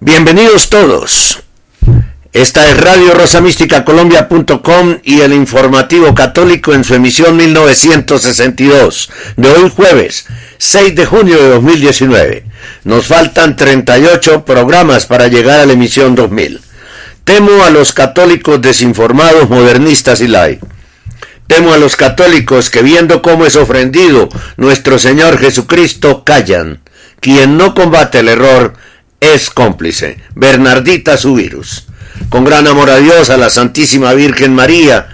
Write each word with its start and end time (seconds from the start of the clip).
Bienvenidos 0.00 0.70
todos. 0.70 1.44
Esta 2.32 2.68
es 2.68 2.80
Radio 2.80 3.14
Rosa 3.14 3.40
Mística 3.40 3.84
Colombia.com 3.84 4.98
y 5.04 5.20
el 5.20 5.32
informativo 5.34 6.12
católico 6.12 6.74
en 6.74 6.82
su 6.82 6.96
emisión 6.96 7.36
1962 7.36 9.08
de 9.36 9.52
hoy 9.52 9.70
jueves 9.70 10.26
6 10.58 10.96
de 10.96 11.06
junio 11.06 11.40
de 11.40 11.48
2019. 11.50 12.44
Nos 12.82 13.06
faltan 13.06 13.54
38 13.54 14.44
programas 14.44 15.06
para 15.06 15.28
llegar 15.28 15.60
a 15.60 15.66
la 15.66 15.74
emisión 15.74 16.16
2000. 16.16 16.63
Temo 17.24 17.64
a 17.64 17.70
los 17.70 17.94
católicos 17.94 18.60
desinformados, 18.60 19.48
modernistas 19.48 20.20
y 20.20 20.28
laicos. 20.28 20.68
Temo 21.46 21.72
a 21.72 21.78
los 21.78 21.96
católicos 21.96 22.68
que 22.68 22.82
viendo 22.82 23.22
cómo 23.22 23.46
es 23.46 23.56
ofendido 23.56 24.28
nuestro 24.56 24.98
Señor 24.98 25.38
Jesucristo 25.38 26.22
callan. 26.24 26.80
Quien 27.20 27.56
no 27.56 27.74
combate 27.74 28.18
el 28.18 28.28
error 28.28 28.74
es 29.20 29.48
cómplice. 29.48 30.18
Bernardita 30.34 31.16
su 31.16 31.34
virus. 31.34 31.86
Con 32.28 32.44
gran 32.44 32.66
amor 32.66 32.90
a 32.90 32.98
Dios, 32.98 33.30
a 33.30 33.38
la 33.38 33.48
Santísima 33.48 34.12
Virgen 34.12 34.54
María 34.54 35.08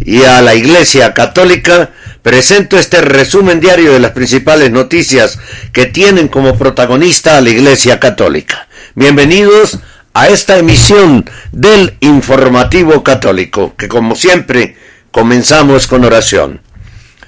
y 0.00 0.22
a 0.22 0.42
la 0.42 0.56
Iglesia 0.56 1.14
Católica, 1.14 1.90
presento 2.22 2.78
este 2.78 3.00
resumen 3.00 3.60
diario 3.60 3.92
de 3.92 4.00
las 4.00 4.10
principales 4.10 4.72
noticias 4.72 5.38
que 5.72 5.86
tienen 5.86 6.26
como 6.26 6.58
protagonista 6.58 7.36
a 7.36 7.40
la 7.40 7.50
Iglesia 7.50 8.00
Católica. 8.00 8.66
Bienvenidos 8.96 9.74
a 9.74 9.93
esta 10.22 10.58
emisión 10.58 11.28
del 11.52 11.96
Informativo 12.00 13.02
Católico, 13.02 13.74
que 13.76 13.88
como 13.88 14.14
siempre 14.14 14.76
comenzamos 15.10 15.86
con 15.86 16.04
oración. 16.04 16.60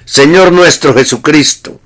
Señor 0.05 0.53
nuestro 0.53 0.93
Jesucristo, 0.93 1.81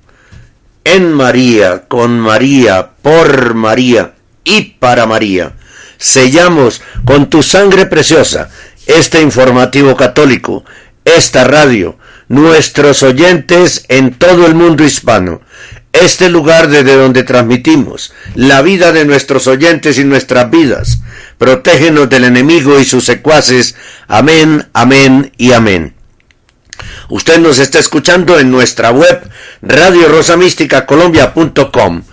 en 0.84 1.13
María, 1.13 1.88
con 1.88 2.19
María, 2.19 2.91
por 3.01 3.56
María 3.56 4.13
y 4.44 4.62
para 4.79 5.06
María, 5.06 5.53
sellamos 5.97 6.81
con 7.03 7.29
tu 7.29 7.44
sangre 7.44 7.88
preciosa 7.88 8.50
este 8.85 9.22
informativo 9.22 9.95
católico, 9.95 10.63
esta 11.06 11.44
radio, 11.44 11.97
nuestros 12.28 13.03
oyentes 13.03 13.85
en 13.89 14.13
todo 14.13 14.45
el 14.45 14.56
mundo 14.56 14.83
hispano, 14.83 15.41
este 15.94 16.29
lugar 16.29 16.69
desde 16.69 16.96
donde 16.96 17.24
transmitimos 17.24 18.13
la 18.35 18.62
vida 18.62 18.91
de 18.91 19.06
nuestros 19.06 19.47
oyentes 19.47 19.97
y 19.97 20.03
nuestras 20.03 20.50
vidas. 20.50 21.00
Protégenos 21.38 22.09
del 22.09 22.24
enemigo 22.25 22.79
y 22.79 22.85
sus 22.85 23.06
secuaces. 23.06 23.75
Amén, 24.07 24.69
amén 24.74 25.31
y 25.38 25.51
amén. 25.51 25.96
Usted 27.09 27.40
nos 27.40 27.59
está 27.59 27.80
escuchando 27.80 28.40
en 28.40 28.51
nuestra 28.51 28.91
web 28.91 29.30
Radio 29.62 30.07
Colombia.com, 30.88 32.03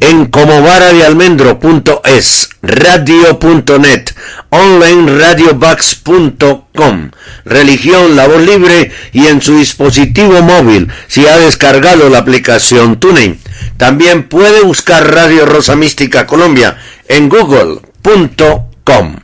en 0.00 0.26
comovaradealmendro.es, 0.26 2.50
radio.net, 2.62 4.10
onlineradiobox.com, 4.50 7.10
religión, 7.44 8.16
la 8.16 8.26
voz 8.26 8.42
libre 8.42 8.90
y 9.12 9.26
en 9.26 9.40
su 9.42 9.56
dispositivo 9.56 10.42
móvil 10.42 10.88
si 11.06 11.26
ha 11.26 11.38
descargado 11.38 12.08
la 12.08 12.18
aplicación 12.18 13.00
TuneIn. 13.00 13.40
También 13.76 14.28
puede 14.28 14.62
buscar 14.62 15.12
Radio 15.12 15.46
Rosa 15.46 15.74
Mística 15.76 16.26
Colombia 16.26 16.78
en 17.08 17.28
google.com. 17.28 19.16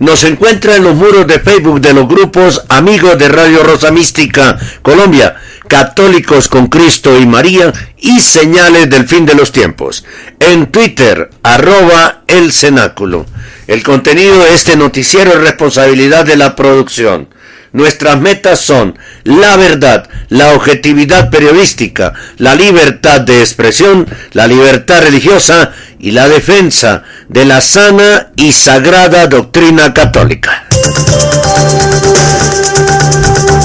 nos 0.00 0.24
encuentra 0.24 0.76
en 0.76 0.84
los 0.84 0.96
muros 0.96 1.26
de 1.26 1.40
Facebook 1.40 1.80
de 1.80 1.92
los 1.92 2.08
grupos 2.08 2.64
Amigos 2.70 3.18
de 3.18 3.28
Radio 3.28 3.62
Rosa 3.62 3.90
Mística 3.90 4.58
Colombia, 4.80 5.36
Católicos 5.70 6.48
con 6.48 6.66
Cristo 6.66 7.16
y 7.20 7.26
María 7.26 7.72
y 7.96 8.18
Señales 8.18 8.90
del 8.90 9.06
Fin 9.06 9.24
de 9.24 9.36
los 9.36 9.52
Tiempos. 9.52 10.04
En 10.40 10.66
Twitter, 10.72 11.30
arroba 11.44 12.22
el 12.26 12.50
cenáculo. 12.50 13.24
El 13.68 13.84
contenido 13.84 14.36
de 14.42 14.52
este 14.52 14.76
noticiero 14.76 15.30
es 15.30 15.38
responsabilidad 15.38 16.24
de 16.24 16.36
la 16.36 16.56
producción. 16.56 17.28
Nuestras 17.72 18.20
metas 18.20 18.60
son 18.60 18.98
la 19.22 19.56
verdad, 19.56 20.08
la 20.28 20.54
objetividad 20.54 21.30
periodística, 21.30 22.14
la 22.38 22.56
libertad 22.56 23.20
de 23.20 23.38
expresión, 23.38 24.08
la 24.32 24.48
libertad 24.48 25.02
religiosa 25.02 25.70
y 26.00 26.10
la 26.10 26.26
defensa 26.26 27.04
de 27.28 27.44
la 27.44 27.60
sana 27.60 28.32
y 28.34 28.50
sagrada 28.50 29.28
doctrina 29.28 29.94
católica. 29.94 30.66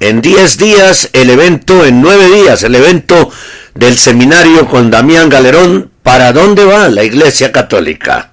en 0.00 0.20
10 0.22 0.58
días 0.58 1.08
el 1.12 1.30
evento, 1.30 1.84
en 1.84 2.00
9 2.00 2.26
días 2.42 2.62
el 2.62 2.74
evento 2.74 3.30
del 3.74 3.98
seminario 3.98 4.68
con 4.68 4.90
Damián 4.90 5.28
Galerón, 5.28 5.90
¿Para 6.06 6.32
dónde 6.32 6.64
va 6.64 6.88
la 6.88 7.02
Iglesia 7.02 7.50
Católica? 7.50 8.32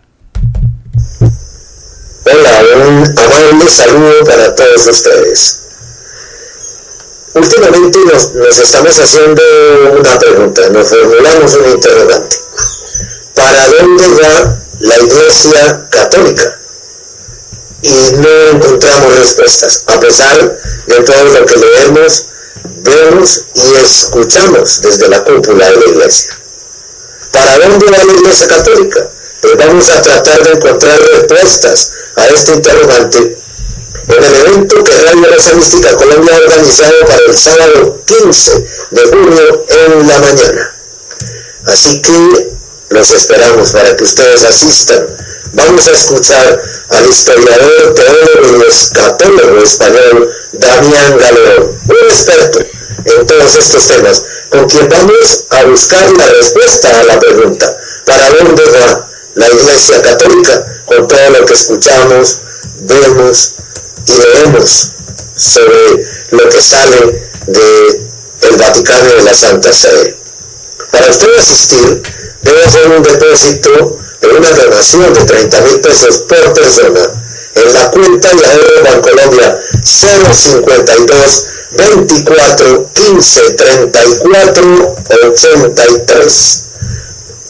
Hola, 2.23 2.63
un 2.87 3.03
amable 3.17 3.67
saludo 3.67 4.23
para 4.25 4.53
todos 4.53 4.87
ustedes. 4.89 5.59
Últimamente 7.33 7.97
nos, 8.05 8.35
nos, 8.35 8.59
estamos 8.59 8.95
haciendo 8.99 9.41
una 9.99 10.19
pregunta, 10.19 10.69
nos 10.69 10.87
formulamos 10.87 11.55
un 11.55 11.71
interrogante. 11.71 12.37
¿Para 13.33 13.69
dónde 13.69 14.07
va 14.21 14.59
la 14.81 14.99
Iglesia 14.99 15.87
Católica? 15.89 16.59
Y 17.83 18.11
no 18.13 18.29
encontramos 18.53 19.19
respuestas, 19.19 19.83
a 19.87 19.99
pesar 19.99 20.57
de 20.87 20.95
todo 21.01 21.23
lo 21.25 21.45
que 21.45 21.55
leemos, 21.57 22.25
vemos 22.81 23.45
y 23.55 23.75
escuchamos 23.75 24.81
desde 24.81 25.09
la 25.09 25.23
cúpula 25.23 25.69
de 25.69 25.77
la 25.77 25.85
Iglesia. 25.87 26.39
¿Para 27.31 27.59
dónde 27.59 27.85
va 27.87 28.03
la 28.05 28.13
Iglesia 28.13 28.47
Católica? 28.47 29.09
Pues 29.41 29.57
vamos 29.57 29.89
a 29.89 30.01
tratar 30.01 30.43
de 30.43 30.51
encontrar 30.51 30.99
respuestas 31.13 31.91
a 32.15 32.27
este 32.29 32.53
interrogante 32.53 33.37
en 34.07 34.23
el 34.23 34.35
evento 34.35 34.83
que 34.83 35.01
Radio 35.01 35.27
Rosa 35.33 35.53
Mística 35.53 35.95
Colombia 35.95 36.35
ha 36.35 36.39
organizado 36.39 36.93
para 37.05 37.25
el 37.27 37.37
sábado 37.37 38.03
15 38.05 38.65
de 38.91 39.01
junio 39.03 39.65
en 39.67 40.07
la 40.07 40.19
mañana. 40.19 40.75
Así 41.65 42.01
que 42.01 42.53
los 42.89 43.11
esperamos 43.11 43.71
para 43.71 43.95
que 43.95 44.03
ustedes 44.03 44.43
asistan. 44.43 45.07
Vamos 45.53 45.87
a 45.87 45.91
escuchar 45.91 46.61
al 46.89 47.07
historiador, 47.07 47.93
teólogo 47.93 48.65
y 48.65 48.69
escatólogo 48.69 49.63
español 49.63 50.29
Damián 50.53 51.17
Galeón, 51.17 51.79
un 51.87 52.09
experto 52.09 52.59
en 53.05 53.25
todos 53.27 53.55
estos 53.55 53.87
temas, 53.87 54.25
con 54.49 54.67
quien 54.67 54.89
vamos 54.89 55.45
a 55.49 55.63
buscar 55.65 56.11
la 56.13 56.29
respuesta 56.29 56.99
a 56.99 57.03
la 57.03 57.19
pregunta, 57.19 57.77
¿para 58.05 58.29
dónde 58.31 58.63
va 58.63 59.09
la 59.35 59.47
Iglesia 59.49 60.01
Católica 60.01 60.65
con 60.85 61.07
todo 61.07 61.29
lo 61.29 61.45
que 61.45 61.53
escuchamos, 61.53 62.39
vemos 62.81 63.53
y 64.07 64.13
leemos 64.13 64.89
sobre 65.35 66.05
lo 66.31 66.49
que 66.49 66.61
sale 66.61 67.29
del 67.47 68.09
el 68.41 68.57
Vaticano 68.57 69.13
de 69.15 69.23
la 69.23 69.33
Santa 69.33 69.71
Sede. 69.71 70.17
Para 70.91 71.09
usted 71.09 71.27
asistir, 71.37 72.01
debe 72.41 72.63
hacer 72.65 72.87
un 72.87 73.03
depósito 73.03 73.69
de 73.69 74.02
una 74.37 74.51
donación 74.51 75.13
de 75.13 75.25
30 75.25 75.61
mil 75.61 75.79
pesos 75.81 76.23
por 76.27 76.53
persona. 76.53 77.01
En 77.55 77.73
la 77.73 77.91
cuenta 77.91 78.33
de 78.33 78.45
ahorro 78.45 78.83
Bancolombia 78.83 79.59
052 79.83 81.45
24 81.77 82.89
15 82.93 83.53
34 83.53 84.95
83. 85.27 86.63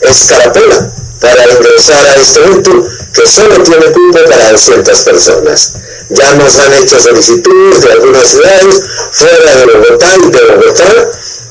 escarapola 0.00 0.92
para 1.20 1.44
ingresar 1.52 2.06
a 2.06 2.14
este 2.16 2.40
evento 2.40 2.86
que 3.12 3.26
solo 3.26 3.62
tiene 3.62 3.86
cupo 3.86 4.18
para 4.28 4.52
200 4.52 5.02
personas. 5.02 5.72
Ya 6.10 6.34
nos 6.36 6.58
han 6.58 6.72
hecho 6.74 6.98
solicitudes 7.00 7.82
de 7.82 7.92
algunas 7.92 8.28
ciudades 8.28 8.82
fuera 9.12 9.56
de 9.56 9.66
Bogotá 9.66 10.16
y 10.16 10.30
de 10.30 10.40
Bogotá, 10.54 11.10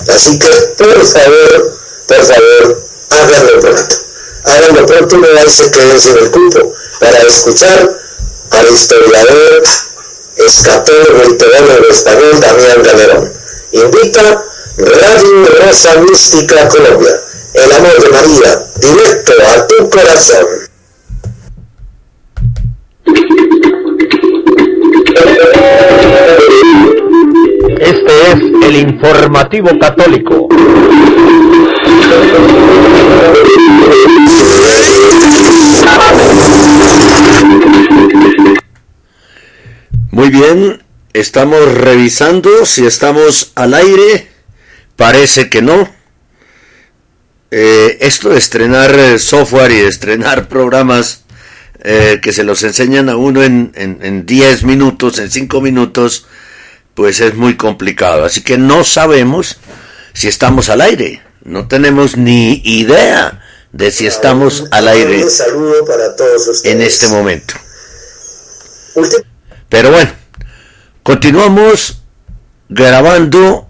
así 0.10 0.40
que 0.40 0.48
por 0.78 1.06
favor, 1.06 1.78
por 2.08 2.24
favor, 2.24 2.88
háganlo 3.10 3.60
pronto. 3.60 3.96
Háganlo 4.44 4.86
pronto, 4.86 5.18
no 5.18 5.34
vais 5.34 5.60
a 5.60 5.72
quedar 5.72 6.00
sin 6.00 6.18
el 6.18 6.32
cupo 6.32 6.74
para 7.00 7.18
escuchar 7.20 8.00
al 8.52 8.70
historiador, 8.70 9.64
escatólogo 10.38 11.24
y 11.30 11.38
teólogo 11.38 11.90
español 11.90 12.40
Damián 12.40 12.84
Galerón. 12.84 13.34
Invita 13.72 14.46
Radio 14.78 15.46
Rosa 15.60 15.96
Mística 16.02 16.70
Colombia 16.70 17.22
el 17.58 17.72
amor 17.72 18.00
de 18.00 18.10
María 18.10 18.68
directo 18.76 19.34
a 19.48 19.68
tu 19.68 19.90
corazón. 19.90 20.67
Este 27.88 28.32
es 28.32 28.42
el 28.66 28.76
informativo 28.76 29.70
católico. 29.80 30.50
Muy 40.12 40.30
bien, 40.30 40.84
estamos 41.14 41.76
revisando 41.76 42.66
si 42.66 42.86
estamos 42.86 43.54
al 43.56 43.74
aire. 43.74 44.28
Parece 44.98 45.50
que 45.50 45.62
no. 45.62 45.88
Eh, 47.52 48.00
esto 48.02 48.32
de 48.32 48.38
estrenar 48.38 49.18
software 49.18 49.72
y 49.72 49.76
de 49.76 49.88
estrenar 49.88 50.50
programas 50.50 51.24
eh, 51.86 52.20
que 52.22 52.34
se 52.34 52.44
los 52.44 52.64
enseñan 52.64 53.08
a 53.08 53.16
uno 53.16 53.42
en 53.44 54.26
10 54.26 54.64
minutos, 54.66 55.20
en 55.20 55.32
5 55.32 55.62
minutos, 55.62 56.28
pues 56.98 57.20
es 57.20 57.36
muy 57.36 57.58
complicado. 57.58 58.26
Así 58.26 58.42
que 58.42 58.58
no 58.58 58.84
sabemos 58.84 59.60
si 60.14 60.28
estamos 60.28 60.68
al 60.70 60.82
aire. 60.82 61.22
No 61.44 61.68
tenemos 61.68 62.18
ni 62.18 62.60
idea 62.66 63.40
de 63.72 63.92
si 63.92 64.08
estamos 64.08 64.66
al 64.72 64.88
aire 64.88 65.24
en 66.64 66.82
este 66.82 67.08
momento. 67.10 67.54
Pero 69.70 69.92
bueno, 69.92 70.10
continuamos 71.04 72.02
grabando 72.68 73.70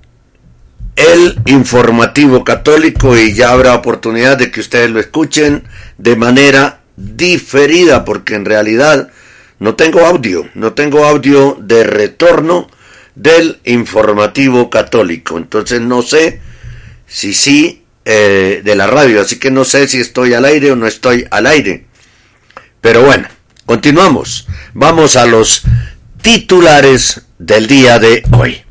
el 0.96 1.38
informativo 1.48 2.46
católico 2.46 3.18
y 3.18 3.34
ya 3.34 3.52
habrá 3.52 3.76
oportunidad 3.76 4.38
de 4.38 4.52
que 4.52 4.62
ustedes 4.62 4.90
lo 4.90 5.02
escuchen 5.02 5.68
de 5.98 6.16
manera 6.16 6.80
diferida 6.96 8.06
porque 8.06 8.36
en 8.36 8.46
realidad 8.46 9.10
no 9.60 9.76
tengo 9.76 10.06
audio, 10.06 10.50
no 10.54 10.72
tengo 10.72 11.04
audio 11.04 11.58
de 11.60 11.84
retorno 11.84 12.70
del 13.18 13.60
informativo 13.66 14.70
católico. 14.70 15.38
Entonces 15.38 15.82
no 15.82 16.02
sé 16.02 16.40
si 17.08 17.34
sí 17.34 17.84
eh, 18.06 18.62
de 18.64 18.76
la 18.76 18.88
radio, 18.88 19.22
así 19.22 19.40
que 19.40 19.52
no 19.52 19.66
sé 19.66 19.88
si 19.88 20.00
estoy 20.00 20.34
al 20.34 20.46
aire 20.46 20.72
o 20.72 20.76
no 20.76 20.88
estoy 20.88 21.28
al 21.32 21.48
aire. 21.48 21.86
Pero 22.80 23.04
bueno, 23.04 23.28
continuamos. 23.66 24.48
Vamos 24.74 25.16
a 25.16 25.26
los 25.26 25.64
titulares 26.22 27.24
del 27.40 27.68
día 27.68 27.98
de 27.98 28.24
hoy. 28.32 28.62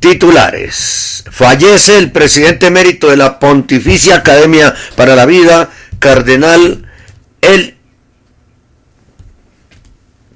Titulares. 0.00 1.24
Fallece 1.30 1.98
el 1.98 2.12
presidente 2.12 2.66
emérito 2.66 3.08
de 3.10 3.18
la 3.18 3.38
Pontificia 3.38 4.16
Academia 4.16 4.74
para 4.94 5.14
la 5.14 5.26
Vida, 5.26 5.70
Cardenal 5.98 6.90
El 7.42 7.76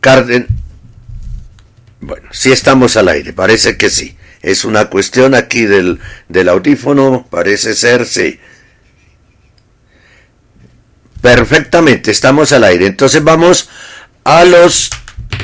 Carden 0.00 0.60
Bueno, 2.00 2.28
sí 2.33 2.50
estamos 2.50 2.97
al 2.97 3.09
aire, 3.09 3.33
parece 3.33 3.76
que 3.76 3.90
sí. 3.90 4.16
Es 4.42 4.64
una 4.64 4.87
cuestión 4.87 5.35
aquí 5.35 5.66
del, 5.66 6.00
del 6.28 6.49
audífono, 6.49 7.26
parece 7.30 7.75
ser 7.75 8.07
sí. 8.07 8.40
Perfectamente, 11.21 12.11
estamos 12.11 12.52
al 12.52 12.64
aire. 12.64 12.87
Entonces 12.87 13.23
vamos 13.23 13.69
a 14.25 14.45
los 14.45 14.90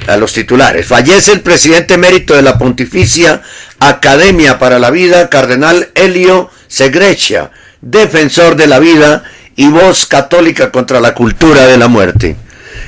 a 0.06 0.16
los 0.16 0.32
titulares. 0.32 0.86
Fallece 0.86 1.32
el 1.32 1.40
presidente 1.40 1.94
emérito 1.94 2.34
de 2.34 2.42
la 2.42 2.58
Pontificia 2.58 3.42
Academia 3.80 4.58
para 4.58 4.78
la 4.78 4.90
Vida, 4.90 5.28
Cardenal 5.28 5.90
Helio 5.94 6.50
Segrecia, 6.68 7.50
defensor 7.80 8.56
de 8.56 8.66
la 8.66 8.78
vida 8.78 9.24
y 9.56 9.68
voz 9.68 10.06
católica 10.06 10.70
contra 10.70 11.00
la 11.00 11.14
cultura 11.14 11.66
de 11.66 11.76
la 11.76 11.88
muerte. 11.88 12.36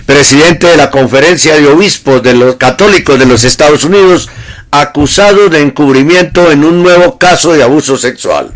Presidente 0.07 0.67
de 0.69 0.77
la 0.77 0.91
Conferencia 0.91 1.55
de 1.57 1.69
Obispos 1.69 2.23
de 2.23 2.35
los 2.35 2.57
Católicos 2.57 3.19
de 3.19 3.27
los 3.27 3.45
Estados 3.45 3.85
Unidos, 3.85 4.29
acusado 4.71 5.49
de 5.49 5.61
encubrimiento 5.61 6.51
en 6.51 6.65
un 6.65 6.83
nuevo 6.83 7.19
caso 7.19 7.53
de 7.53 7.63
abuso 7.63 7.97
sexual. 7.97 8.53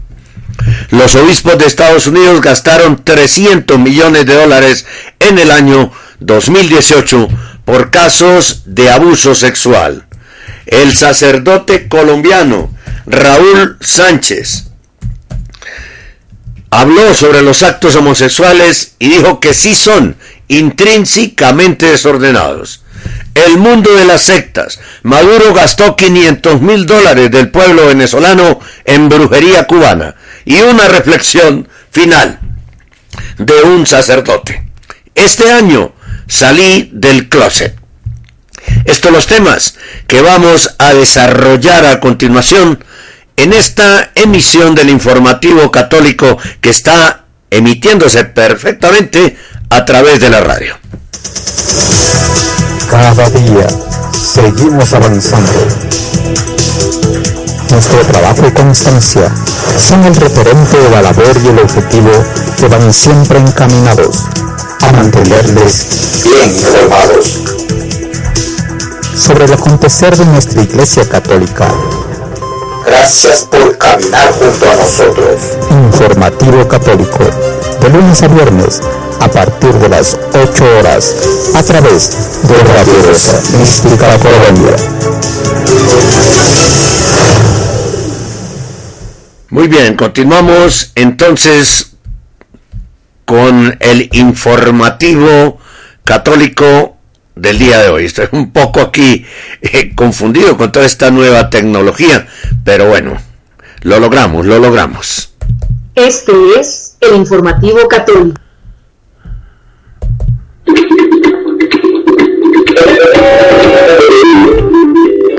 Los 0.91 1.15
obispos 1.15 1.59
de 1.59 1.67
Estados 1.67 2.07
Unidos 2.07 2.41
gastaron 2.41 3.03
300 3.03 3.79
millones 3.79 4.27
de 4.27 4.35
dólares 4.35 4.87
en 5.19 5.39
el 5.39 5.51
año 5.51 5.93
2018 6.21 7.29
por 7.65 7.91
casos 7.91 8.63
de 8.67 8.91
abuso 8.91 9.35
sexual. 9.35 10.07
El 10.67 10.95
sacerdote 10.95 11.89
colombiano 11.89 12.71
Raúl 13.07 13.77
Sánchez 13.81 14.72
habló 16.73 17.15
sobre 17.15 17.43
los 17.43 17.63
actos 17.63 17.95
homosexuales 17.97 18.95
y 18.99 19.11
dijo 19.11 19.41
que 19.41 19.53
sí 19.53 19.75
son 19.75 20.17
intrínsecamente 20.49 21.87
desordenados. 21.87 22.83
El 23.35 23.59
mundo 23.59 23.95
de 23.95 24.07
las 24.07 24.23
sectas. 24.23 24.81
Maduro 25.03 25.53
gastó 25.53 25.97
500 25.97 26.63
mil 26.63 26.87
dólares 26.87 27.31
del 27.31 27.51
pueblo 27.51 27.89
venezolano 27.89 28.59
en 28.87 29.11
brujería 29.11 29.67
cubana. 29.67 30.15
Y 30.47 30.63
una 30.63 30.89
reflexión 30.89 31.69
final 31.91 32.41
de 33.37 33.55
un 33.65 33.87
sacerdote. 33.87 34.67
Este 35.15 35.53
año 35.53 35.93
salí 36.27 36.89
del 36.95 37.29
closet. 37.29 37.77
Estos 38.87 39.13
los 39.13 39.27
temas 39.27 39.77
que 40.07 40.23
vamos 40.23 40.75
a 40.79 40.95
desarrollar 40.95 41.85
a 41.85 42.01
continuación 42.01 42.83
en 43.37 43.53
esta 43.53 44.11
emisión 44.15 44.75
del 44.75 44.91
informativo 44.91 45.71
católico 45.71 46.39
que 46.61 46.71
está 46.71 47.25
emitiéndose 47.51 48.25
perfectamente 48.25 49.37
a 49.71 49.85
través 49.85 50.21
de 50.21 50.31
la 50.31 50.41
radio. 50.41 50.75
Cada 52.91 53.29
día 53.31 53.67
seguimos 54.13 54.93
avanzando. 54.93 55.53
Nuestro 57.71 58.01
trabajo 58.01 58.47
y 58.47 58.53
constancia 58.53 59.33
son 59.79 60.05
el 60.05 60.15
referente 60.15 60.79
de 60.79 60.91
la 60.91 61.03
labor 61.03 61.33
y 61.43 61.49
el 61.49 61.59
objetivo 61.59 62.11
que 62.59 62.69
van 62.69 62.93
siempre 62.93 63.39
encaminados 63.39 64.25
a 64.83 64.93
mantenerles 64.93 66.23
bien 66.25 66.51
informados 66.51 67.43
sobre 69.17 69.45
el 69.45 69.53
acontecer 69.53 70.17
de 70.17 70.27
nuestra 70.27 70.63
Iglesia 70.63 71.09
Católica. 71.09 71.69
Gracias 72.85 73.45
por 73.51 73.79
caminar 73.79 74.33
junto 74.33 74.71
a 74.71 74.77
nosotros. 74.77 75.43
Informativo 75.71 76.67
Católico, 76.69 77.25
de 77.81 77.89
lunes 77.91 78.23
a 78.23 78.29
viernes, 78.29 78.81
a 79.21 79.29
partir 79.29 79.73
de 79.75 79.89
las 79.89 80.19
8 80.33 80.65
horas, 80.79 81.15
a 81.55 81.63
través 81.63 82.43
de 82.43 82.55
Radio 82.55 83.03
Rosa 83.09 83.41
Mística 83.59 84.19
Colombia. 84.19 84.77
Muy 89.51 89.69
bien, 89.69 89.97
continuamos 89.97 90.93
entonces 90.95 91.93
con 93.25 93.77
el 93.81 94.09
informativo 94.13 95.59
católico 96.05 96.92
del 97.35 97.59
día 97.59 97.79
de 97.81 97.91
hoy. 97.91 98.05
Estoy 98.05 98.29
un 98.33 98.53
poco 98.53 98.81
aquí 98.81 99.25
eh, 99.61 99.95
confundido 99.95 100.57
con 100.57 100.73
toda 100.73 100.87
esta 100.87 101.11
nueva 101.11 101.51
tecnología, 101.51 102.27
pero 102.65 102.89
bueno, 102.89 103.17
lo 103.83 103.99
logramos, 103.99 104.47
lo 104.47 104.59
logramos. 104.59 105.35
Este 105.95 106.33
es 106.59 106.97
el 107.01 107.17
informativo 107.17 107.87
católico. 107.89 108.41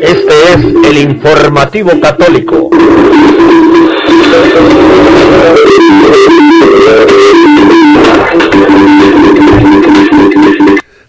Este 0.02 0.34
es 0.54 0.90
el 0.90 0.98
informativo 0.98 2.00
católico. 2.00 2.70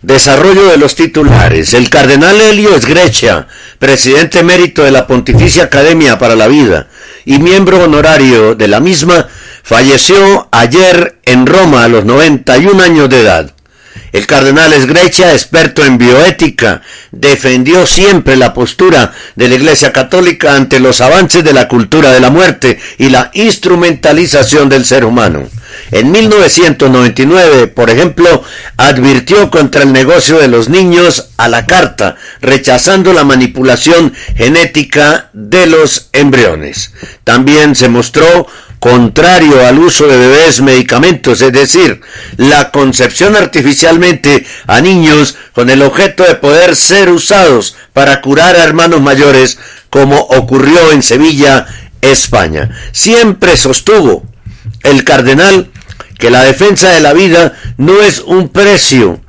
Desarrollo 0.05 0.67
de 0.67 0.77
los 0.77 0.97
titulares. 0.97 1.73
El 1.73 1.89
cardenal 1.89 2.39
Helio 2.39 2.77
Esgrecha, 2.77 3.47
presidente 3.79 4.41
emérito 4.41 4.83
de 4.83 4.91
la 4.91 5.07
Pontificia 5.07 5.65
Academia 5.65 6.19
para 6.19 6.37
la 6.37 6.47
Vida 6.47 6.89
y 7.25 7.39
miembro 7.39 7.83
honorario 7.83 8.55
de 8.55 8.69
la 8.69 8.81
misma, 8.81 9.29
falleció 9.63 10.47
ayer 10.53 11.17
en 11.25 11.47
Roma 11.47 11.85
a 11.85 11.89
los 11.89 12.05
91 12.05 12.83
años 12.83 13.09
de 13.09 13.21
edad. 13.21 13.55
El 14.13 14.27
cardenal 14.27 14.75
Esgrecha, 14.75 15.33
experto 15.33 15.83
en 15.83 15.97
bioética, 15.97 16.83
defendió 17.11 17.87
siempre 17.87 18.37
la 18.37 18.53
postura 18.53 19.11
de 19.37 19.49
la 19.49 19.55
Iglesia 19.55 19.91
Católica 19.91 20.55
ante 20.55 20.81
los 20.81 21.01
avances 21.01 21.43
de 21.43 21.55
la 21.55 21.67
cultura 21.67 22.13
de 22.13 22.21
la 22.21 22.29
muerte 22.29 22.79
y 22.99 23.09
la 23.09 23.31
instrumentalización 23.33 24.69
del 24.69 24.85
ser 24.85 25.07
humano. 25.07 25.49
En 25.91 26.11
1999, 26.11 27.69
por 27.69 27.91
ejemplo, 27.91 28.43
advirtió 28.77 29.51
contra 29.51 29.83
el 29.83 29.93
negocio 29.93 30.39
de 30.39 30.49
los 30.49 30.69
niños 30.69 31.31
a 31.37 31.49
la 31.49 31.67
carta, 31.67 32.17
rechazando 32.41 33.13
la 33.13 33.25
manipulación 33.25 34.13
genética 34.37 35.31
de 35.33 35.67
los 35.67 36.09
embriones. 36.13 36.93
También 37.25 37.75
se 37.75 37.89
mostró 37.89 38.47
contrario 38.85 39.67
al 39.67 39.79
uso 39.79 40.07
de 40.07 40.19
bebés 40.19 40.61
medicamentos, 40.61 41.41
es 41.41 41.53
decir, 41.55 42.03
la 42.37 42.71
concepción 42.71 43.35
artificialmente 43.35 44.45
a 44.67 44.83
niños 44.83 45.37
con 45.55 45.71
el 45.71 45.81
objeto 45.81 46.23
de 46.23 46.35
poder 46.35 46.77
ser 46.77 47.09
usados 47.09 47.77
para 47.95 48.21
curar 48.21 48.57
a 48.57 48.63
hermanos 48.63 49.01
mayores, 49.01 49.59
como 49.89 50.19
ocurrió 50.19 50.93
en 50.93 51.03
Sevilla, 51.03 51.67
España. 52.03 52.71
Siempre 52.93 53.57
sostuvo 53.57 54.25
el 54.85 55.03
cardenal 55.03 55.71
que 56.19 56.31
la 56.31 56.45
defensa 56.45 56.91
de 56.91 57.01
la 57.01 57.13
vida 57.13 57.55
no 57.77 58.01
es 58.01 58.21
un 58.21 58.49
precio, 58.49 59.21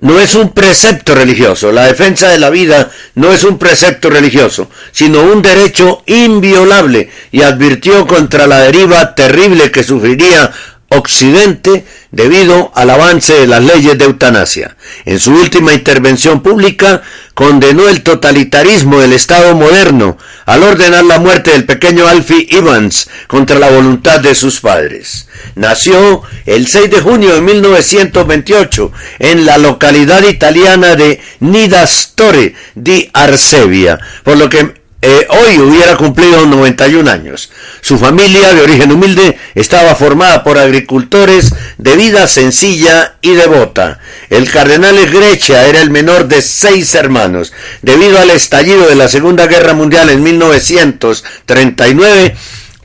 no 0.00 0.20
es 0.20 0.34
un 0.34 0.50
precepto 0.50 1.14
religioso. 1.14 1.72
La 1.72 1.86
defensa 1.86 2.28
de 2.28 2.38
la 2.38 2.50
vida 2.50 2.90
no 3.14 3.32
es 3.32 3.44
un 3.44 3.58
precepto 3.58 4.10
religioso, 4.10 4.70
sino 4.92 5.22
un 5.22 5.40
derecho 5.42 6.02
inviolable 6.06 7.10
y 7.32 7.42
advirtió 7.42 8.06
contra 8.06 8.46
la 8.46 8.60
deriva 8.60 9.14
terrible 9.14 9.70
que 9.70 9.82
sufriría 9.82 10.52
Occidente 10.90 11.84
debido 12.10 12.72
al 12.74 12.88
avance 12.88 13.34
de 13.34 13.46
las 13.46 13.62
leyes 13.62 13.98
de 13.98 14.06
eutanasia. 14.06 14.76
En 15.04 15.20
su 15.20 15.32
última 15.32 15.74
intervención 15.74 16.42
pública 16.42 17.02
condenó 17.34 17.88
el 17.88 18.02
totalitarismo 18.02 18.98
del 18.98 19.12
Estado 19.12 19.54
moderno 19.54 20.16
al 20.46 20.62
ordenar 20.62 21.04
la 21.04 21.18
muerte 21.18 21.50
del 21.50 21.66
pequeño 21.66 22.08
Alfie 22.08 22.48
Evans 22.50 23.10
contra 23.26 23.58
la 23.58 23.68
voluntad 23.68 24.20
de 24.20 24.34
sus 24.34 24.60
padres. 24.60 25.28
Nació 25.54 26.22
el 26.46 26.66
6 26.66 26.90
de 26.90 27.00
junio 27.02 27.34
de 27.34 27.42
1928 27.42 28.92
en 29.18 29.44
la 29.44 29.58
localidad 29.58 30.22
italiana 30.22 30.96
de 30.96 31.20
Nidastore 31.40 32.54
di 32.74 33.10
Arsevia, 33.12 33.98
por 34.24 34.38
lo 34.38 34.48
que 34.48 34.77
eh, 35.00 35.28
hoy 35.30 35.60
hubiera 35.60 35.96
cumplido 35.96 36.44
91 36.44 37.08
años. 37.08 37.52
Su 37.80 37.98
familia, 37.98 38.52
de 38.52 38.62
origen 38.62 38.90
humilde, 38.90 39.38
estaba 39.54 39.94
formada 39.94 40.42
por 40.42 40.58
agricultores 40.58 41.54
de 41.78 41.96
vida 41.96 42.26
sencilla 42.26 43.14
y 43.22 43.34
devota. 43.34 44.00
El 44.28 44.50
cardenal 44.50 44.98
Egrecha 44.98 45.66
era 45.66 45.82
el 45.82 45.90
menor 45.90 46.26
de 46.26 46.42
seis 46.42 46.96
hermanos. 46.96 47.52
Debido 47.82 48.18
al 48.18 48.30
estallido 48.30 48.88
de 48.88 48.96
la 48.96 49.06
Segunda 49.06 49.46
Guerra 49.46 49.72
Mundial 49.72 50.10
en 50.10 50.20
1939, 50.20 52.34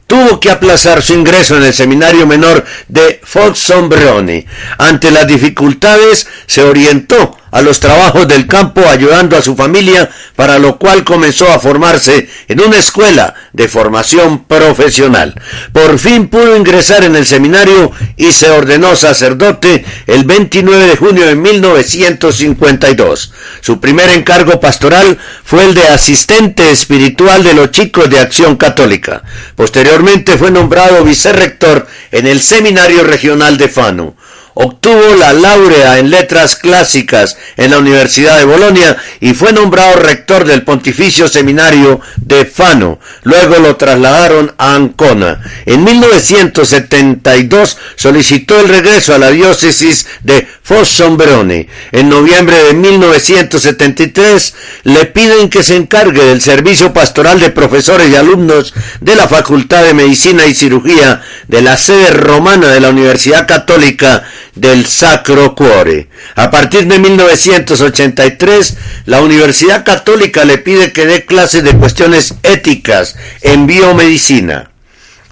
tuvo 0.06 0.40
que 0.40 0.52
aplazar 0.52 1.02
su 1.02 1.14
ingreso 1.14 1.58
en 1.58 1.64
el 1.64 1.74
seminario 1.74 2.28
menor 2.28 2.64
de 2.90 3.22
Foxombrone. 3.24 4.46
Ante 4.78 5.10
las 5.10 5.26
dificultades, 5.26 6.28
se 6.46 6.62
orientó 6.62 7.40
a 7.54 7.62
los 7.62 7.80
trabajos 7.80 8.28
del 8.28 8.48
campo 8.48 8.82
ayudando 8.90 9.38
a 9.38 9.42
su 9.44 9.56
familia, 9.56 10.10
para 10.36 10.58
lo 10.58 10.80
cual 10.80 11.04
comenzó 11.04 11.52
a 11.52 11.60
formarse 11.60 12.28
en 12.48 12.60
una 12.60 12.80
escuela 12.80 13.36
de 13.54 13.68
formación 13.68 14.46
profesional. 14.46 15.40
Por 15.72 16.00
fin 16.00 16.30
pudo 16.30 16.58
ingresar 16.58 17.04
en 17.04 17.16
el 17.16 17.28
seminario 17.28 17.92
y 18.18 18.32
se 18.32 18.50
ordenó 18.50 18.96
sacerdote 18.96 19.86
el 20.08 20.24
29 20.24 20.88
de 20.88 20.98
junio 20.98 21.28
de 21.28 21.36
1952. 21.36 23.34
Su 23.62 23.80
primer 23.80 24.10
encargo 24.10 24.60
pastoral 24.60 25.20
fue 25.44 25.66
el 25.66 25.76
de 25.76 25.88
asistente 25.90 26.72
espiritual 26.72 27.44
de 27.44 27.54
los 27.54 27.70
chicos 27.70 28.10
de 28.10 28.18
Acción 28.18 28.56
Católica. 28.56 29.22
Posteriormente 29.56 30.40
fue 30.40 30.50
nombrado 30.50 31.04
vicerrector 31.04 31.86
en 32.12 32.26
el 32.26 32.42
Seminario 32.42 33.04
Regional 33.04 33.60
de 33.60 33.70
Fano. 33.70 34.16
Obtuvo 34.56 35.16
la 35.18 35.34
laurea 35.34 35.98
en 35.98 36.12
letras 36.12 36.56
clásicas 36.56 37.38
en 37.58 37.72
la 37.72 37.80
Universidad 37.80 38.38
de 38.38 38.46
Bolonia 38.46 38.96
y 39.20 39.34
fue 39.34 39.52
nombrado 39.52 39.96
rector 39.96 40.46
del 40.46 40.62
Pontificio 40.62 41.28
Seminario 41.28 42.02
de 42.18 42.46
Fano. 42.46 43.00
Luego 43.24 43.58
lo 43.58 43.76
trasladaron 43.78 44.54
a 44.60 44.76
Ancona. 44.76 45.42
En 45.66 45.84
1972 45.84 47.78
solicitó 47.96 48.60
el 48.60 48.70
regreso 48.70 49.16
a 49.16 49.18
la 49.18 49.32
diócesis 49.32 50.06
de 50.22 50.48
Fossombrone. 50.62 51.68
En 51.92 52.10
noviembre 52.10 52.64
de 52.64 52.74
1973 52.74 54.54
le 54.84 55.06
piden 55.06 55.50
que 55.50 55.64
se 55.64 55.76
encargue 55.76 56.24
del 56.24 56.42
servicio 56.42 56.94
pastoral 56.94 57.40
de 57.40 57.50
profesores 57.50 58.10
y 58.10 58.16
alumnos 58.16 58.74
de 59.02 59.16
la 59.16 59.28
Facultad 59.28 59.84
de 59.84 59.96
Medicina 59.96 60.46
y 60.46 60.54
Cirugía 60.54 61.22
de 61.48 61.62
la 61.62 61.76
sede 61.78 62.12
romana 62.12 62.68
de 62.68 62.80
la 62.80 62.90
Universidad 62.90 63.48
Católica 63.48 64.24
del 64.56 64.86
Sacro 64.86 65.56
Cuore. 65.56 66.10
A 66.36 66.52
partir 66.52 66.88
de 66.88 67.00
1983, 67.00 68.78
la 69.06 69.22
Universidad 69.22 69.84
Católica 69.84 70.46
le 70.46 70.58
pide 70.58 70.92
que 70.92 71.06
dé 71.06 71.26
clases 71.26 71.64
de 71.64 71.76
cuestiones 71.76 72.36
éticas 72.44 73.16
en 73.42 73.68
biomedicina. 73.68 74.70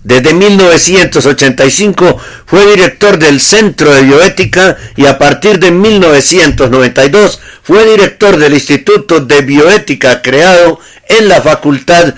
Desde 0.04 0.34
1985 0.34 2.18
fue 2.48 2.66
director 2.66 3.20
del 3.20 3.40
Centro 3.40 3.94
de 3.94 4.02
Bioética 4.02 4.76
y 4.96 5.06
a 5.06 5.20
partir 5.20 5.60
de 5.60 5.70
1992 5.70 7.40
fue 7.62 7.86
director 7.86 8.38
del 8.38 8.54
Instituto 8.54 9.20
de 9.20 9.42
Bioética 9.42 10.24
creado 10.24 10.80
en 11.08 11.28
la 11.28 11.42
Facultad 11.42 12.16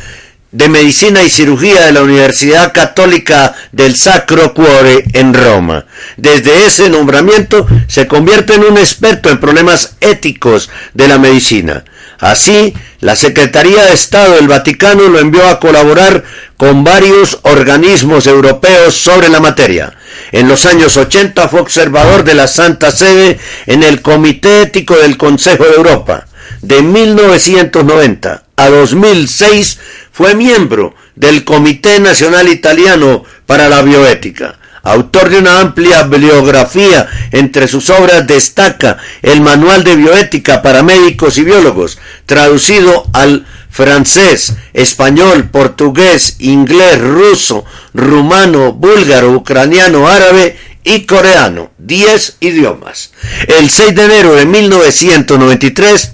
de 0.53 0.69
Medicina 0.69 1.23
y 1.23 1.29
Cirugía 1.31 1.81
de 1.81 1.91
la 1.91 2.03
Universidad 2.03 2.71
Católica 2.73 3.55
del 3.71 3.95
Sacro 3.95 4.53
Cuore 4.53 5.03
en 5.13 5.33
Roma. 5.33 5.85
Desde 6.15 6.65
ese 6.65 6.89
nombramiento 6.89 7.67
se 7.87 8.07
convierte 8.07 8.53
en 8.53 8.63
un 8.63 8.77
experto 8.77 9.29
en 9.29 9.39
problemas 9.39 9.97
éticos 9.99 10.69
de 10.93 11.07
la 11.07 11.17
medicina. 11.17 11.83
Así, 12.19 12.73
la 12.99 13.15
Secretaría 13.15 13.83
de 13.83 13.93
Estado 13.93 14.35
del 14.35 14.47
Vaticano 14.47 15.09
lo 15.09 15.19
envió 15.19 15.45
a 15.49 15.59
colaborar 15.59 16.23
con 16.55 16.83
varios 16.83 17.39
organismos 17.41 18.27
europeos 18.27 18.95
sobre 18.95 19.29
la 19.29 19.39
materia. 19.39 19.95
En 20.31 20.47
los 20.47 20.67
años 20.67 20.95
80 20.97 21.49
fue 21.49 21.61
observador 21.61 22.23
de 22.23 22.35
la 22.35 22.47
Santa 22.47 22.91
Sede 22.91 23.39
en 23.65 23.81
el 23.81 24.03
Comité 24.03 24.61
Ético 24.61 24.95
del 24.95 25.17
Consejo 25.17 25.63
de 25.63 25.75
Europa. 25.75 26.27
De 26.61 26.81
1990 26.81 28.43
a 28.55 28.69
2006 28.69 29.79
fue 30.13 30.35
miembro 30.35 30.93
del 31.15 31.43
Comité 31.43 31.99
Nacional 31.99 32.47
Italiano 32.47 33.23
para 33.47 33.67
la 33.67 33.81
Bioética. 33.81 34.59
Autor 34.83 35.29
de 35.29 35.39
una 35.39 35.59
amplia 35.59 36.03
bibliografía, 36.03 37.07
entre 37.31 37.67
sus 37.67 37.89
obras 37.89 38.27
destaca 38.27 38.97
el 39.21 39.41
Manual 39.41 39.83
de 39.83 39.95
Bioética 39.95 40.61
para 40.61 40.83
Médicos 40.83 41.37
y 41.37 41.43
Biólogos, 41.43 41.97
traducido 42.25 43.05
al 43.13 43.47
francés, 43.71 44.53
español, 44.73 45.49
portugués, 45.49 46.35
inglés, 46.39 46.99
ruso, 47.01 47.65
rumano, 47.93 48.73
búlgaro, 48.73 49.31
ucraniano, 49.31 50.07
árabe 50.07 50.57
y 50.83 51.05
coreano, 51.05 51.71
10 51.79 52.37
idiomas. 52.41 53.13
El 53.47 53.71
6 53.71 53.95
de 53.95 54.03
enero 54.03 54.33
de 54.35 54.45
1993 54.45 56.12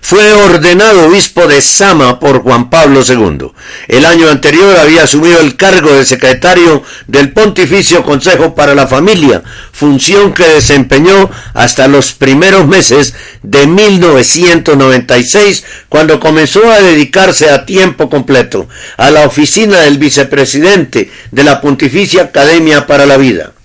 fue 0.00 0.32
ordenado 0.32 1.08
obispo 1.08 1.46
de 1.46 1.60
Sama 1.60 2.20
por 2.20 2.42
Juan 2.42 2.70
Pablo 2.70 3.02
II. 3.06 3.50
El 3.88 4.04
año 4.04 4.28
anterior 4.30 4.76
había 4.76 5.02
asumido 5.02 5.40
el 5.40 5.56
cargo 5.56 5.92
de 5.92 6.04
secretario 6.04 6.84
del 7.08 7.32
Pontificio 7.32 8.04
Consejo 8.04 8.54
para 8.54 8.74
la 8.74 8.86
Familia, 8.86 9.42
función 9.72 10.32
que 10.32 10.46
desempeñó 10.48 11.28
hasta 11.54 11.88
los 11.88 12.12
primeros 12.12 12.68
meses 12.68 13.14
de 13.42 13.66
1996, 13.66 15.64
cuando 15.88 16.20
comenzó 16.20 16.70
a 16.70 16.80
dedicarse 16.80 17.50
a 17.50 17.66
tiempo 17.66 18.08
completo 18.08 18.68
a 18.96 19.10
la 19.10 19.26
oficina 19.26 19.80
del 19.80 19.98
vicepresidente 19.98 21.10
de 21.32 21.44
la 21.44 21.60
Pontificia 21.60 22.22
Academia 22.22 22.86
para 22.86 23.06
la 23.06 23.16
Vida. 23.16 23.55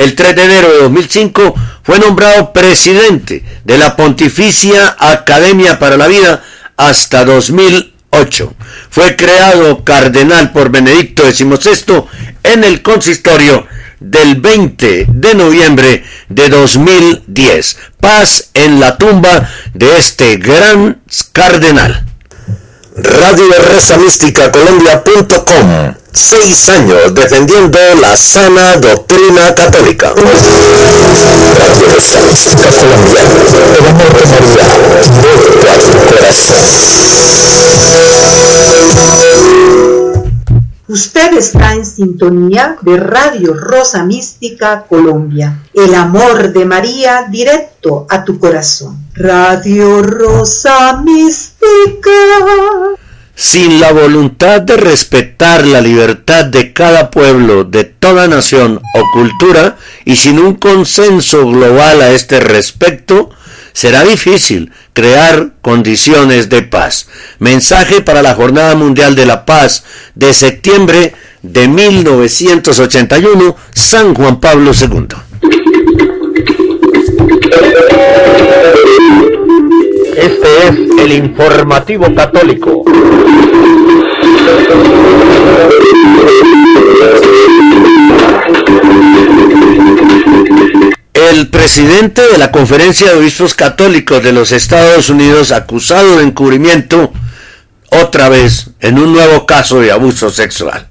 El 0.00 0.14
3 0.14 0.34
de 0.34 0.44
enero 0.44 0.72
de 0.72 0.78
2005 0.78 1.54
fue 1.82 1.98
nombrado 1.98 2.54
presidente 2.54 3.44
de 3.66 3.76
la 3.76 3.96
Pontificia 3.96 4.96
Academia 4.98 5.78
para 5.78 5.98
la 5.98 6.08
Vida 6.08 6.42
hasta 6.78 7.26
2008. 7.26 8.54
Fue 8.88 9.14
creado 9.14 9.84
cardenal 9.84 10.52
por 10.52 10.70
Benedicto 10.70 11.30
XVI 11.30 12.04
en 12.42 12.64
el 12.64 12.80
consistorio 12.80 13.66
del 14.00 14.36
20 14.36 15.04
de 15.06 15.34
noviembre 15.34 16.02
de 16.30 16.48
2010. 16.48 17.76
Paz 18.00 18.52
en 18.54 18.80
la 18.80 18.96
tumba 18.96 19.50
de 19.74 19.98
este 19.98 20.38
gran 20.38 21.02
cardenal. 21.32 22.09
Radio 22.96 23.44
Rosa 23.72 23.96
Mística 23.98 24.50
Colombia.com 24.50 25.94
Seis 26.12 26.68
años 26.68 27.14
defendiendo 27.14 27.78
la 28.00 28.16
sana 28.16 28.76
doctrina 28.78 29.54
católica. 29.54 30.12
Radio 30.12 31.86
Rosa 31.94 32.20
Mística 32.22 32.68
Colombia. 32.68 33.22
El 33.78 33.86
amor 33.86 34.12
de 34.12 34.26
María. 34.26 34.66
A 35.72 35.78
tu 35.78 35.90
corazón. 36.16 36.80
Usted 40.90 41.34
está 41.34 41.74
en 41.74 41.86
sintonía 41.86 42.76
de 42.80 42.96
Radio 42.96 43.54
Rosa 43.54 44.04
Mística 44.04 44.86
Colombia. 44.88 45.62
El 45.72 45.94
amor 45.94 46.52
de 46.52 46.64
María 46.64 47.26
directo 47.30 48.08
a 48.10 48.24
tu 48.24 48.40
corazón. 48.40 48.98
Radio 49.14 50.02
Rosa 50.02 51.00
Mística. 51.04 52.10
Sin 53.36 53.78
la 53.78 53.92
voluntad 53.92 54.62
de 54.62 54.76
respetar 54.78 55.64
la 55.64 55.80
libertad 55.80 56.46
de 56.46 56.72
cada 56.72 57.08
pueblo, 57.08 57.62
de 57.62 57.84
toda 57.84 58.26
nación 58.26 58.82
o 58.92 59.12
cultura, 59.12 59.76
y 60.04 60.16
sin 60.16 60.40
un 60.40 60.56
consenso 60.56 61.46
global 61.46 62.02
a 62.02 62.10
este 62.10 62.40
respecto, 62.40 63.30
será 63.72 64.04
difícil 64.04 64.72
crear 64.92 65.52
condiciones 65.62 66.48
de 66.48 66.62
paz. 66.62 67.08
Mensaje 67.38 68.00
para 68.00 68.22
la 68.22 68.34
Jornada 68.34 68.74
Mundial 68.74 69.14
de 69.14 69.26
la 69.26 69.44
Paz 69.44 69.84
de 70.14 70.32
septiembre 70.32 71.14
de 71.42 71.68
1981, 71.68 73.56
San 73.72 74.14
Juan 74.14 74.40
Pablo 74.40 74.72
II. 74.78 75.06
Este 80.16 80.68
es 80.68 80.74
el 80.98 81.12
informativo 81.12 82.14
católico. 82.14 82.84
El 91.30 91.46
presidente 91.46 92.22
de 92.26 92.38
la 92.38 92.50
Conferencia 92.50 93.06
de 93.06 93.18
Obispos 93.20 93.54
Católicos 93.54 94.20
de 94.20 94.32
los 94.32 94.50
Estados 94.50 95.10
Unidos, 95.10 95.52
acusado 95.52 96.16
de 96.16 96.24
encubrimiento, 96.24 97.12
otra 97.88 98.28
vez 98.28 98.70
en 98.80 98.98
un 98.98 99.12
nuevo 99.12 99.46
caso 99.46 99.78
de 99.78 99.92
abuso 99.92 100.30
sexual. 100.30 100.88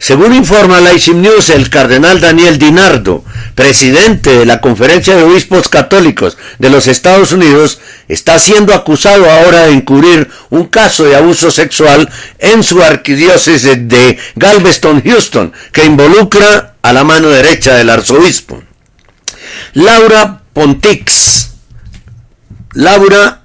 Según 0.00 0.34
informa 0.34 0.80
la 0.80 0.90
News, 0.94 1.50
el 1.50 1.70
cardenal 1.70 2.20
Daniel 2.20 2.58
Dinardo, 2.58 3.24
presidente 3.54 4.36
de 4.36 4.46
la 4.46 4.60
Conferencia 4.60 5.14
de 5.14 5.22
Obispos 5.22 5.68
Católicos 5.68 6.36
de 6.58 6.68
los 6.68 6.88
Estados 6.88 7.30
Unidos, 7.30 7.78
está 8.08 8.40
siendo 8.40 8.74
acusado 8.74 9.30
ahora 9.30 9.66
de 9.66 9.74
encubrir 9.74 10.28
un 10.50 10.64
caso 10.64 11.04
de 11.04 11.14
abuso 11.14 11.52
sexual 11.52 12.10
en 12.40 12.64
su 12.64 12.82
arquidiócesis 12.82 13.62
de 13.62 14.18
Galveston, 14.34 15.04
Houston, 15.04 15.52
que 15.70 15.84
involucra 15.84 16.74
a 16.82 16.92
la 16.92 17.04
mano 17.04 17.28
derecha 17.28 17.76
del 17.76 17.90
arzobispo. 17.90 18.60
Laura 19.74 20.42
Pontix. 20.52 21.50
Laura 22.74 23.42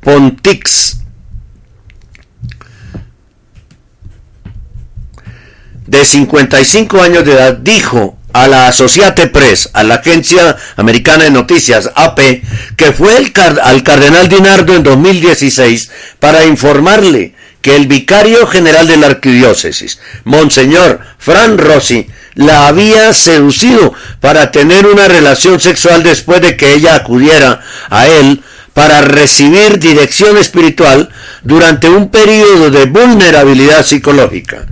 Pontix. 0.00 0.96
de 5.86 6.04
55 6.04 7.00
años 7.00 7.24
de 7.24 7.32
edad, 7.32 7.58
dijo 7.58 8.18
a 8.32 8.48
la 8.48 8.68
Associated 8.68 9.30
Press, 9.30 9.70
a 9.72 9.84
la 9.84 9.94
agencia 9.94 10.56
americana 10.76 11.24
de 11.24 11.30
noticias 11.30 11.90
AP, 11.94 12.42
que 12.76 12.92
fue 12.92 13.16
al 13.16 13.82
cardenal 13.82 14.28
Dinardo 14.28 14.74
en 14.74 14.82
2016 14.82 15.90
para 16.18 16.44
informarle 16.44 17.34
que 17.66 17.74
el 17.74 17.88
vicario 17.88 18.46
general 18.46 18.86
de 18.86 18.96
la 18.96 19.08
arquidiócesis, 19.08 19.98
Monseñor 20.22 21.00
Fran 21.18 21.58
Rossi, 21.58 22.06
la 22.36 22.68
había 22.68 23.12
seducido 23.12 23.92
para 24.20 24.52
tener 24.52 24.86
una 24.86 25.08
relación 25.08 25.58
sexual 25.58 26.04
después 26.04 26.40
de 26.40 26.56
que 26.56 26.74
ella 26.74 26.94
acudiera 26.94 27.60
a 27.90 28.06
él 28.06 28.40
para 28.72 29.00
recibir 29.00 29.80
dirección 29.80 30.38
espiritual 30.38 31.08
durante 31.42 31.88
un 31.88 32.08
periodo 32.08 32.70
de 32.70 32.84
vulnerabilidad 32.84 33.84
psicológica. 33.84 34.64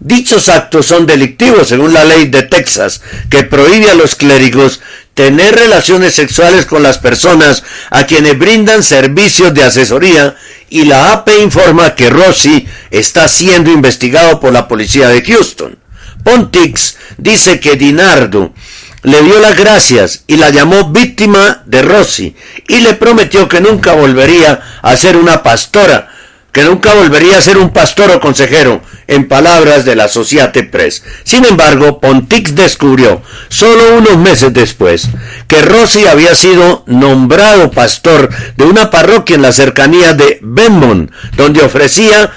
Dichos 0.00 0.48
actos 0.48 0.86
son 0.86 1.04
delictivos 1.04 1.68
según 1.68 1.92
la 1.92 2.06
ley 2.06 2.28
de 2.28 2.42
Texas, 2.42 3.02
que 3.28 3.44
prohíbe 3.44 3.90
a 3.90 3.94
los 3.94 4.14
clérigos 4.14 4.80
tener 5.12 5.54
relaciones 5.54 6.14
sexuales 6.14 6.64
con 6.64 6.82
las 6.82 6.96
personas 6.96 7.62
a 7.90 8.06
quienes 8.06 8.38
brindan 8.38 8.82
servicios 8.82 9.52
de 9.52 9.62
asesoría 9.62 10.36
y 10.70 10.86
la 10.86 11.12
AP 11.12 11.28
informa 11.42 11.94
que 11.94 12.08
Rossi 12.08 12.66
está 12.90 13.28
siendo 13.28 13.70
investigado 13.70 14.40
por 14.40 14.54
la 14.54 14.68
policía 14.68 15.08
de 15.08 15.22
Houston. 15.22 15.78
Pontix 16.24 16.96
dice 17.18 17.60
que 17.60 17.76
Dinardo 17.76 18.54
le 19.02 19.22
dio 19.22 19.38
las 19.38 19.56
gracias 19.56 20.24
y 20.26 20.36
la 20.36 20.48
llamó 20.48 20.90
víctima 20.90 21.62
de 21.66 21.82
Rossi 21.82 22.34
y 22.68 22.80
le 22.80 22.94
prometió 22.94 23.48
que 23.48 23.60
nunca 23.60 23.92
volvería 23.92 24.60
a 24.80 24.96
ser 24.96 25.18
una 25.18 25.42
pastora, 25.42 26.08
que 26.52 26.64
nunca 26.64 26.94
volvería 26.94 27.36
a 27.36 27.42
ser 27.42 27.58
un 27.58 27.70
pastor 27.70 28.10
o 28.12 28.20
consejero, 28.20 28.82
en 29.10 29.26
palabras 29.26 29.84
de 29.84 29.96
la 29.96 30.08
Societe 30.08 30.62
Press. 30.62 31.02
Sin 31.24 31.44
embargo, 31.44 32.00
Pontix 32.00 32.54
descubrió, 32.54 33.22
solo 33.48 33.98
unos 33.98 34.16
meses 34.16 34.54
después, 34.54 35.08
que 35.48 35.60
Rossi 35.62 36.06
había 36.06 36.34
sido 36.34 36.84
nombrado 36.86 37.72
pastor 37.72 38.30
de 38.56 38.64
una 38.64 38.90
parroquia 38.90 39.34
en 39.34 39.42
la 39.42 39.52
cercanía 39.52 40.14
de 40.14 40.38
Benmont, 40.42 41.10
donde 41.36 41.62
ofrecía 41.62 42.30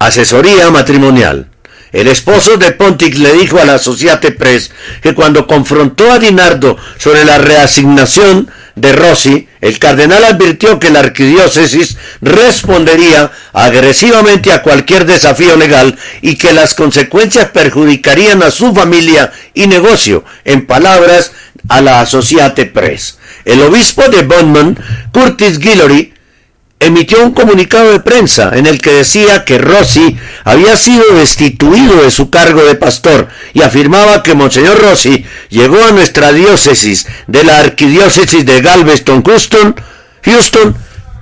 asesoría 0.00 0.70
matrimonial. 0.70 1.48
El 1.96 2.08
esposo 2.08 2.58
de 2.58 2.72
Pontic 2.72 3.14
le 3.16 3.32
dijo 3.32 3.58
a 3.58 3.64
la 3.64 3.78
Societe 3.78 4.30
Press 4.30 4.70
que 5.00 5.14
cuando 5.14 5.46
confrontó 5.46 6.12
a 6.12 6.18
Dinardo 6.18 6.76
sobre 6.98 7.24
la 7.24 7.38
reasignación 7.38 8.50
de 8.74 8.92
Rossi, 8.92 9.48
el 9.62 9.78
cardenal 9.78 10.22
advirtió 10.24 10.78
que 10.78 10.90
la 10.90 10.98
arquidiócesis 10.98 11.96
respondería 12.20 13.32
agresivamente 13.54 14.52
a 14.52 14.60
cualquier 14.60 15.06
desafío 15.06 15.56
legal 15.56 15.96
y 16.20 16.36
que 16.36 16.52
las 16.52 16.74
consecuencias 16.74 17.46
perjudicarían 17.46 18.42
a 18.42 18.50
su 18.50 18.74
familia 18.74 19.32
y 19.54 19.66
negocio, 19.66 20.22
en 20.44 20.66
palabras 20.66 21.32
a 21.70 21.80
la 21.80 22.00
Associate 22.00 22.66
Press. 22.66 23.16
El 23.46 23.62
obispo 23.62 24.06
de 24.10 24.22
Bowman, 24.22 24.78
Curtis 25.12 25.58
Guillory, 25.58 26.12
emitió 26.78 27.22
un 27.22 27.32
comunicado 27.32 27.92
de 27.92 28.00
prensa 28.00 28.50
en 28.54 28.66
el 28.66 28.80
que 28.80 28.92
decía 28.92 29.44
que 29.44 29.58
Rossi 29.58 30.16
había 30.44 30.76
sido 30.76 31.04
destituido 31.14 32.02
de 32.02 32.10
su 32.10 32.30
cargo 32.30 32.62
de 32.64 32.74
pastor 32.74 33.28
y 33.54 33.62
afirmaba 33.62 34.22
que 34.22 34.34
Monseñor 34.34 34.78
Rossi 34.78 35.24
llegó 35.48 35.82
a 35.82 35.92
nuestra 35.92 36.32
diócesis 36.32 37.06
de 37.26 37.44
la 37.44 37.58
arquidiócesis 37.58 38.44
de 38.44 38.60
Galveston, 38.60 39.22
Houston, 39.22 39.74
Houston 40.22 40.76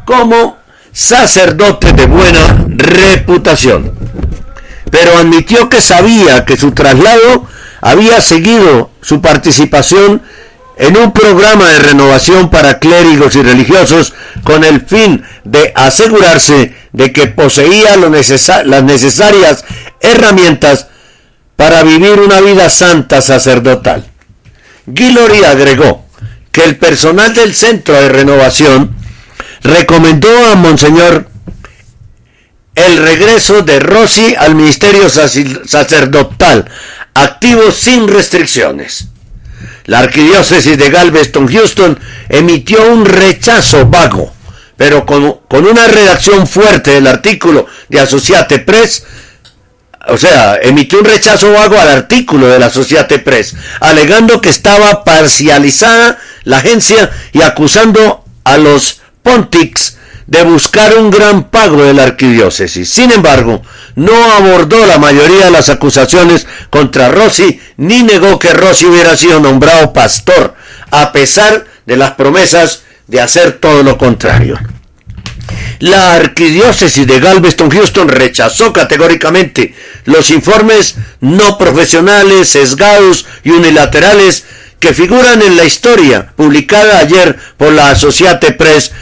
como 0.05 0.59
sacerdote 0.93 1.93
de 1.93 2.07
buena 2.07 2.67
reputación. 2.69 3.93
Pero 4.91 5.19
admitió 5.19 5.69
que 5.69 5.81
sabía 5.81 6.45
que 6.45 6.57
su 6.57 6.73
traslado 6.73 7.47
había 7.81 8.21
seguido 8.21 8.91
su 9.03 9.21
participación 9.21 10.23
en 10.77 10.97
un 10.97 11.13
programa 11.13 11.71
de 11.71 11.79
renovación 11.79 12.51
para 12.51 12.79
clérigos 12.79 13.37
y 13.37 13.43
religiosos 13.43 14.13
con 14.43 14.65
el 14.65 14.81
fin 14.81 15.23
de 15.45 15.73
asegurarse 15.75 16.75
de 16.93 17.13
que 17.13 17.29
poseía 17.29 17.97
las 17.97 18.83
necesarias 18.83 19.65
herramientas 20.01 20.89
para 21.57 21.83
vivir 21.83 22.19
una 22.21 22.41
vida 22.41 22.69
santa 22.71 23.21
sacerdotal. 23.23 24.05
Guillory 24.87 25.45
agregó 25.45 26.05
que 26.51 26.65
el 26.65 26.77
personal 26.77 27.35
del 27.35 27.55
centro 27.55 27.95
de 27.95 28.09
renovación 28.09 28.95
recomendó 29.63 30.47
a 30.47 30.55
Monseñor 30.57 31.29
el 32.75 32.99
regreso 32.99 33.63
de 33.63 33.79
Rossi 33.79 34.35
al 34.37 34.55
ministerio 34.55 35.09
sacerdotal, 35.09 36.69
activo 37.15 37.71
sin 37.71 38.09
restricciones. 38.09 39.09
La 39.87 39.99
arquidiócesis 39.99 40.79
de 40.79 40.91
Galveston, 40.91 41.47
Houston, 41.47 41.99
emitió 42.29 42.91
un 42.91 43.05
rechazo 43.05 43.87
vago, 43.87 44.33
pero 44.77 45.05
con, 45.05 45.41
una 45.51 45.87
redacción 45.87 46.47
fuerte 46.47 46.93
del 46.93 47.07
artículo 47.07 47.67
de 47.89 48.01
Associate 48.01 48.61
Press, 48.61 49.05
o 50.09 50.17
sea, 50.17 50.57
emitió 50.63 50.99
un 50.99 51.05
rechazo 51.05 51.53
vago 51.53 51.79
al 51.79 51.89
artículo 51.89 52.47
de 52.47 52.59
la 52.59 52.71
Press, 53.25 53.55
alegando 53.81 54.41
que 54.41 54.49
estaba 54.49 55.05
parcializada 55.05 56.19
la 56.45 56.59
agencia 56.59 57.11
y 57.33 57.43
acusando 57.43 58.25
a 58.45 58.57
los 58.57 59.01
Pontics 59.23 59.99
de 60.27 60.43
buscar 60.43 60.97
un 60.97 61.11
gran 61.11 61.51
pago 61.51 61.83
de 61.85 61.95
la 61.95 62.05
arquidiócesis. 62.05 62.89
Sin 62.89 63.13
embargo, 63.13 63.63
no 63.95 64.13
abordó 64.33 64.85
la 64.87 64.99
mayoría 64.99 65.47
de 65.47 65.51
las 65.51 65.69
acusaciones 65.69 66.47
contra 66.71 67.09
Rossi 67.09 67.61
ni 67.77 68.03
negó 68.03 68.39
que 68.39 68.53
Rossi 68.53 68.87
hubiera 68.87 69.17
sido 69.17 69.41
nombrado 69.41 69.93
pastor, 69.93 70.55
a 70.91 71.13
pesar 71.13 71.67
de 71.87 71.97
las 71.97 72.13
promesas 72.13 72.83
de 73.07 73.21
hacer 73.21 73.53
todo 73.53 73.83
lo 73.83 73.99
contrario. 73.99 74.59
La 75.81 76.15
arquidiócesis 76.15 77.07
de 77.07 77.21
Galveston 77.21 77.69
Houston 77.69 78.09
rechazó 78.09 78.73
categóricamente 78.73 79.75
los 80.05 80.31
informes 80.31 80.97
no 81.21 81.59
profesionales, 81.59 82.49
sesgados 82.49 83.27
y 83.43 83.51
unilaterales 83.51 84.45
que 84.79 84.95
figuran 84.95 85.43
en 85.43 85.57
la 85.57 85.65
historia 85.65 86.33
publicada 86.37 86.99
ayer 86.99 87.37
por 87.57 87.73
la 87.73 87.91
Associate 87.91 88.53
Press 88.53 88.93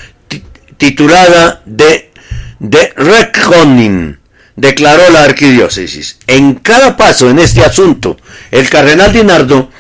titulada 0.77 1.63
de, 1.65 2.11
de 2.59 2.93
Reckoning, 2.97 4.19
declaró 4.57 5.11
la 5.11 5.25
arquidiócesis. 5.25 6.19
En 6.27 6.55
cada 6.55 6.97
paso 6.97 7.31
en 7.31 7.39
este 7.39 7.63
asunto, 7.63 8.17
el 8.51 8.69
cardenal 8.69 9.13
Dinardo 9.13 9.71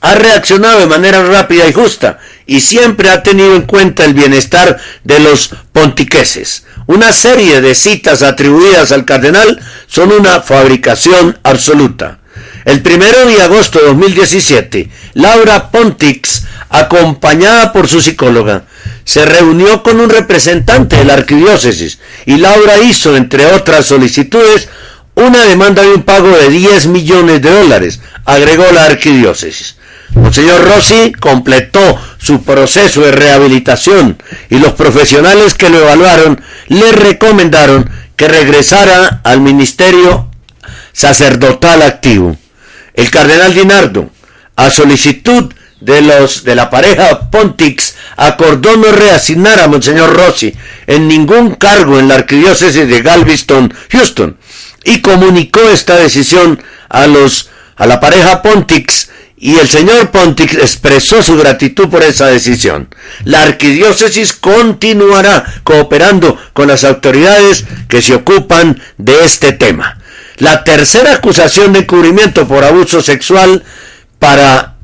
ha 0.00 0.14
reaccionado 0.14 0.80
de 0.80 0.86
manera 0.86 1.22
rápida 1.24 1.68
y 1.68 1.72
justa 1.72 2.18
y 2.46 2.60
siempre 2.60 3.10
ha 3.10 3.22
tenido 3.22 3.54
en 3.54 3.62
cuenta 3.62 4.04
el 4.04 4.14
bienestar 4.14 4.78
de 5.04 5.20
los 5.20 5.54
pontiqueses. 5.72 6.64
Una 6.86 7.12
serie 7.12 7.60
de 7.60 7.74
citas 7.74 8.22
atribuidas 8.22 8.92
al 8.92 9.04
cardenal 9.04 9.60
son 9.86 10.12
una 10.12 10.40
fabricación 10.40 11.38
absoluta. 11.42 12.19
El 12.64 12.82
primero 12.82 13.24
de 13.26 13.40
agosto 13.40 13.78
de 13.78 13.86
2017, 13.86 14.90
Laura 15.14 15.70
Pontix, 15.70 16.44
acompañada 16.68 17.72
por 17.72 17.88
su 17.88 18.00
psicóloga, 18.00 18.64
se 19.04 19.24
reunió 19.24 19.82
con 19.82 19.98
un 19.98 20.10
representante 20.10 20.96
de 20.96 21.04
la 21.04 21.14
arquidiócesis 21.14 21.98
y 22.26 22.36
Laura 22.36 22.78
hizo, 22.78 23.16
entre 23.16 23.46
otras 23.46 23.86
solicitudes, 23.86 24.68
una 25.14 25.44
demanda 25.44 25.82
de 25.82 25.92
un 25.92 26.02
pago 26.02 26.28
de 26.28 26.48
10 26.48 26.86
millones 26.86 27.42
de 27.42 27.50
dólares, 27.50 28.00
agregó 28.24 28.64
la 28.72 28.84
arquidiócesis. 28.84 29.76
Monseñor 30.14 30.64
Rossi 30.64 31.12
completó 31.12 31.98
su 32.18 32.42
proceso 32.42 33.00
de 33.02 33.12
rehabilitación 33.12 34.20
y 34.48 34.58
los 34.58 34.72
profesionales 34.72 35.54
que 35.54 35.70
lo 35.70 35.78
evaluaron 35.78 36.42
le 36.68 36.92
recomendaron 36.92 37.88
que 38.16 38.28
regresara 38.28 39.20
al 39.24 39.40
ministerio 39.40 40.28
sacerdotal 40.92 41.82
activo. 41.82 42.36
El 43.00 43.10
cardenal 43.10 43.54
Dinardo, 43.54 44.10
a 44.56 44.68
solicitud 44.70 45.54
de 45.80 46.02
los 46.02 46.44
de 46.44 46.54
la 46.54 46.68
pareja 46.68 47.30
Pontix 47.30 47.94
acordó 48.18 48.76
no 48.76 48.92
reasignar 48.92 49.58
a 49.58 49.68
Monseñor 49.68 50.14
Rossi 50.14 50.54
en 50.86 51.08
ningún 51.08 51.54
cargo 51.54 51.98
en 51.98 52.08
la 52.08 52.16
arquidiócesis 52.16 52.86
de 52.86 53.00
Galveston, 53.00 53.72
Houston, 53.90 54.36
y 54.84 55.00
comunicó 55.00 55.60
esta 55.70 55.96
decisión 55.96 56.62
a 56.90 57.06
los 57.06 57.48
a 57.76 57.86
la 57.86 58.00
pareja 58.00 58.42
Pontix 58.42 59.08
y 59.38 59.56
el 59.56 59.70
señor 59.70 60.10
Pontix 60.10 60.52
expresó 60.52 61.22
su 61.22 61.38
gratitud 61.38 61.88
por 61.88 62.02
esa 62.02 62.26
decisión. 62.26 62.94
La 63.24 63.44
arquidiócesis 63.44 64.34
continuará 64.34 65.46
cooperando 65.64 66.36
con 66.52 66.68
las 66.68 66.84
autoridades 66.84 67.64
que 67.88 68.02
se 68.02 68.12
ocupan 68.12 68.78
de 68.98 69.24
este 69.24 69.52
tema. 69.52 69.99
La 70.40 70.64
tercera 70.64 71.12
acusación 71.12 71.74
de 71.74 71.80
encubrimiento 71.80 72.48
por 72.48 72.64
abuso 72.64 73.02
sexual 73.02 73.62
para 74.18 74.76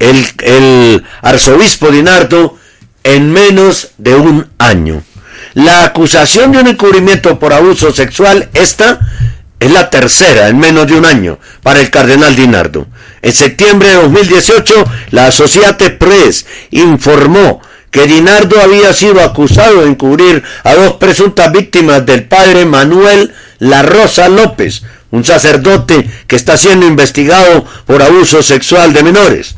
el, 0.00 1.04
arzobispo 1.22 1.90
Dinardo 1.90 2.58
en 3.04 3.32
menos 3.32 3.92
de 3.96 4.16
un 4.16 4.48
año. 4.58 5.02
La 5.54 5.84
acusación 5.84 6.50
de 6.50 6.58
un 6.58 6.66
encubrimiento 6.66 7.38
por 7.38 7.52
abuso 7.52 7.92
sexual, 7.92 8.48
esta 8.54 8.98
es 9.60 9.70
la 9.70 9.88
tercera 9.88 10.48
en 10.48 10.58
menos 10.58 10.88
de 10.88 10.94
un 10.94 11.06
año 11.06 11.38
para 11.62 11.80
el 11.80 11.90
cardenal 11.90 12.34
Dinardo. 12.34 12.88
En 13.22 13.32
septiembre 13.32 13.90
de 13.90 13.94
2018, 13.94 14.84
la 15.10 15.26
Associate 15.28 15.90
Press 15.90 16.44
informó 16.72 17.62
que 17.90 18.06
Dinardo 18.06 18.60
había 18.60 18.92
sido 18.92 19.20
acusado 19.22 19.82
de 19.82 19.88
encubrir 19.88 20.42
a 20.64 20.74
dos 20.74 20.94
presuntas 20.94 21.50
víctimas 21.52 22.04
del 22.04 22.24
padre 22.24 22.64
Manuel 22.64 23.32
La 23.58 23.82
Rosa 23.82 24.28
López, 24.28 24.82
un 25.10 25.24
sacerdote 25.24 26.08
que 26.26 26.36
está 26.36 26.56
siendo 26.56 26.86
investigado 26.86 27.64
por 27.86 28.02
abuso 28.02 28.42
sexual 28.42 28.92
de 28.92 29.02
menores. 29.02 29.56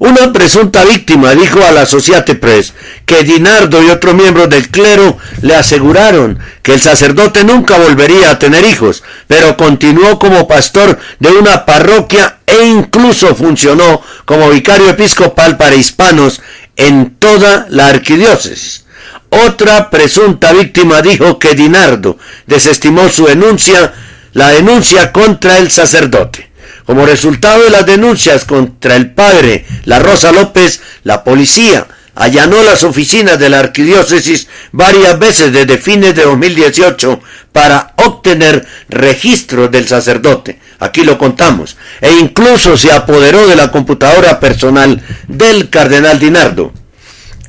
Una 0.00 0.32
presunta 0.32 0.84
víctima 0.84 1.34
dijo 1.34 1.60
a 1.64 1.72
la 1.72 1.82
Associated 1.82 2.38
Press 2.38 2.72
que 3.04 3.24
Dinardo 3.24 3.82
y 3.82 3.90
otro 3.90 4.14
miembro 4.14 4.46
del 4.46 4.68
clero 4.68 5.18
le 5.42 5.56
aseguraron 5.56 6.38
que 6.62 6.74
el 6.74 6.80
sacerdote 6.80 7.42
nunca 7.42 7.76
volvería 7.78 8.30
a 8.30 8.38
tener 8.38 8.64
hijos, 8.64 9.02
pero 9.26 9.56
continuó 9.56 10.20
como 10.20 10.46
pastor 10.46 10.98
de 11.18 11.30
una 11.30 11.66
parroquia 11.66 12.38
e 12.46 12.64
incluso 12.64 13.34
funcionó 13.34 14.00
como 14.24 14.48
vicario 14.50 14.88
episcopal 14.88 15.56
para 15.56 15.74
hispanos 15.74 16.40
en 16.78 17.16
toda 17.18 17.66
la 17.68 17.88
arquidiócesis. 17.88 18.86
Otra 19.28 19.90
presunta 19.90 20.52
víctima 20.52 21.02
dijo 21.02 21.38
que 21.38 21.54
Dinardo 21.54 22.16
desestimó 22.46 23.10
su 23.10 23.26
denuncia, 23.26 23.92
la 24.32 24.48
denuncia 24.50 25.12
contra 25.12 25.58
el 25.58 25.70
sacerdote. 25.70 26.50
Como 26.86 27.04
resultado 27.04 27.64
de 27.64 27.70
las 27.70 27.84
denuncias 27.84 28.46
contra 28.46 28.96
el 28.96 29.10
padre 29.10 29.66
La 29.84 29.98
Rosa 29.98 30.32
López, 30.32 30.80
la 31.04 31.22
policía 31.22 31.86
allanó 32.18 32.64
las 32.64 32.82
oficinas 32.82 33.38
de 33.38 33.48
la 33.48 33.60
arquidiócesis 33.60 34.48
varias 34.72 35.18
veces 35.20 35.52
desde 35.52 35.78
fines 35.78 36.16
de 36.16 36.24
2018 36.24 37.20
para 37.52 37.92
obtener 37.96 38.66
registro 38.88 39.68
del 39.68 39.86
sacerdote. 39.86 40.58
Aquí 40.80 41.04
lo 41.04 41.16
contamos. 41.16 41.76
E 42.00 42.10
incluso 42.10 42.76
se 42.76 42.92
apoderó 42.92 43.46
de 43.46 43.54
la 43.54 43.70
computadora 43.70 44.40
personal 44.40 45.00
del 45.28 45.70
cardenal 45.70 46.18
Dinardo. 46.18 46.72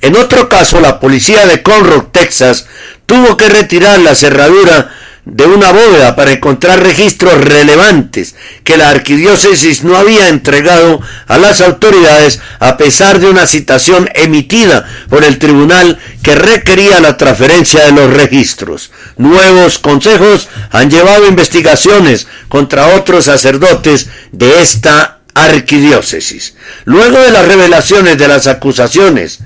En 0.02 0.16
otro 0.16 0.48
caso, 0.48 0.80
la 0.80 1.00
policía 1.00 1.48
de 1.48 1.64
Conroe, 1.64 2.06
Texas, 2.12 2.68
tuvo 3.08 3.38
que 3.38 3.50
retirar 3.50 4.00
la 4.00 4.14
cerradura 4.14 4.96
de 5.26 5.46
una 5.46 5.72
bóveda 5.72 6.16
para 6.16 6.32
encontrar 6.32 6.82
registros 6.82 7.36
relevantes 7.44 8.36
que 8.64 8.78
la 8.78 8.90
arquidiócesis 8.90 9.84
no 9.84 9.96
había 9.96 10.30
entregado 10.30 11.02
a 11.28 11.38
las 11.38 11.62
autoridades 11.62 12.40
a 12.60 12.78
pesar 12.78 13.20
de 13.20 13.30
una 13.30 13.46
citación 13.46 14.10
emitida 14.16 14.88
por 15.10 15.24
el 15.24 15.38
tribunal 15.38 16.00
que 16.24 16.36
requería 16.36 17.00
la 17.00 17.18
transferencia 17.18 17.86
de 17.86 17.92
los 17.92 18.14
registros. 18.14 18.92
Nuevos 19.18 19.80
consejos 19.80 20.48
han 20.72 20.90
llevado 20.90 21.28
investigaciones 21.28 22.28
contra 22.48 22.96
otros 22.96 23.26
sacerdotes 23.26 24.08
de 24.32 24.62
esta 24.62 25.20
arquidiócesis. 25.34 26.56
Luego 26.86 27.20
de 27.20 27.32
las 27.32 27.48
revelaciones 27.48 28.18
de 28.18 28.28
las 28.28 28.48
acusaciones 28.48 29.40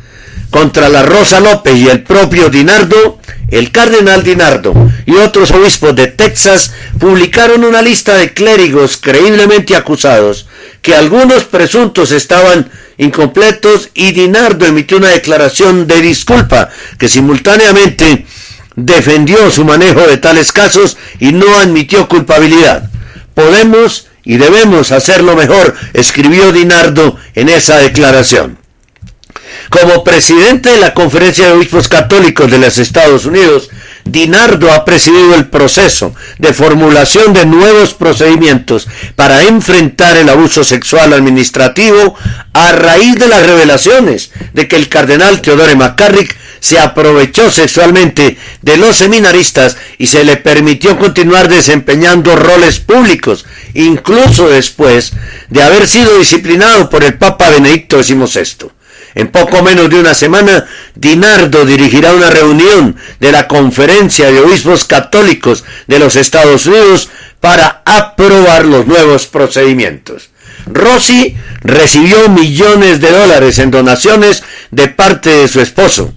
contra 0.53 0.87
la 0.87 1.01
Rosa 1.01 1.39
López 1.39 1.75
y 1.75 1.89
el 1.89 2.03
propio 2.03 2.47
Dinardo, 2.51 3.17
el 3.49 3.71
cardenal 3.71 4.21
Dinardo 4.21 4.75
y 5.07 5.15
otros 5.15 5.49
obispos 5.49 5.95
de 5.95 6.05
Texas 6.05 6.71
publicaron 6.99 7.63
una 7.63 7.81
lista 7.81 8.13
de 8.13 8.35
clérigos 8.35 8.97
creíblemente 8.97 9.75
acusados, 9.75 10.45
que 10.83 10.93
algunos 10.93 11.45
presuntos 11.45 12.11
estaban 12.11 12.69
incompletos 12.99 13.89
y 13.95 14.11
Dinardo 14.11 14.67
emitió 14.67 14.97
una 14.97 15.09
declaración 15.09 15.87
de 15.87 16.01
disculpa 16.01 16.69
que 16.99 17.09
simultáneamente 17.09 18.27
defendió 18.75 19.49
su 19.49 19.65
manejo 19.65 20.01
de 20.01 20.17
tales 20.17 20.51
casos 20.51 20.97
y 21.19 21.31
no 21.31 21.57
admitió 21.57 22.07
culpabilidad. 22.07 22.91
Podemos 23.33 24.05
y 24.23 24.37
debemos 24.37 24.91
hacerlo 24.91 25.35
mejor, 25.35 25.73
escribió 25.93 26.51
Dinardo 26.51 27.17
en 27.33 27.49
esa 27.49 27.77
declaración. 27.77 28.62
Como 29.69 30.03
presidente 30.03 30.69
de 30.69 30.77
la 30.77 30.93
Conferencia 30.93 31.47
de 31.47 31.53
Obispos 31.53 31.87
Católicos 31.87 32.49
de 32.49 32.59
los 32.59 32.77
Estados 32.77 33.25
Unidos, 33.25 33.69
Dinardo 34.05 34.71
ha 34.71 34.83
presidido 34.83 35.33
el 35.33 35.47
proceso 35.47 36.13
de 36.37 36.53
formulación 36.53 37.33
de 37.33 37.45
nuevos 37.45 37.93
procedimientos 37.93 38.87
para 39.15 39.43
enfrentar 39.43 40.17
el 40.17 40.27
abuso 40.27 40.63
sexual 40.63 41.13
administrativo 41.13 42.15
a 42.51 42.73
raíz 42.73 43.15
de 43.15 43.29
las 43.29 43.45
revelaciones 43.45 44.31
de 44.53 44.67
que 44.67 44.75
el 44.75 44.89
cardenal 44.89 45.41
Teodore 45.41 45.75
McCarrick 45.75 46.35
se 46.59 46.79
aprovechó 46.79 47.49
sexualmente 47.51 48.37
de 48.61 48.77
los 48.77 48.97
seminaristas 48.97 49.77
y 49.97 50.07
se 50.07 50.23
le 50.23 50.37
permitió 50.37 50.97
continuar 50.97 51.49
desempeñando 51.49 52.35
roles 52.35 52.79
públicos, 52.79 53.45
incluso 53.73 54.49
después 54.49 55.13
de 55.49 55.61
haber 55.61 55.87
sido 55.87 56.17
disciplinado 56.17 56.89
por 56.89 57.03
el 57.03 57.17
Papa 57.17 57.49
Benedicto 57.49 58.01
XVI. 58.01 58.69
En 59.15 59.27
poco 59.27 59.61
menos 59.61 59.89
de 59.89 59.99
una 59.99 60.13
semana, 60.13 60.65
Dinardo 60.95 61.65
dirigirá 61.65 62.13
una 62.13 62.29
reunión 62.29 62.95
de 63.19 63.31
la 63.31 63.47
Conferencia 63.47 64.31
de 64.31 64.39
Obispos 64.39 64.85
Católicos 64.85 65.63
de 65.87 65.99
los 65.99 66.15
Estados 66.15 66.65
Unidos 66.65 67.09
para 67.39 67.83
aprobar 67.85 68.65
los 68.65 68.87
nuevos 68.87 69.27
procedimientos. 69.27 70.29
Rossi 70.65 71.35
recibió 71.61 72.29
millones 72.29 73.01
de 73.01 73.11
dólares 73.11 73.59
en 73.59 73.69
donaciones 73.69 74.43
de 74.71 74.87
parte 74.87 75.29
de 75.29 75.47
su 75.47 75.59
esposo. 75.59 76.13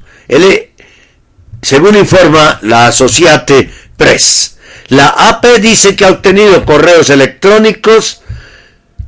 Según 1.62 1.96
informa 1.96 2.58
la 2.62 2.86
Associate 2.86 3.70
Press. 3.96 4.56
La 4.88 5.08
AP 5.08 5.58
dice 5.60 5.96
que 5.96 6.04
ha 6.04 6.10
obtenido 6.10 6.64
correos 6.64 7.10
electrónicos 7.10 8.22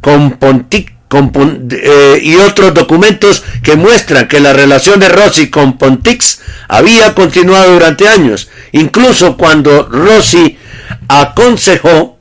con 0.00 0.38
Pontic 0.38 0.97
eh, 1.10 2.20
y 2.22 2.36
otros 2.36 2.74
documentos 2.74 3.42
que 3.62 3.76
muestran 3.76 4.28
que 4.28 4.40
la 4.40 4.52
relación 4.52 5.00
de 5.00 5.08
Rossi 5.08 5.48
con 5.48 5.78
Pontix 5.78 6.40
había 6.68 7.14
continuado 7.14 7.72
durante 7.72 8.08
años, 8.08 8.48
incluso 8.72 9.36
cuando 9.36 9.84
Rossi 9.84 10.58
aconsejó 11.08 12.18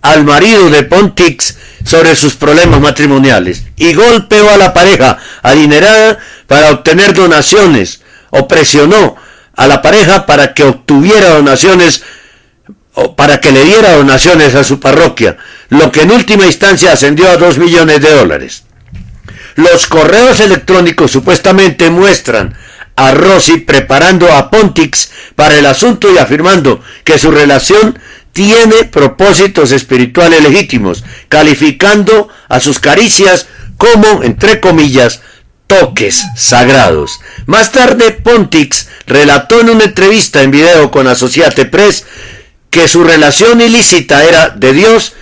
al 0.00 0.24
marido 0.24 0.70
de 0.70 0.84
Pontix 0.84 1.56
sobre 1.84 2.16
sus 2.16 2.34
problemas 2.34 2.80
matrimoniales 2.80 3.64
y 3.76 3.92
golpeó 3.94 4.50
a 4.50 4.56
la 4.56 4.72
pareja 4.72 5.18
adinerada 5.42 6.18
para 6.46 6.70
obtener 6.70 7.14
donaciones 7.14 8.02
o 8.30 8.48
presionó 8.48 9.16
a 9.56 9.66
la 9.66 9.82
pareja 9.82 10.26
para 10.26 10.54
que 10.54 10.64
obtuviera 10.64 11.30
donaciones 11.30 12.02
para 13.16 13.40
que 13.40 13.52
le 13.52 13.64
diera 13.64 13.96
donaciones 13.96 14.54
a 14.54 14.64
su 14.64 14.80
parroquia, 14.80 15.36
lo 15.68 15.90
que 15.90 16.02
en 16.02 16.12
última 16.12 16.46
instancia 16.46 16.92
ascendió 16.92 17.28
a 17.28 17.36
2 17.36 17.58
millones 17.58 18.00
de 18.00 18.10
dólares. 18.10 18.64
Los 19.56 19.86
correos 19.86 20.40
electrónicos 20.40 21.10
supuestamente 21.10 21.90
muestran 21.90 22.56
a 22.96 23.12
Rossi 23.12 23.58
preparando 23.58 24.32
a 24.32 24.50
Pontix 24.50 25.10
para 25.34 25.58
el 25.58 25.66
asunto 25.66 26.12
y 26.12 26.18
afirmando 26.18 26.82
que 27.02 27.18
su 27.18 27.30
relación 27.30 27.98
tiene 28.32 28.84
propósitos 28.84 29.72
espirituales 29.72 30.42
legítimos, 30.42 31.04
calificando 31.28 32.28
a 32.48 32.60
sus 32.60 32.78
caricias 32.78 33.46
como, 33.78 34.22
entre 34.22 34.60
comillas, 34.60 35.20
toques 35.66 36.24
sagrados. 36.36 37.20
Más 37.46 37.72
tarde, 37.72 38.12
Pontix 38.12 38.88
relató 39.06 39.60
en 39.60 39.70
una 39.70 39.84
entrevista 39.84 40.42
en 40.42 40.50
video 40.50 40.90
con 40.90 41.06
Associate 41.06 41.64
Press 41.66 42.04
que 42.74 42.88
su 42.88 43.04
relación 43.04 43.60
ilícita 43.60 44.24
era 44.24 44.48
de 44.48 44.72
Dios 44.72 45.12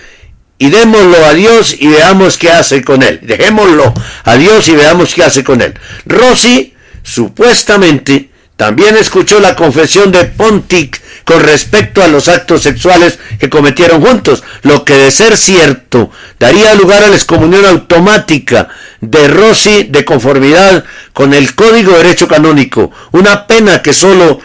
y 0.57 0.71
démoslo 0.71 1.23
a 1.23 1.35
Dios 1.35 1.75
y 1.79 1.85
veamos 1.85 2.39
qué 2.39 2.49
hace 2.49 2.83
con 2.83 3.03
él. 3.03 3.19
Dejémoslo 3.21 3.93
a 4.23 4.37
Dios 4.37 4.67
y 4.69 4.71
veamos 4.71 5.13
qué 5.13 5.23
hace 5.23 5.43
con 5.43 5.61
él. 5.61 5.75
Rossi 6.07 6.73
supuestamente 7.03 8.31
también 8.57 8.97
escuchó 8.97 9.39
la 9.39 9.55
confesión 9.55 10.11
de 10.11 10.25
Pontic 10.25 10.99
con 11.25 11.41
respecto 11.41 12.01
a 12.01 12.07
los 12.07 12.27
actos 12.27 12.63
sexuales 12.63 13.19
que 13.39 13.51
cometieron 13.51 14.01
juntos, 14.01 14.43
lo 14.63 14.83
que 14.83 14.97
de 14.97 15.11
ser 15.11 15.37
cierto 15.37 16.09
daría 16.39 16.73
lugar 16.73 17.03
a 17.03 17.09
la 17.09 17.15
excomunión 17.15 17.67
automática 17.67 18.67
de 18.99 19.27
Rossi 19.27 19.83
de 19.83 20.03
conformidad 20.03 20.85
con 21.13 21.35
el 21.35 21.53
Código 21.53 21.91
de 21.91 21.99
Derecho 21.99 22.27
Canónico, 22.27 22.89
una 23.11 23.45
pena 23.45 23.83
que 23.83 23.93
solo 23.93 24.39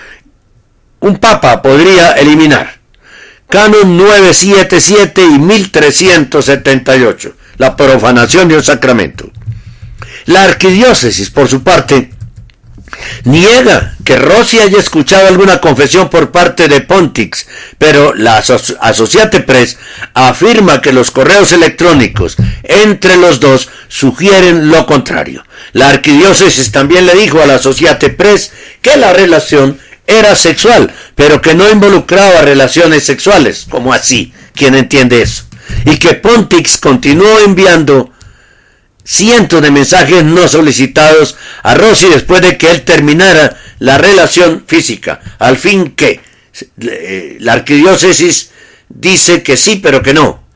un 1.00 1.16
papa 1.16 1.62
podría 1.62 2.12
eliminar. 2.12 2.77
Canon 3.48 3.96
977 3.96 5.24
y 5.24 5.38
1378, 5.38 7.34
la 7.56 7.76
profanación 7.76 8.48
de 8.48 8.56
un 8.56 8.62
sacramento. 8.62 9.30
La 10.26 10.44
arquidiócesis, 10.44 11.30
por 11.30 11.48
su 11.48 11.62
parte, 11.62 12.10
niega 13.24 13.96
que 14.04 14.16
Rossi 14.16 14.58
haya 14.58 14.78
escuchado 14.78 15.28
alguna 15.28 15.62
confesión 15.62 16.10
por 16.10 16.30
parte 16.30 16.68
de 16.68 16.82
Pontix, 16.82 17.46
pero 17.78 18.14
la 18.14 18.36
Associate 18.36 19.40
Press 19.40 19.78
afirma 20.12 20.82
que 20.82 20.92
los 20.92 21.10
correos 21.10 21.52
electrónicos 21.52 22.36
entre 22.64 23.16
los 23.16 23.40
dos 23.40 23.70
sugieren 23.88 24.68
lo 24.70 24.84
contrario. 24.84 25.42
La 25.72 25.88
arquidiócesis 25.88 26.70
también 26.70 27.06
le 27.06 27.14
dijo 27.14 27.40
a 27.40 27.46
la 27.46 27.54
Associate 27.54 28.10
Press 28.10 28.52
que 28.82 28.98
la 28.98 29.14
relación 29.14 29.78
era 30.08 30.34
sexual, 30.34 30.92
pero 31.14 31.40
que 31.40 31.54
no 31.54 31.70
involucraba 31.70 32.42
relaciones 32.42 33.04
sexuales, 33.04 33.66
como 33.68 33.92
así, 33.92 34.32
¿quién 34.54 34.74
entiende 34.74 35.22
eso? 35.22 35.44
Y 35.84 35.98
que 35.98 36.14
Pontix 36.14 36.78
continuó 36.78 37.38
enviando 37.40 38.10
cientos 39.04 39.62
de 39.62 39.70
mensajes 39.70 40.24
no 40.24 40.48
solicitados 40.48 41.36
a 41.62 41.74
Rossi 41.74 42.08
después 42.08 42.40
de 42.40 42.56
que 42.56 42.70
él 42.70 42.82
terminara 42.82 43.56
la 43.78 43.98
relación 43.98 44.64
física, 44.66 45.20
al 45.38 45.58
fin 45.58 45.90
que 45.90 46.20
eh, 46.80 47.36
la 47.40 47.52
arquidiócesis 47.52 48.50
dice 48.88 49.42
que 49.42 49.56
sí, 49.56 49.76
pero 49.82 50.02
que 50.02 50.14
no. 50.14 50.47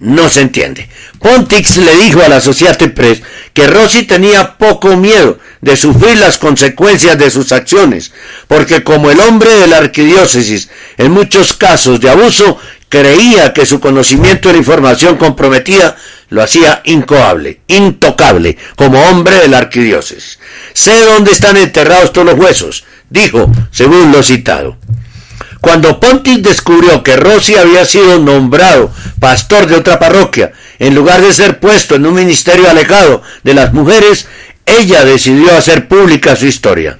No 0.00 0.28
se 0.28 0.40
entiende. 0.40 0.88
Pontix 1.20 1.76
le 1.76 1.94
dijo 1.96 2.22
a 2.22 2.28
la 2.28 2.36
Associated 2.36 2.92
Press 2.92 3.22
que 3.52 3.66
Rossi 3.66 4.04
tenía 4.04 4.56
poco 4.56 4.96
miedo 4.96 5.38
de 5.60 5.76
sufrir 5.76 6.16
las 6.16 6.38
consecuencias 6.38 7.18
de 7.18 7.30
sus 7.30 7.52
acciones, 7.52 8.12
porque 8.48 8.82
como 8.82 9.10
el 9.10 9.20
hombre 9.20 9.52
de 9.54 9.66
la 9.66 9.76
arquidiócesis 9.76 10.70
en 10.96 11.12
muchos 11.12 11.52
casos 11.52 12.00
de 12.00 12.10
abuso 12.10 12.58
creía 12.88 13.52
que 13.52 13.66
su 13.66 13.78
conocimiento 13.78 14.48
de 14.48 14.54
la 14.54 14.58
información 14.58 15.16
comprometida 15.16 15.96
lo 16.30 16.42
hacía 16.42 16.80
incoable, 16.84 17.60
intocable, 17.66 18.56
como 18.76 19.00
hombre 19.02 19.36
de 19.36 19.48
la 19.48 19.58
arquidiócesis. 19.58 20.38
Sé 20.72 21.04
dónde 21.04 21.32
están 21.32 21.56
enterrados 21.56 22.12
todos 22.12 22.28
los 22.28 22.38
huesos, 22.38 22.84
dijo, 23.10 23.52
según 23.70 24.12
lo 24.12 24.22
citado. 24.22 24.78
Cuando 25.60 26.00
Pontis 26.00 26.42
descubrió 26.42 27.02
que 27.02 27.16
Rossi 27.16 27.54
había 27.54 27.84
sido 27.84 28.18
nombrado 28.18 28.90
pastor 29.18 29.66
de 29.66 29.76
otra 29.76 29.98
parroquia, 29.98 30.52
en 30.78 30.94
lugar 30.94 31.20
de 31.20 31.32
ser 31.32 31.60
puesto 31.60 31.96
en 31.96 32.06
un 32.06 32.14
ministerio 32.14 32.68
alejado 32.68 33.22
de 33.42 33.54
las 33.54 33.72
mujeres, 33.72 34.26
ella 34.64 35.04
decidió 35.04 35.54
hacer 35.56 35.88
pública 35.88 36.36
su 36.36 36.46
historia. 36.46 36.96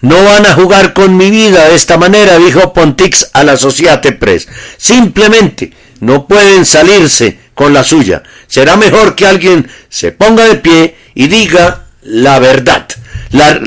No 0.00 0.22
van 0.22 0.46
a 0.46 0.54
jugar 0.54 0.92
con 0.92 1.16
mi 1.16 1.30
vida 1.30 1.66
de 1.68 1.74
esta 1.74 1.96
manera, 1.96 2.38
dijo 2.38 2.72
Pontix 2.72 3.30
a 3.32 3.42
la 3.42 3.56
Societe 3.56 4.12
Press. 4.12 4.46
Simplemente 4.76 5.72
no 6.00 6.28
pueden 6.28 6.66
salirse 6.66 7.38
con 7.54 7.72
la 7.72 7.82
suya. 7.82 8.22
Será 8.46 8.76
mejor 8.76 9.14
que 9.14 9.26
alguien 9.26 9.68
se 9.88 10.12
ponga 10.12 10.44
de 10.44 10.56
pie 10.56 10.96
y 11.14 11.28
diga 11.28 11.86
la 12.02 12.38
verdad. 12.38 12.86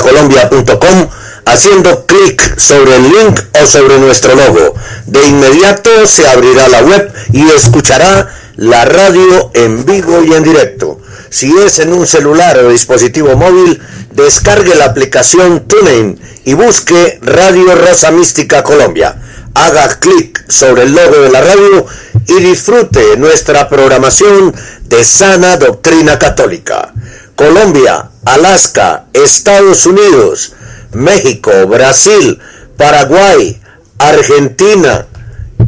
Colombia.com 0.03 1.09
haciendo 1.47 2.07
clic 2.07 2.59
sobre 2.59 2.97
el 2.97 3.03
link 3.05 3.41
o 3.63 3.67
sobre 3.67 3.99
nuestro 3.99 4.35
logo. 4.35 4.75
De 5.07 5.27
inmediato 5.27 6.07
se 6.07 6.27
abrirá 6.29 6.69
la 6.69 6.83
web 6.83 7.13
y 7.33 7.49
escuchará 7.51 8.29
la 8.57 8.85
radio 8.85 9.51
en 9.55 9.85
vivo 9.87 10.23
y 10.23 10.35
en 10.35 10.43
directo. 10.43 11.01
Si 11.31 11.53
es 11.59 11.79
en 11.79 11.93
un 11.93 12.07
celular 12.07 12.59
o 12.59 12.71
dispositivo 12.71 13.37
móvil, 13.37 13.81
descargue 14.11 14.75
la 14.75 14.87
aplicación 14.87 15.67
TuneIn 15.67 16.21
y 16.45 16.55
busque 16.55 17.19
Radio 17.23 17.75
Rosa 17.75 18.11
Mística 18.11 18.63
Colombia. 18.63 19.21
Haga 19.55 19.99
clic 19.99 20.45
sobre 20.49 20.85
el 20.85 20.95
logo 20.95 21.17
de 21.23 21.31
la 21.31 21.41
radio 21.41 21.87
y 22.27 22.35
disfrute 22.41 23.17
nuestra 23.17 23.69
programación 23.69 24.55
de 24.85 25.05
sana 25.05 25.57
doctrina 25.57 26.19
católica. 26.19 26.93
Colombia, 27.35 28.11
Alaska, 28.25 29.07
Estados 29.13 29.87
Unidos, 29.87 30.53
México, 30.93 31.51
Brasil, 31.67 32.39
Paraguay, 32.77 33.61
Argentina, 33.99 35.07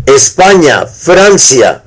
España, 0.07 0.87
Francia, 0.87 1.83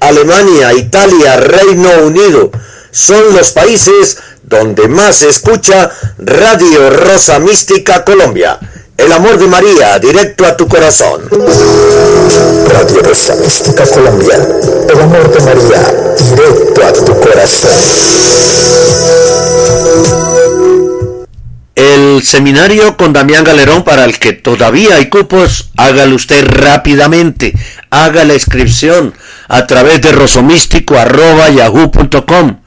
Alemania, 0.00 0.72
Italia, 0.74 1.36
Reino 1.36 1.90
Unido, 2.04 2.50
son 2.90 3.34
los 3.34 3.52
países 3.52 4.18
donde 4.46 4.88
más 4.88 5.16
se 5.16 5.28
escucha 5.28 5.90
Radio 6.18 6.88
Rosa 6.90 7.40
Mística 7.40 8.04
Colombia. 8.04 8.58
El 8.96 9.10
amor 9.12 9.38
de 9.38 9.46
María, 9.46 9.98
directo 9.98 10.46
a 10.46 10.56
tu 10.56 10.66
corazón. 10.68 11.20
Radio 11.30 13.02
Rosa 13.02 13.34
Mística 13.36 13.84
Colombia. 13.84 14.38
El 14.88 15.00
amor 15.00 15.30
de 15.30 15.40
María, 15.40 15.92
directo 16.30 16.86
a 16.86 16.92
tu 16.92 17.20
corazón. 17.20 17.78
El 21.74 22.22
seminario 22.22 22.96
con 22.96 23.12
Damián 23.12 23.44
Galerón, 23.44 23.84
para 23.84 24.06
el 24.06 24.18
que 24.18 24.32
todavía 24.32 24.94
hay 24.94 25.10
cupos, 25.10 25.72
hágalo 25.76 26.16
usted 26.16 26.42
rápidamente. 26.46 27.52
Haga 27.90 28.24
la 28.24 28.32
inscripción 28.34 29.12
a 29.48 29.66
través 29.66 30.00
de 30.00 30.12
rosomístico.yahoo.com. 30.12 32.60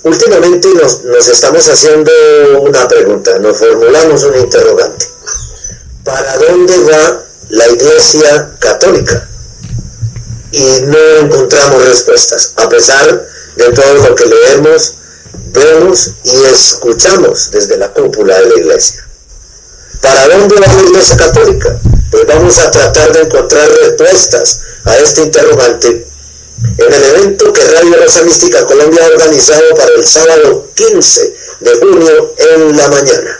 Últimamente 0.01 0.67
nos, 0.73 1.05
estamos 1.27 1.69
haciendo 1.69 2.11
una 2.61 2.87
pregunta, 2.87 3.37
nos 3.37 3.59
formulamos 3.59 4.23
un 4.23 4.39
interrogante. 4.39 5.05
¿Para 6.03 6.37
dónde 6.37 6.75
va 6.91 7.21
la 7.49 7.67
Iglesia 7.67 8.49
Católica? 8.57 9.29
Y 10.51 10.81
no 10.87 10.97
encontramos 11.21 11.85
respuestas, 11.85 12.53
a 12.55 12.67
pesar 12.67 13.11
de 13.11 13.36
todo 13.65 13.93
lo 14.09 14.15
que 14.15 14.25
leemos 14.25 14.93
vemos 15.51 16.11
y 16.23 16.43
escuchamos 16.45 17.51
desde 17.51 17.77
la 17.77 17.91
cúpula 17.93 18.39
de 18.39 18.45
la 18.45 18.55
iglesia. 18.55 19.07
¿Para 20.01 20.27
dónde 20.37 20.55
va 20.55 20.67
la 20.67 20.83
iglesia 20.83 21.17
católica? 21.17 21.79
Pues 22.11 22.25
vamos 22.27 22.57
a 22.59 22.71
tratar 22.71 23.11
de 23.13 23.21
encontrar 23.21 23.69
respuestas 23.69 24.61
a 24.85 24.97
este 24.97 25.23
interrogante 25.23 26.07
en 26.77 26.93
el 26.93 27.03
evento 27.03 27.51
que 27.53 27.65
Radio 27.65 27.97
Rosa 28.01 28.23
Mística 28.23 28.65
Colombia 28.65 29.03
ha 29.03 29.07
organizado 29.07 29.75
para 29.75 29.93
el 29.95 30.05
sábado 30.05 30.69
15 30.75 31.35
de 31.61 31.75
junio 31.75 32.33
en 32.37 32.77
la 32.77 32.87
mañana. 32.89 33.39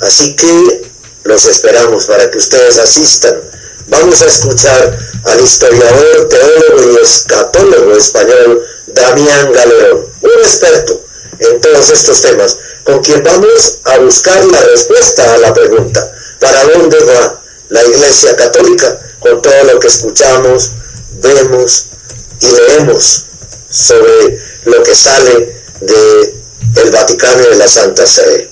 Así 0.00 0.34
que 0.36 0.82
los 1.24 1.46
esperamos 1.46 2.06
para 2.06 2.30
que 2.30 2.38
ustedes 2.38 2.78
asistan. 2.78 3.40
Vamos 3.88 4.22
a 4.22 4.26
escuchar 4.26 4.98
al 5.24 5.40
historiador, 5.40 6.28
teólogo 6.28 6.92
y 6.92 7.04
escatólogo 7.04 7.96
español 7.96 8.62
Damián 8.94 9.52
Galerón, 9.52 10.06
un 10.20 10.30
experto 10.42 11.00
en 11.38 11.60
todos 11.60 11.90
estos 11.90 12.20
temas, 12.22 12.56
con 12.84 13.02
quien 13.02 13.22
vamos 13.22 13.78
a 13.84 13.98
buscar 13.98 14.44
la 14.44 14.60
respuesta 14.60 15.34
a 15.34 15.38
la 15.38 15.54
pregunta, 15.54 16.12
¿para 16.40 16.64
dónde 16.64 16.98
va 17.04 17.42
la 17.68 17.82
Iglesia 17.84 18.36
Católica 18.36 19.00
con 19.18 19.40
todo 19.40 19.64
lo 19.72 19.80
que 19.80 19.88
escuchamos, 19.88 20.72
vemos 21.22 21.86
y 22.40 22.50
leemos 22.50 23.24
sobre 23.70 24.38
lo 24.64 24.82
que 24.82 24.94
sale 24.94 25.62
de 25.80 26.90
Vaticano 26.90 27.44
y 27.52 27.56
la 27.56 27.68
Santa 27.68 28.06
Sede. 28.06 28.50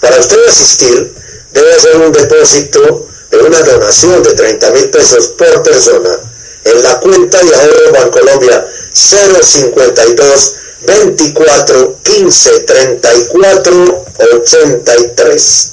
Para 0.00 0.18
usted 0.18 0.38
asistir, 0.46 1.14
debe 1.52 1.74
hacer 1.74 1.96
un 1.96 2.12
depósito 2.12 3.06
de 3.30 3.38
una 3.38 3.60
donación 3.62 4.22
de 4.22 4.34
30 4.34 4.70
mil 4.70 4.90
pesos 4.90 5.28
por 5.28 5.62
persona 5.62 6.27
en 6.64 6.82
la 6.82 7.00
cuenta 7.00 7.42
de 7.42 7.54
ahorro 7.54 7.92
Bancolombia 7.92 8.66
052 8.92 10.54
24 10.86 11.96
15 12.02 12.60
34 12.60 14.04
83. 14.18 15.70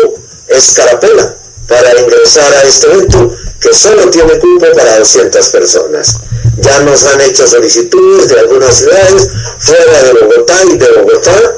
escarapela 0.47 1.35
para 1.67 1.99
ingresar 1.99 2.53
a 2.53 2.63
este 2.63 2.91
evento 2.91 3.35
que 3.59 3.73
solo 3.73 4.09
tiene 4.09 4.37
cupo 4.39 4.65
para 4.75 4.99
200 4.99 5.49
personas. 5.49 6.17
Ya 6.57 6.79
nos 6.81 7.05
han 7.05 7.21
hecho 7.21 7.47
solicitudes 7.47 8.27
de 8.27 8.39
algunas 8.39 8.75
ciudades 8.75 9.29
fuera 9.59 10.03
de 10.03 10.13
Bogotá 10.13 10.63
y 10.63 10.77
de 10.77 10.91
Bogotá, 10.91 11.55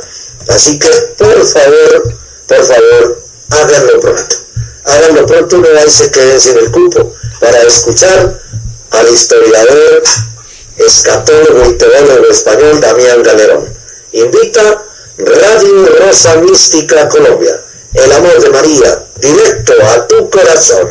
así 0.50 0.78
que 0.78 0.90
por 1.18 1.46
favor, 1.46 2.14
por 2.48 2.64
favor, 2.64 3.24
háganlo 3.50 4.00
pronto. 4.00 4.36
Háganlo 4.86 5.26
pronto, 5.26 5.58
no 5.58 5.68
hay 5.80 5.90
se 5.90 6.12
queden 6.12 6.40
sin 6.40 6.58
el 6.58 6.72
cupo 6.72 7.14
para 7.44 7.62
escuchar 7.64 8.40
al 8.92 9.10
historiador, 9.10 10.02
escatólogo 10.78 11.72
y 11.72 11.78
teólogo 11.78 12.30
español 12.32 12.80
Damián 12.80 13.22
Galerón. 13.22 13.66
Invita 14.14 14.82
Radio 15.18 15.86
Rosa 16.00 16.38
Mística 16.38 17.10
Colombia. 17.10 17.54
El 17.96 18.12
amor 18.14 18.42
de 18.42 18.50
María, 18.50 19.06
directo 19.20 19.74
a 19.84 20.08
tu 20.08 20.30
corazón. 20.30 20.88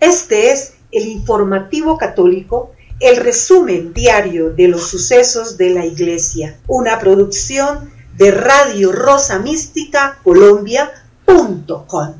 Este 0.00 0.50
es 0.50 0.72
el 0.92 1.08
informativo 1.08 1.98
católico, 1.98 2.72
el 2.98 3.18
resumen 3.18 3.92
diario 3.92 4.50
de 4.50 4.68
los 4.68 4.88
sucesos 4.88 5.58
de 5.58 5.70
la 5.70 5.84
Iglesia, 5.84 6.58
una 6.66 6.98
producción 6.98 7.92
de 8.16 8.30
Radio 8.30 8.92
Rosa 8.92 9.38
Mística 9.38 10.18
Colombia.com. 10.24 12.19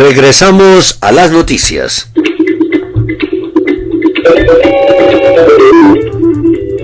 Regresamos 0.00 0.96
a 1.02 1.12
las 1.12 1.30
noticias. 1.30 2.08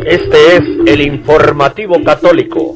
Este 0.05 0.57
es 0.57 0.63
el 0.85 1.01
informativo 1.01 2.05
católico. 2.05 2.75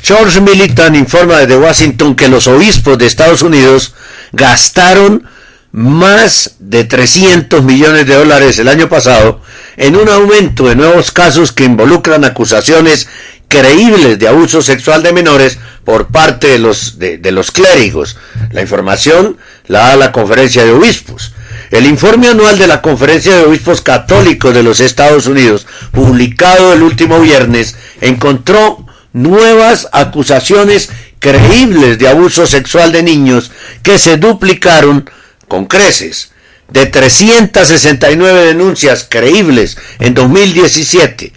George 0.00 0.40
Militan 0.40 0.94
informa 0.94 1.38
desde 1.38 1.58
Washington 1.58 2.14
que 2.14 2.28
los 2.28 2.46
obispos 2.46 2.96
de 2.96 3.06
Estados 3.06 3.42
Unidos 3.42 3.96
gastaron 4.30 5.26
más 5.72 6.56
de 6.58 6.84
300 6.84 7.62
millones 7.62 8.06
de 8.06 8.14
dólares 8.14 8.58
el 8.58 8.68
año 8.68 8.88
pasado 8.88 9.40
en 9.76 9.96
un 9.96 10.08
aumento 10.08 10.66
de 10.66 10.76
nuevos 10.76 11.12
casos 11.12 11.52
que 11.52 11.64
involucran 11.64 12.24
acusaciones 12.24 13.08
creíbles 13.48 14.18
de 14.18 14.28
abuso 14.28 14.62
sexual 14.62 15.02
de 15.02 15.12
menores 15.12 15.58
por 15.84 16.08
parte 16.08 16.48
de 16.48 16.58
los, 16.58 16.98
de, 16.98 17.32
los 17.32 17.50
clérigos. 17.50 18.16
La 18.52 18.60
información 18.60 19.38
la 19.66 19.80
da 19.88 19.96
la 19.96 20.12
Conferencia 20.12 20.64
de 20.64 20.72
Obispos. 20.72 21.32
El 21.70 21.86
informe 21.86 22.28
anual 22.28 22.58
de 22.58 22.66
la 22.66 22.82
Conferencia 22.82 23.36
de 23.36 23.44
Obispos 23.44 23.80
Católicos 23.80 24.54
de 24.54 24.62
los 24.62 24.80
Estados 24.80 25.26
Unidos, 25.26 25.66
publicado 25.92 26.72
el 26.72 26.82
último 26.82 27.20
viernes, 27.20 27.76
encontró 28.00 28.86
nuevas 29.12 29.88
acusaciones 29.92 30.90
creíbles 31.18 31.98
de 31.98 32.08
abuso 32.08 32.46
sexual 32.46 32.92
de 32.92 33.02
niños 33.02 33.50
que 33.82 33.98
se 33.98 34.18
duplicaron 34.18 35.08
con 35.48 35.66
creces. 35.66 36.32
De 36.68 36.84
369 36.86 38.44
denuncias 38.44 39.06
creíbles 39.08 39.78
en 39.98 40.12
2017 40.12 41.32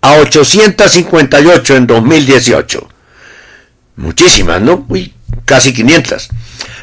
a 0.00 0.14
858 0.16 1.76
en 1.76 1.86
2018. 1.86 2.88
Muchísimas, 3.96 4.60
¿no? 4.60 4.84
Uy, 4.88 5.14
casi 5.44 5.72
500. 5.72 6.28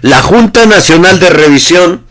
La 0.01 0.21
Junta 0.21 0.65
Nacional 0.65 1.19
de 1.19 1.29
Revisión 1.29 2.05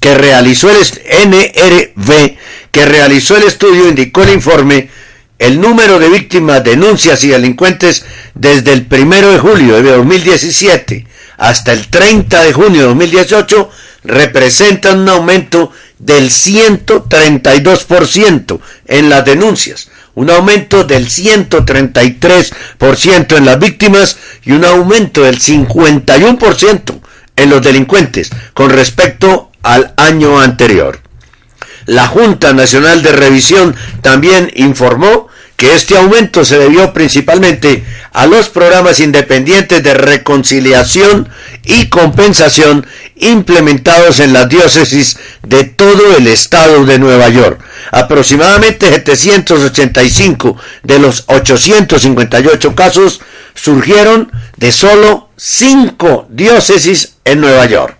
que 0.00 0.14
realizó 0.14 0.70
el 0.70 0.76
NRV, 0.76 2.36
que 2.70 2.86
realizó 2.86 3.36
el 3.36 3.44
estudio, 3.44 3.88
indicó 3.88 4.22
el 4.22 4.30
informe 4.30 4.90
el 5.38 5.58
número 5.58 5.98
de 5.98 6.10
víctimas, 6.10 6.62
denuncias 6.62 7.24
y 7.24 7.28
delincuentes 7.28 8.04
desde 8.34 8.72
el 8.72 8.86
1 8.90 9.30
de 9.30 9.38
julio 9.38 9.82
de 9.82 9.90
2017 9.90 11.06
hasta 11.40 11.72
el 11.72 11.88
30 11.88 12.42
de 12.42 12.52
junio 12.52 12.82
de 12.82 12.88
2018 12.88 13.70
representan 14.04 15.00
un 15.00 15.08
aumento 15.08 15.72
del 15.98 16.30
132% 16.30 18.60
en 18.86 19.08
las 19.08 19.24
denuncias, 19.24 19.88
un 20.14 20.28
aumento 20.30 20.84
del 20.84 21.08
133% 21.08 23.38
en 23.38 23.46
las 23.46 23.58
víctimas 23.58 24.18
y 24.44 24.52
un 24.52 24.66
aumento 24.66 25.22
del 25.22 25.40
51% 25.40 27.00
en 27.36 27.50
los 27.50 27.62
delincuentes 27.62 28.28
con 28.52 28.68
respecto 28.68 29.50
al 29.62 29.94
año 29.96 30.40
anterior. 30.40 31.00
La 31.86 32.06
Junta 32.06 32.52
Nacional 32.52 33.02
de 33.02 33.12
Revisión 33.12 33.74
también 34.02 34.52
informó 34.56 35.28
que 35.60 35.74
este 35.74 35.94
aumento 35.98 36.42
se 36.42 36.56
debió 36.56 36.94
principalmente 36.94 37.84
a 38.14 38.24
los 38.26 38.48
programas 38.48 38.98
independientes 38.98 39.82
de 39.82 39.92
reconciliación 39.92 41.28
y 41.64 41.90
compensación 41.90 42.86
implementados 43.16 44.20
en 44.20 44.32
las 44.32 44.48
diócesis 44.48 45.18
de 45.42 45.64
todo 45.64 46.16
el 46.16 46.28
estado 46.28 46.86
de 46.86 46.98
Nueva 46.98 47.28
York. 47.28 47.62
Aproximadamente 47.92 48.88
785 48.88 50.56
de 50.82 50.98
los 50.98 51.24
858 51.26 52.74
casos 52.74 53.20
surgieron 53.54 54.32
de 54.56 54.72
solo 54.72 55.28
5 55.36 56.28
diócesis 56.30 57.16
en 57.26 57.42
Nueva 57.42 57.66
York. 57.66 57.99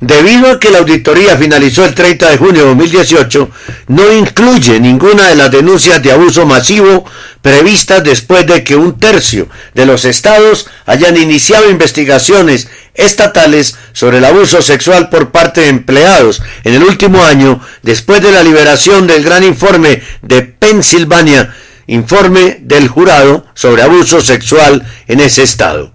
Debido 0.00 0.50
a 0.50 0.60
que 0.60 0.70
la 0.70 0.78
auditoría 0.78 1.36
finalizó 1.36 1.84
el 1.84 1.94
30 1.94 2.30
de 2.30 2.36
junio 2.36 2.62
de 2.62 2.68
2018, 2.68 3.50
no 3.88 4.12
incluye 4.12 4.78
ninguna 4.78 5.28
de 5.28 5.34
las 5.34 5.50
denuncias 5.50 6.02
de 6.02 6.12
abuso 6.12 6.46
masivo 6.46 7.04
previstas 7.42 8.04
después 8.04 8.46
de 8.46 8.62
que 8.62 8.76
un 8.76 8.98
tercio 8.98 9.48
de 9.74 9.86
los 9.86 10.04
estados 10.04 10.68
hayan 10.86 11.16
iniciado 11.16 11.70
investigaciones 11.70 12.68
estatales 12.94 13.76
sobre 13.92 14.18
el 14.18 14.24
abuso 14.24 14.60
sexual 14.60 15.08
por 15.08 15.30
parte 15.30 15.62
de 15.62 15.68
empleados 15.68 16.42
en 16.64 16.74
el 16.74 16.84
último 16.84 17.24
año, 17.24 17.60
después 17.82 18.20
de 18.22 18.32
la 18.32 18.42
liberación 18.42 19.06
del 19.06 19.24
gran 19.24 19.44
informe 19.44 20.02
de 20.22 20.42
Pensilvania, 20.42 21.54
informe 21.86 22.58
del 22.60 22.88
jurado 22.88 23.46
sobre 23.54 23.82
abuso 23.82 24.20
sexual 24.20 24.86
en 25.06 25.20
ese 25.20 25.42
estado. 25.42 25.92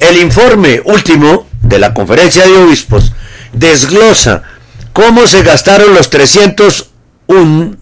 El 0.00 0.18
informe 0.18 0.80
último 0.84 1.48
de 1.62 1.78
la 1.78 1.94
conferencia 1.94 2.44
de 2.46 2.56
obispos 2.56 3.12
desglosa 3.52 4.42
cómo 4.92 5.26
se 5.26 5.42
gastaron 5.42 5.94
los 5.94 6.10
301, 6.10 7.76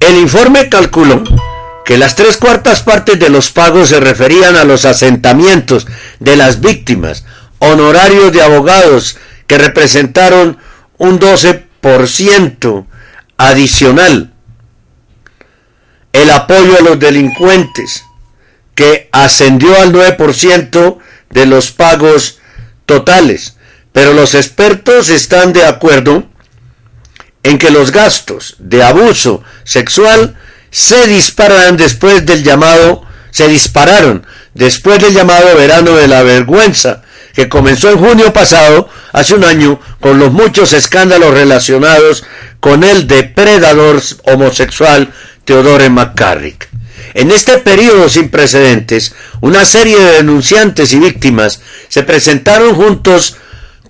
El 0.00 0.18
informe 0.18 0.68
calculó 0.68 1.22
que 1.86 1.96
las 1.96 2.16
tres 2.16 2.36
cuartas 2.36 2.82
partes 2.82 3.16
de 3.16 3.30
los 3.30 3.52
pagos 3.52 3.90
se 3.90 4.00
referían 4.00 4.56
a 4.56 4.64
los 4.64 4.84
asentamientos 4.84 5.86
de 6.18 6.34
las 6.34 6.60
víctimas, 6.60 7.24
honorarios 7.60 8.32
de 8.32 8.42
abogados 8.42 9.16
que 9.46 9.56
representaron 9.56 10.58
un 10.98 11.20
12% 11.20 12.86
adicional, 13.36 14.34
el 16.12 16.30
apoyo 16.30 16.76
a 16.76 16.82
los 16.82 16.98
delincuentes 16.98 18.04
que 18.74 19.08
ascendió 19.12 19.80
al 19.80 19.92
9% 19.92 20.98
de 21.30 21.46
los 21.46 21.70
pagos 21.70 22.40
totales, 22.84 23.58
pero 23.92 24.12
los 24.12 24.34
expertos 24.34 25.08
están 25.08 25.52
de 25.52 25.64
acuerdo 25.64 26.26
en 27.44 27.58
que 27.58 27.70
los 27.70 27.92
gastos 27.92 28.56
de 28.58 28.82
abuso 28.82 29.44
sexual 29.62 30.36
se 30.76 31.06
dispararon 31.06 31.78
después 31.78 32.26
del 32.26 32.44
llamado, 32.44 33.02
se 33.30 33.48
dispararon 33.48 34.26
después 34.52 35.00
del 35.00 35.14
llamado 35.14 35.56
verano 35.56 35.92
de 35.92 36.06
la 36.06 36.22
vergüenza, 36.22 37.00
que 37.32 37.48
comenzó 37.48 37.88
en 37.90 37.98
junio 37.98 38.30
pasado, 38.34 38.86
hace 39.14 39.34
un 39.34 39.44
año, 39.44 39.80
con 40.00 40.18
los 40.18 40.32
muchos 40.32 40.74
escándalos 40.74 41.32
relacionados 41.32 42.24
con 42.60 42.84
el 42.84 43.06
depredador 43.06 44.02
homosexual 44.24 45.14
Theodore 45.46 45.88
McCarrick. 45.88 46.68
En 47.14 47.30
este 47.30 47.56
periodo 47.56 48.10
sin 48.10 48.28
precedentes, 48.28 49.14
una 49.40 49.64
serie 49.64 49.98
de 49.98 50.12
denunciantes 50.12 50.92
y 50.92 50.98
víctimas 50.98 51.62
se 51.88 52.02
presentaron 52.02 52.74
juntos 52.74 53.38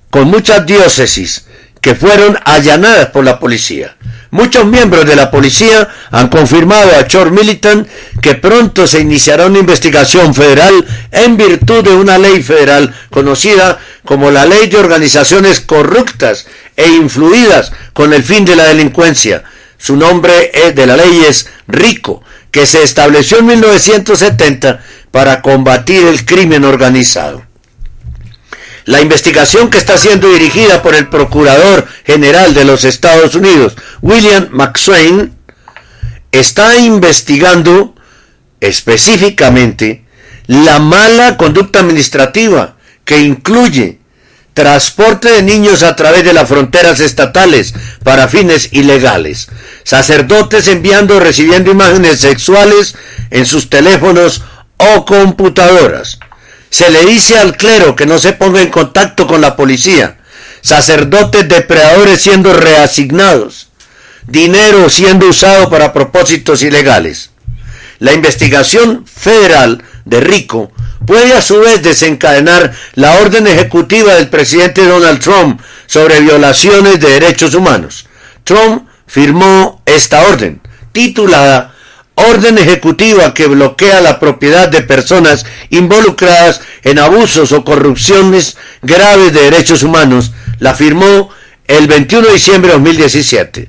con 0.09 0.29
muchas 0.29 0.65
diócesis 0.65 1.47
que 1.81 1.97
fueron 1.97 2.39
allanadas 2.45 3.07
por 3.07 3.25
la 3.25 3.41
policía. 3.41 3.97
Muchos 4.31 4.67
miembros 4.67 5.07
de 5.07 5.17
la 5.17 5.31
policía 5.31 5.89
han 6.11 6.29
confirmado 6.29 6.97
a 6.97 7.07
Chor 7.07 7.31
Militant 7.31 7.89
que 8.21 8.35
pronto 8.35 8.87
se 8.87 9.01
iniciará 9.01 9.47
una 9.47 9.61
investigación 9.61 10.35
federal 10.35 10.85
en 11.13 11.37
virtud 11.37 11.85
de 11.85 11.95
una 11.95 12.19
ley 12.19 12.43
federal 12.43 12.95
conocida 13.11 13.79
como 14.05 14.31
la 14.31 14.45
Ley 14.45 14.67
de 14.67 14.79
Organizaciones 14.79 15.61
Corruptas 15.61 16.47
e 16.77 16.89
Influidas 16.89 17.73
con 17.93 18.13
el 18.13 18.23
fin 18.25 18.45
de 18.45 18.57
la 18.57 18.65
delincuencia. 18.65 19.45
Su 19.79 19.97
nombre 19.97 20.51
de 20.75 20.87
la 20.87 20.97
ley 20.97 21.25
es 21.29 21.49
RICO, 21.69 22.23
que 22.51 22.67
se 22.67 22.83
estableció 22.83 23.39
en 23.39 23.47
1970 23.47 24.81
para 25.11 25.43
combatir 25.43 26.07
el 26.07 26.25
crimen 26.25 26.65
organizado. 26.65 27.46
La 28.87 29.01
investigación 29.01 29.69
que 29.69 29.79
está 29.79 29.99
siendo 29.99 30.29
dirigida 30.29 30.81
por 30.81 30.95
el 30.95 31.09
Procurador 31.09 31.87
General 32.05 32.55
de 32.55 32.65
los 32.65 32.85
Estados 32.85 33.35
Unidos, 33.35 33.77
William 34.01 34.49
McSwain, 34.53 35.37
está 36.31 36.79
investigando 36.79 37.97
específicamente 38.61 40.05
la 40.47 40.79
mala 40.79 41.37
conducta 41.37 41.81
administrativa 41.81 42.77
que 43.05 43.19
incluye 43.19 43.99
transporte 44.55 45.31
de 45.31 45.43
niños 45.43 45.83
a 45.83 45.97
través 45.97 46.25
de 46.25 46.33
las 46.33 46.49
fronteras 46.49 47.01
estatales 47.01 47.75
para 48.05 48.29
fines 48.29 48.69
ilegales, 48.73 49.49
sacerdotes 49.83 50.69
enviando 50.69 51.17
o 51.17 51.21
recibiendo 51.21 51.73
imágenes 51.73 52.21
sexuales 52.21 52.95
en 53.31 53.47
sus 53.47 53.69
teléfonos 53.69 54.43
o 54.77 55.05
computadoras, 55.05 56.21
se 56.77 56.91
le 56.91 57.07
dice 57.07 57.39
al 57.39 57.57
clero 57.57 57.97
que 57.97 58.05
no 58.05 58.19
se 58.19 58.35
ponga 58.35 58.61
en 58.61 58.69
contacto 58.69 59.27
con 59.27 59.41
la 59.41 59.57
policía, 59.57 60.19
sacerdotes 60.61 61.49
depredadores 61.49 62.21
siendo 62.21 62.53
reasignados, 62.53 63.69
dinero 64.27 64.91
siendo 64.91 65.27
usado 65.27 65.71
para 65.71 65.95
propósitos 65.95 66.63
ilegales. 66.63 67.31
La 67.99 68.13
investigación 68.13 69.07
federal 69.07 69.83
de 70.05 70.21
Rico 70.21 70.71
puede 71.07 71.33
a 71.33 71.41
su 71.41 71.61
vez 71.61 71.83
desencadenar 71.83 72.75
la 72.93 73.21
orden 73.21 73.47
ejecutiva 73.47 74.15
del 74.15 74.29
presidente 74.29 74.85
Donald 74.85 75.21
Trump 75.21 75.63
sobre 75.87 76.21
violaciones 76.21 77.01
de 77.01 77.09
derechos 77.09 77.55
humanos. 77.55 78.07
Trump 78.45 78.87
firmó 79.07 79.81
esta 79.87 80.29
orden, 80.29 80.61
titulada 80.93 81.75
orden 82.17 82.59
ejecutiva 82.59 83.35
que 83.35 83.47
bloquea 83.47 84.01
la 84.01 84.19
propiedad 84.19 84.69
de 84.69 84.83
personas 84.83 85.47
involucradas 85.71 86.61
en 86.83 86.99
abusos 86.99 87.53
o 87.53 87.65
corrupciones 87.65 88.57
graves 88.83 89.33
de 89.33 89.43
derechos 89.43 89.83
humanos, 89.83 90.33
la 90.59 90.75
firmó 90.75 91.29
el 91.69 91.87
21 91.87 92.27
de 92.27 92.33
diciembre 92.33 92.73
de 92.73 92.79
2017. 92.79 93.69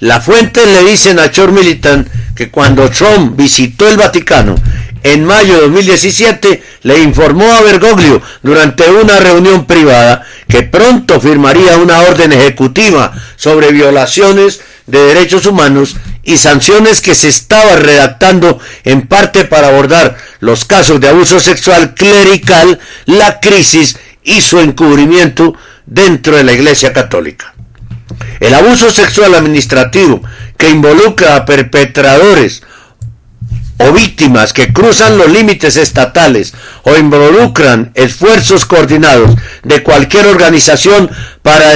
La 0.00 0.20
fuente 0.20 0.66
le 0.66 0.82
dicen 0.90 1.18
a 1.18 1.30
Chor 1.30 1.52
Militant 1.52 2.08
que 2.34 2.50
cuando 2.50 2.90
Trump 2.90 3.36
visitó 3.36 3.88
el 3.88 3.96
Vaticano 3.96 4.56
en 5.04 5.24
mayo 5.24 5.54
de 5.56 5.60
2017, 5.60 6.62
le 6.82 6.98
informó 6.98 7.44
a 7.52 7.60
Bergoglio 7.60 8.22
durante 8.42 8.90
una 8.90 9.20
reunión 9.20 9.66
privada 9.66 10.26
que 10.48 10.62
pronto 10.62 11.20
firmaría 11.20 11.76
una 11.76 12.00
orden 12.00 12.32
ejecutiva 12.32 13.12
sobre 13.36 13.70
violaciones 13.70 14.62
de 14.86 14.98
derechos 14.98 15.44
humanos 15.44 15.96
y 16.22 16.38
sanciones 16.38 17.02
que 17.02 17.14
se 17.14 17.28
estaba 17.28 17.76
redactando 17.76 18.58
en 18.84 19.06
parte 19.06 19.44
para 19.44 19.68
abordar 19.68 20.16
los 20.40 20.64
casos 20.64 21.00
de 21.02 21.08
abuso 21.08 21.38
sexual 21.38 21.94
clerical, 21.94 22.80
la 23.04 23.40
crisis 23.40 23.98
y 24.22 24.40
su 24.40 24.58
encubrimiento 24.58 25.54
dentro 25.84 26.34
de 26.34 26.44
la 26.44 26.54
Iglesia 26.54 26.94
Católica. 26.94 27.54
El 28.40 28.54
abuso 28.54 28.90
sexual 28.90 29.34
administrativo 29.34 30.22
que 30.56 30.70
involucra 30.70 31.36
a 31.36 31.44
perpetradores 31.44 32.62
o 33.78 33.92
víctimas 33.92 34.52
que 34.52 34.72
cruzan 34.72 35.18
los 35.18 35.30
límites 35.30 35.76
estatales 35.76 36.54
o 36.84 36.96
involucran 36.96 37.90
esfuerzos 37.94 38.64
coordinados 38.64 39.34
de 39.62 39.82
cualquier 39.82 40.26
organización 40.26 41.10
para, 41.42 41.72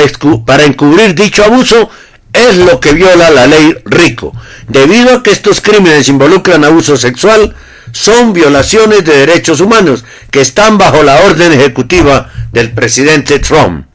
para 0.46 0.64
encubrir 0.64 1.14
dicho 1.14 1.44
abuso 1.44 1.90
es 2.32 2.57
lo 2.57 2.78
que 2.78 2.92
viola 2.92 3.30
la 3.30 3.46
ley 3.46 3.74
RICO. 3.84 4.32
Debido 4.68 5.16
a 5.16 5.22
que 5.22 5.30
estos 5.30 5.61
crímenes 5.61 6.09
involucran 6.09 6.64
abuso 6.64 6.96
sexual, 6.96 7.55
son 7.92 8.32
violaciones 8.32 9.05
de 9.05 9.16
derechos 9.26 9.61
humanos 9.61 10.05
que 10.30 10.40
están 10.40 10.78
bajo 10.78 11.03
la 11.03 11.20
orden 11.22 11.53
ejecutiva 11.53 12.30
del 12.53 12.72
presidente 12.72 13.38
Trump. 13.38 13.86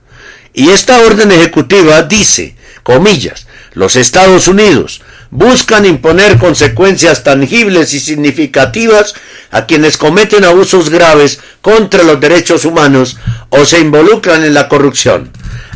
Y 0.54 0.70
esta 0.70 1.00
orden 1.02 1.32
ejecutiva 1.32 2.02
dice, 2.04 2.56
comillas, 2.84 3.48
los 3.74 3.96
Estados 3.96 4.48
Unidos 4.48 5.02
buscan 5.34 5.84
imponer 5.88 6.38
consecuencias 6.38 7.24
tangibles 7.24 7.96
y 7.96 8.00
significativas 8.00 9.16
a 9.50 9.66
quienes 9.66 9.98
cometen 9.98 10.46
abusos 10.46 10.92
graves 10.92 11.40
contra 11.60 12.04
los 12.04 12.22
derechos 12.22 12.66
humanos 12.66 13.18
o 13.50 13.66
se 13.66 13.80
involucran 13.80 14.46
en 14.46 14.54
la 14.54 14.70
corrupción, 14.70 15.32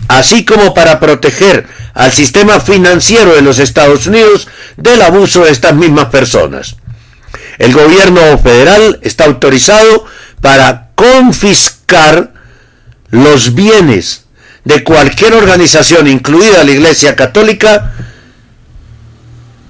así 0.09 0.45
como 0.45 0.75
para 0.75 0.99
proteger 0.99 1.65
al 1.95 2.13
sistema 2.13 2.59
financiero 2.59 3.33
de 3.33 3.41
los 3.41 3.57
Estados 3.57 4.05
Unidos 4.05 4.47
del 4.77 5.01
abuso 5.01 5.43
de 5.43 5.51
estas 5.51 5.73
mismas 5.73 6.05
personas. 6.05 6.75
El 7.57 7.73
gobierno 7.73 8.37
federal 8.37 8.99
está 9.01 9.25
autorizado 9.25 10.05
para 10.39 10.89
confiscar 10.93 12.31
los 13.09 13.55
bienes 13.55 14.25
de 14.65 14.83
cualquier 14.83 15.33
organización, 15.33 16.07
incluida 16.07 16.63
la 16.63 16.71
Iglesia 16.71 17.15
Católica, 17.15 17.95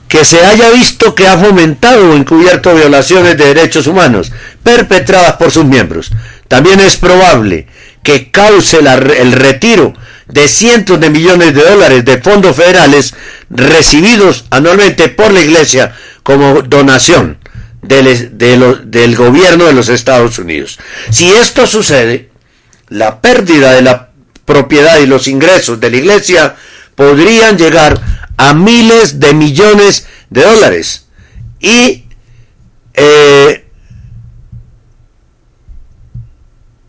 que 0.07 0.23
se 0.25 0.45
haya 0.45 0.69
visto 0.71 1.15
que 1.15 1.27
ha 1.27 1.37
fomentado 1.37 2.11
o 2.11 2.15
encubierto 2.15 2.73
violaciones 2.73 3.37
de 3.37 3.53
derechos 3.53 3.87
humanos 3.87 4.31
perpetradas 4.63 5.33
por 5.33 5.51
sus 5.51 5.65
miembros. 5.65 6.11
También 6.47 6.79
es 6.79 6.97
probable 6.97 7.67
que 8.03 8.31
cause 8.31 8.79
el 8.79 9.31
retiro 9.33 9.93
de 10.27 10.47
cientos 10.47 10.99
de 10.99 11.09
millones 11.09 11.53
de 11.53 11.63
dólares 11.63 12.05
de 12.05 12.21
fondos 12.21 12.55
federales 12.55 13.13
recibidos 13.49 14.45
anualmente 14.49 15.09
por 15.09 15.31
la 15.31 15.41
Iglesia 15.41 15.95
como 16.23 16.61
donación 16.61 17.37
del, 17.81 18.37
del 18.37 19.15
gobierno 19.15 19.65
de 19.65 19.73
los 19.73 19.89
Estados 19.89 20.39
Unidos. 20.39 20.77
Si 21.09 21.29
esto 21.29 21.67
sucede, 21.67 22.29
la 22.89 23.21
pérdida 23.21 23.73
de 23.73 23.81
la 23.81 24.09
propiedad 24.45 24.99
y 24.99 25.05
los 25.05 25.27
ingresos 25.27 25.79
de 25.79 25.91
la 25.91 25.97
Iglesia 25.97 26.55
podrían 26.97 27.59
llegar 27.59 28.01
a 28.37 28.55
miles 28.55 29.19
de 29.19 29.35
millones 29.35 30.07
de 30.31 30.41
dólares 30.41 31.05
y 31.59 32.05
eh, 32.95 33.69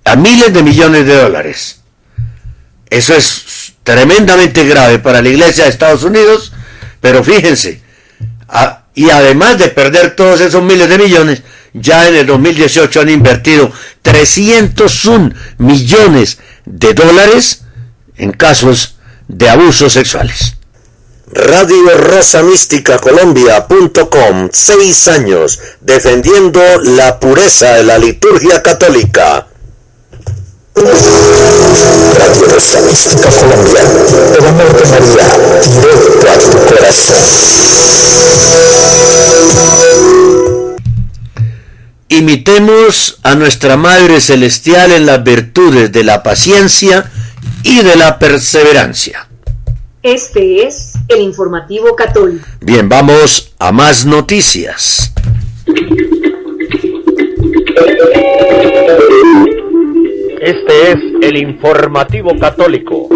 a 0.04 0.16
miles 0.16 0.54
de 0.54 0.62
millones 0.62 1.06
de 1.06 1.14
dólares. 1.14 1.82
Eso 2.88 3.14
es 3.14 3.74
tremendamente 3.82 4.64
grave 4.64 4.98
para 4.98 5.20
la 5.20 5.28
Iglesia 5.28 5.64
de 5.64 5.70
Estados 5.70 6.02
Unidos, 6.02 6.54
pero 7.02 7.22
fíjense, 7.22 7.82
y 8.94 9.10
además 9.10 9.58
de 9.58 9.68
perder 9.68 10.16
todos 10.16 10.40
esos 10.40 10.62
miles 10.62 10.88
de 10.88 10.96
millones, 10.96 11.42
ya 11.74 12.08
en 12.08 12.16
el 12.16 12.26
2018 12.26 13.02
han 13.02 13.10
invertido 13.10 13.70
301 14.00 15.34
millones 15.58 16.38
de 16.64 16.94
dólares 16.94 17.64
en 18.16 18.32
casos 18.32 18.97
de 19.28 19.48
abusos 19.48 19.92
sexuales. 19.92 20.54
Radio 21.30 21.96
Rosa 21.98 22.42
Mística 22.42 22.98
Colombia.com, 22.98 24.48
seis 24.50 25.08
años 25.08 25.60
defendiendo 25.82 26.60
la 26.82 27.20
pureza 27.20 27.74
de 27.74 27.82
la 27.84 27.98
liturgia 27.98 28.62
católica. 28.62 29.46
Radio 30.74 32.46
Rosa 32.48 32.80
Mística 32.80 33.28
Colombia, 33.28 33.82
el 34.38 34.46
amor 34.46 34.74
de 34.74 34.90
María, 34.90 35.36
directo 35.68 36.30
a 36.30 36.38
tu 36.38 36.58
corazón. 36.74 37.24
Imitemos 42.08 43.18
a 43.22 43.34
nuestra 43.34 43.76
Madre 43.76 44.22
Celestial 44.22 44.92
en 44.92 45.04
las 45.04 45.22
virtudes 45.22 45.92
de 45.92 46.04
la 46.04 46.22
paciencia 46.22 47.10
y 47.62 47.82
de 47.82 47.96
la 47.96 48.18
perseverancia. 48.18 49.28
Este 50.02 50.66
es 50.66 50.94
el 51.08 51.20
informativo 51.20 51.94
católico. 51.96 52.46
Bien, 52.60 52.88
vamos 52.88 53.54
a 53.58 53.72
más 53.72 54.06
noticias. 54.06 55.12
Este 60.40 60.92
es 60.92 60.98
el 61.22 61.36
informativo 61.36 62.38
católico. 62.38 63.08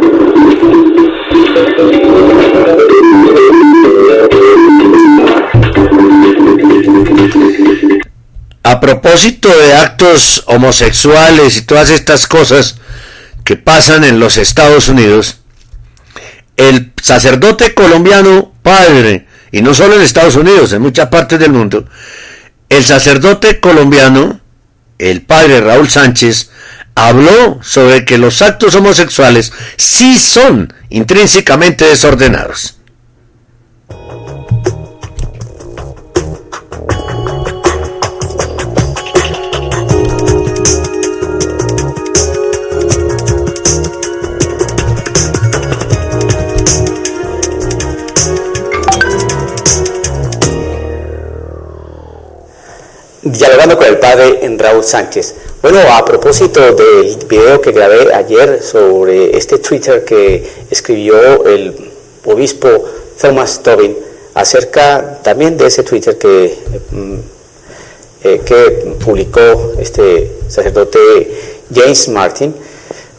A 8.64 8.80
propósito 8.80 9.49
de 9.49 9.72
actos 9.74 10.43
homosexuales 10.47 11.57
y 11.59 11.62
todas 11.62 11.90
estas 11.90 12.26
cosas 12.26 12.76
que 13.45 13.57
pasan 13.57 14.05
en 14.05 14.20
los 14.20 14.36
Estados 14.36 14.88
Unidos, 14.88 15.40
el 16.57 16.93
sacerdote 17.01 17.74
colombiano 17.74 18.53
padre, 18.62 19.26
y 19.51 19.62
no 19.62 19.74
solo 19.74 19.97
en 19.97 20.03
Estados 20.03 20.36
Unidos, 20.36 20.72
en 20.72 20.82
muchas 20.82 21.09
partes 21.09 21.38
del 21.38 21.53
mundo, 21.53 21.86
el 22.68 22.84
sacerdote 22.84 23.61
colombiano, 23.61 24.40
el 24.99 25.22
padre 25.22 25.61
Raúl 25.61 25.90
Sánchez, 25.90 26.51
habló 26.95 27.59
sobre 27.62 28.05
que 28.05 28.18
los 28.18 28.43
actos 28.43 28.74
homosexuales 28.74 29.53
sí 29.76 30.18
son 30.18 30.72
intrínsecamente 30.88 31.86
desordenados. 31.86 32.76
Dialogando 53.23 53.77
con 53.77 53.87
el 53.87 53.99
padre 53.99 54.41
Raúl 54.59 54.83
Sánchez. 54.83 55.35
Bueno, 55.62 55.79
a 55.93 56.05
propósito 56.05 56.61
del 56.75 57.16
video 57.29 57.61
que 57.61 57.70
grabé 57.70 58.12
ayer 58.12 58.62
sobre 58.62 59.37
este 59.37 59.59
Twitter 59.59 60.05
que 60.05 60.45
escribió 60.70 61.45
el 61.47 61.93
obispo 62.25 62.68
Thomas 63.20 63.62
Tobin 63.62 63.97
acerca 64.35 65.20
también 65.23 65.57
de 65.57 65.66
ese 65.66 65.85
Twitter 65.85 66.18
que, 66.18 66.59
mm, 66.91 67.14
eh, 68.25 68.41
que 68.45 68.97
publicó 69.05 69.75
este 69.79 70.39
sacerdote 70.49 70.99
James 71.73 72.09
Martin, 72.09 72.55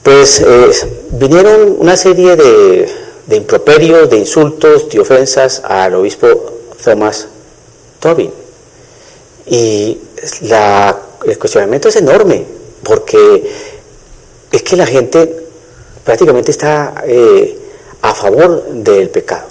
pues 0.01 0.41
eh, 0.41 0.72
vinieron 1.12 1.78
una 1.80 1.95
serie 1.95 2.36
de, 2.36 2.89
de 3.26 3.36
improperios, 3.38 4.10
de 4.10 4.18
insultos, 4.18 4.89
de 4.89 4.99
ofensas 4.99 5.62
al 5.64 5.95
obispo 5.95 6.28
Thomas 6.84 7.28
Tobin. 8.01 8.42
Y 9.45 9.97
la, 10.41 10.97
el 11.25 11.37
cuestionamiento 11.37 11.89
es 11.89 11.95
enorme, 11.97 12.45
porque 12.83 13.51
es 14.51 14.63
que 14.63 14.75
la 14.75 14.85
gente 14.85 15.43
prácticamente 16.03 16.51
está 16.51 17.03
eh, 17.05 17.57
a 18.01 18.13
favor 18.13 18.65
del 18.69 19.09
pecado, 19.09 19.47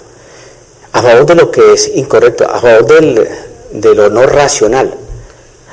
a 0.91 1.01
favor 1.01 1.25
de 1.25 1.35
lo 1.35 1.51
que 1.51 1.73
es 1.73 1.91
incorrecto, 1.95 2.45
a 2.45 2.59
favor 2.59 2.85
del, 2.85 3.27
de 3.71 3.95
lo 3.95 4.09
no 4.09 4.25
racional, 4.25 4.93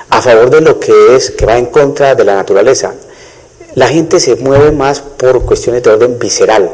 a 0.09 0.23
favor 0.23 0.51
de 0.51 0.61
lo 0.61 0.81
que 0.81 1.17
es 1.17 1.31
que 1.31 1.47
va 1.47 1.59
en 1.59 1.67
contra 1.67 2.15
de 2.15 2.25
la 2.25 2.35
naturaleza. 2.35 2.95
La 3.75 3.87
gente 3.89 4.19
se 4.19 4.37
mueve 4.37 4.73
más 4.73 5.01
por 5.01 5.45
cuestiones 5.45 5.83
de 5.83 5.91
orden 5.91 6.19
visceral, 6.19 6.71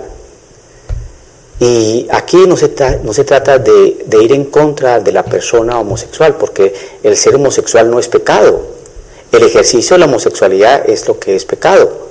y 1.58 2.06
aquí 2.10 2.46
no 2.46 2.56
se, 2.56 2.74
no 3.02 3.14
se 3.14 3.24
trata 3.24 3.58
de, 3.58 3.96
ir 4.22 4.32
en 4.32 4.44
contra 4.46 5.00
de 5.00 5.12
la 5.12 5.24
persona 5.24 5.80
homosexual, 5.80 6.36
porque 6.36 6.74
el 7.02 7.16
ser 7.16 7.34
homosexual 7.36 7.90
no 7.90 7.98
es 7.98 8.08
pecado. 8.08 8.60
El 9.32 9.42
ejercicio 9.42 9.94
de 9.94 10.00
la 10.00 10.06
homosexualidad 10.06 10.88
es 10.88 11.08
lo 11.08 11.18
que 11.18 11.34
es 11.34 11.44
pecado. 11.46 12.06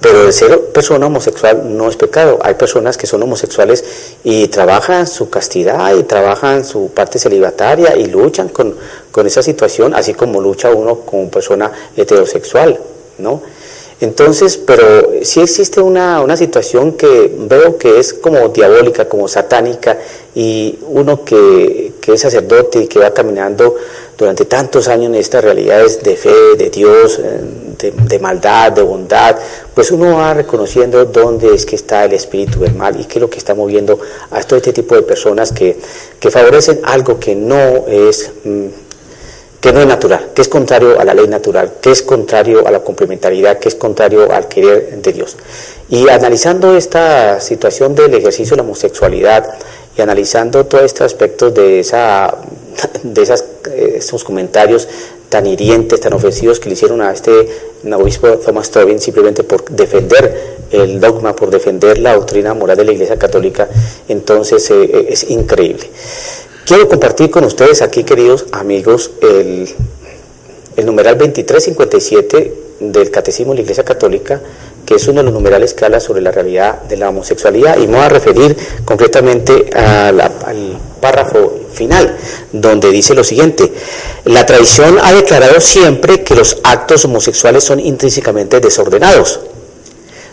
Pero 0.00 0.26
el 0.26 0.32
ser 0.34 0.66
persona 0.66 1.06
homosexual 1.06 1.76
no 1.76 1.88
es 1.88 1.96
pecado. 1.96 2.38
Hay 2.42 2.54
personas 2.54 2.98
que 2.98 3.06
son 3.06 3.22
homosexuales 3.22 3.82
y 4.22 4.48
trabajan 4.48 5.06
su 5.06 5.30
castidad 5.30 5.96
y 5.96 6.02
trabajan 6.02 6.64
su 6.64 6.90
parte 6.90 7.18
celibataria 7.18 7.96
y 7.96 8.06
luchan 8.06 8.50
con, 8.50 8.76
con 9.10 9.26
esa 9.26 9.42
situación, 9.42 9.94
así 9.94 10.12
como 10.12 10.42
lucha 10.42 10.70
uno 10.70 11.00
como 11.00 11.30
persona 11.30 11.72
heterosexual, 11.96 12.78
¿no? 13.18 13.40
Entonces, 14.00 14.58
pero 14.58 15.10
sí 15.22 15.40
existe 15.40 15.80
una, 15.80 16.20
una, 16.20 16.36
situación 16.36 16.92
que 16.92 17.32
veo 17.34 17.78
que 17.78 17.98
es 17.98 18.12
como 18.12 18.48
diabólica, 18.48 19.08
como 19.08 19.26
satánica, 19.26 19.98
y 20.34 20.78
uno 20.88 21.24
que, 21.24 21.92
que, 22.02 22.12
es 22.12 22.20
sacerdote 22.20 22.80
y 22.80 22.88
que 22.88 22.98
va 22.98 23.14
caminando 23.14 23.74
durante 24.18 24.44
tantos 24.44 24.88
años 24.88 25.06
en 25.06 25.14
estas 25.14 25.42
realidades 25.42 26.02
de 26.02 26.14
fe, 26.14 26.56
de 26.58 26.68
Dios, 26.68 27.18
eh, 27.18 27.40
de, 27.78 28.18
maldad, 28.18 28.72
de 28.72 28.82
bondad, 28.82 29.36
pues 29.74 29.90
uno 29.90 30.16
va 30.16 30.34
reconociendo 30.34 31.04
dónde 31.06 31.54
es 31.54 31.64
que 31.64 31.76
está 31.76 32.04
el 32.04 32.12
espíritu 32.12 32.60
del 32.60 32.74
mal 32.74 33.00
y 33.00 33.04
qué 33.04 33.14
es 33.14 33.20
lo 33.20 33.30
que 33.30 33.38
está 33.38 33.54
moviendo 33.54 33.98
a 34.30 34.42
todo 34.42 34.58
este 34.58 34.74
tipo 34.74 34.94
de 34.94 35.02
personas 35.02 35.52
que, 35.52 35.78
que 36.20 36.30
favorecen 36.30 36.80
algo 36.84 37.18
que 37.18 37.34
no 37.34 37.86
es... 37.86 38.30
Mm, 38.44 38.66
que 39.60 39.72
no 39.72 39.80
es 39.80 39.86
natural, 39.86 40.30
que 40.34 40.42
es 40.42 40.48
contrario 40.48 41.00
a 41.00 41.04
la 41.04 41.14
ley 41.14 41.26
natural, 41.28 41.74
que 41.80 41.90
es 41.90 42.02
contrario 42.02 42.66
a 42.66 42.70
la 42.70 42.80
complementariedad, 42.80 43.58
que 43.58 43.68
es 43.68 43.74
contrario 43.74 44.30
al 44.30 44.48
querer 44.48 45.00
de 45.00 45.12
Dios. 45.12 45.36
Y 45.88 46.08
analizando 46.08 46.76
esta 46.76 47.40
situación 47.40 47.94
del 47.94 48.14
ejercicio 48.14 48.52
de 48.52 48.56
la 48.58 48.62
homosexualidad 48.62 49.54
y 49.96 50.02
analizando 50.02 50.66
todos 50.66 50.84
estos 50.84 51.06
aspectos 51.06 51.54
de, 51.54 51.80
esa, 51.80 52.36
de 53.02 53.22
esas, 53.22 53.44
eh, 53.70 53.94
esos 53.96 54.24
comentarios 54.24 54.88
tan 55.28 55.46
hirientes, 55.46 56.00
tan 56.00 56.12
ofensivos 56.12 56.60
que 56.60 56.68
le 56.68 56.74
hicieron 56.74 57.00
a 57.00 57.12
este 57.12 57.48
obispo 57.94 58.28
Thomas 58.38 58.70
Tobin 58.70 59.00
simplemente 59.00 59.44
por 59.44 59.64
defender 59.64 60.56
el 60.70 61.00
dogma, 61.00 61.34
por 61.34 61.50
defender 61.50 61.98
la 61.98 62.14
doctrina 62.14 62.54
moral 62.54 62.76
de 62.76 62.84
la 62.84 62.92
Iglesia 62.92 63.18
Católica, 63.18 63.68
entonces 64.08 64.70
eh, 64.70 65.06
es 65.08 65.30
increíble. 65.30 65.88
Quiero 66.66 66.88
compartir 66.88 67.30
con 67.30 67.44
ustedes 67.44 67.80
aquí, 67.80 68.02
queridos 68.02 68.46
amigos, 68.50 69.12
el, 69.22 69.72
numeral 70.84 71.16
2357 71.16 72.54
del 72.80 73.08
Catecismo 73.12 73.52
de 73.52 73.58
la 73.58 73.62
Iglesia 73.62 73.84
Católica, 73.84 74.40
que 74.84 74.96
es 74.96 75.06
uno 75.06 75.20
de 75.20 75.26
los 75.26 75.32
numerales 75.32 75.74
que 75.74 76.00
sobre 76.00 76.22
la 76.22 76.32
realidad 76.32 76.82
de 76.82 76.96
la 76.96 77.10
homosexualidad, 77.10 77.76
y 77.76 77.86
me 77.86 77.98
voy 77.98 78.06
a 78.06 78.08
referir 78.08 78.56
concretamente 78.84 79.70
al 79.76 80.76
párrafo 81.00 81.52
final, 81.72 82.16
donde 82.50 82.90
dice 82.90 83.14
lo 83.14 83.22
siguiente, 83.22 83.72
la 84.24 84.44
tradición 84.44 84.98
ha 85.00 85.12
declarado 85.12 85.60
siempre 85.60 86.24
que 86.24 86.34
los 86.34 86.58
actos 86.64 87.04
homosexuales 87.04 87.62
son 87.62 87.78
intrínsecamente 87.78 88.58
desordenados, 88.58 89.38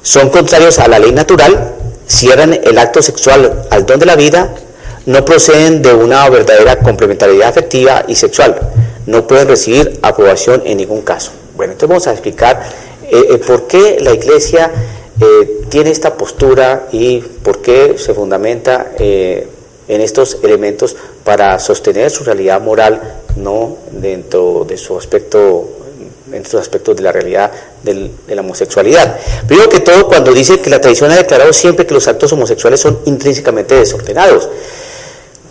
son 0.02 0.32
contrarios 0.32 0.80
a 0.80 0.88
la 0.88 0.98
ley 0.98 1.12
natural, 1.12 1.76
cierran 2.08 2.54
el 2.54 2.80
acto 2.80 3.04
sexual 3.04 3.68
al 3.70 3.86
don 3.86 4.00
de 4.00 4.08
la 4.08 4.16
vida, 4.16 4.56
no 5.06 5.26
proceden 5.26 5.82
de 5.82 5.94
una 5.94 6.30
verdadera 6.30 6.80
complementariedad 6.80 7.50
afectiva 7.50 8.06
y 8.08 8.16
sexual, 8.16 8.58
no 9.06 9.28
pueden 9.28 9.48
recibir 9.48 10.00
aprobación 10.02 10.64
en 10.66 10.78
ningún 10.78 11.02
caso. 11.02 11.32
Bueno, 11.56 11.74
entonces 11.74 11.90
vamos 11.90 12.08
a 12.08 12.12
explicar 12.12 12.64
eh, 13.04 13.26
eh, 13.32 13.38
por 13.38 13.68
qué 13.68 13.98
la 14.00 14.14
Iglesia 14.14 14.72
eh, 15.20 15.62
tiene 15.70 15.92
esta 15.92 16.16
postura 16.16 16.88
y 16.92 17.20
por 17.20 17.62
qué 17.62 17.96
se 17.98 18.14
fundamenta 18.14 18.94
en 18.98 20.02
estos 20.02 20.38
elementos 20.44 20.96
para 21.24 21.60
sostener 21.60 22.10
su 22.10 22.24
realidad 22.24 22.62
moral 22.62 23.20
no 23.36 23.78
dentro 23.92 24.66
de 24.68 24.78
su 24.78 24.98
aspecto 24.98 25.70
en 26.32 26.42
estos 26.42 26.62
aspectos 26.62 26.96
de 26.96 27.04
la 27.04 27.12
realidad 27.12 27.52
de 27.84 28.10
la 28.36 28.42
homosexualidad. 28.42 29.20
Primero 29.46 29.70
que 29.70 29.82
todo, 29.82 30.08
cuando 30.08 30.34
dice 30.34 30.60
que 30.60 30.70
la 30.70 30.82
tradición 30.82 31.12
ha 31.12 31.18
declarado 31.18 31.54
siempre 31.54 31.86
que 31.86 31.94
los 31.94 32.08
actos 32.08 32.32
homosexuales 32.34 32.80
son 32.80 33.00
intrínsecamente 33.06 33.76
desordenados 33.76 34.50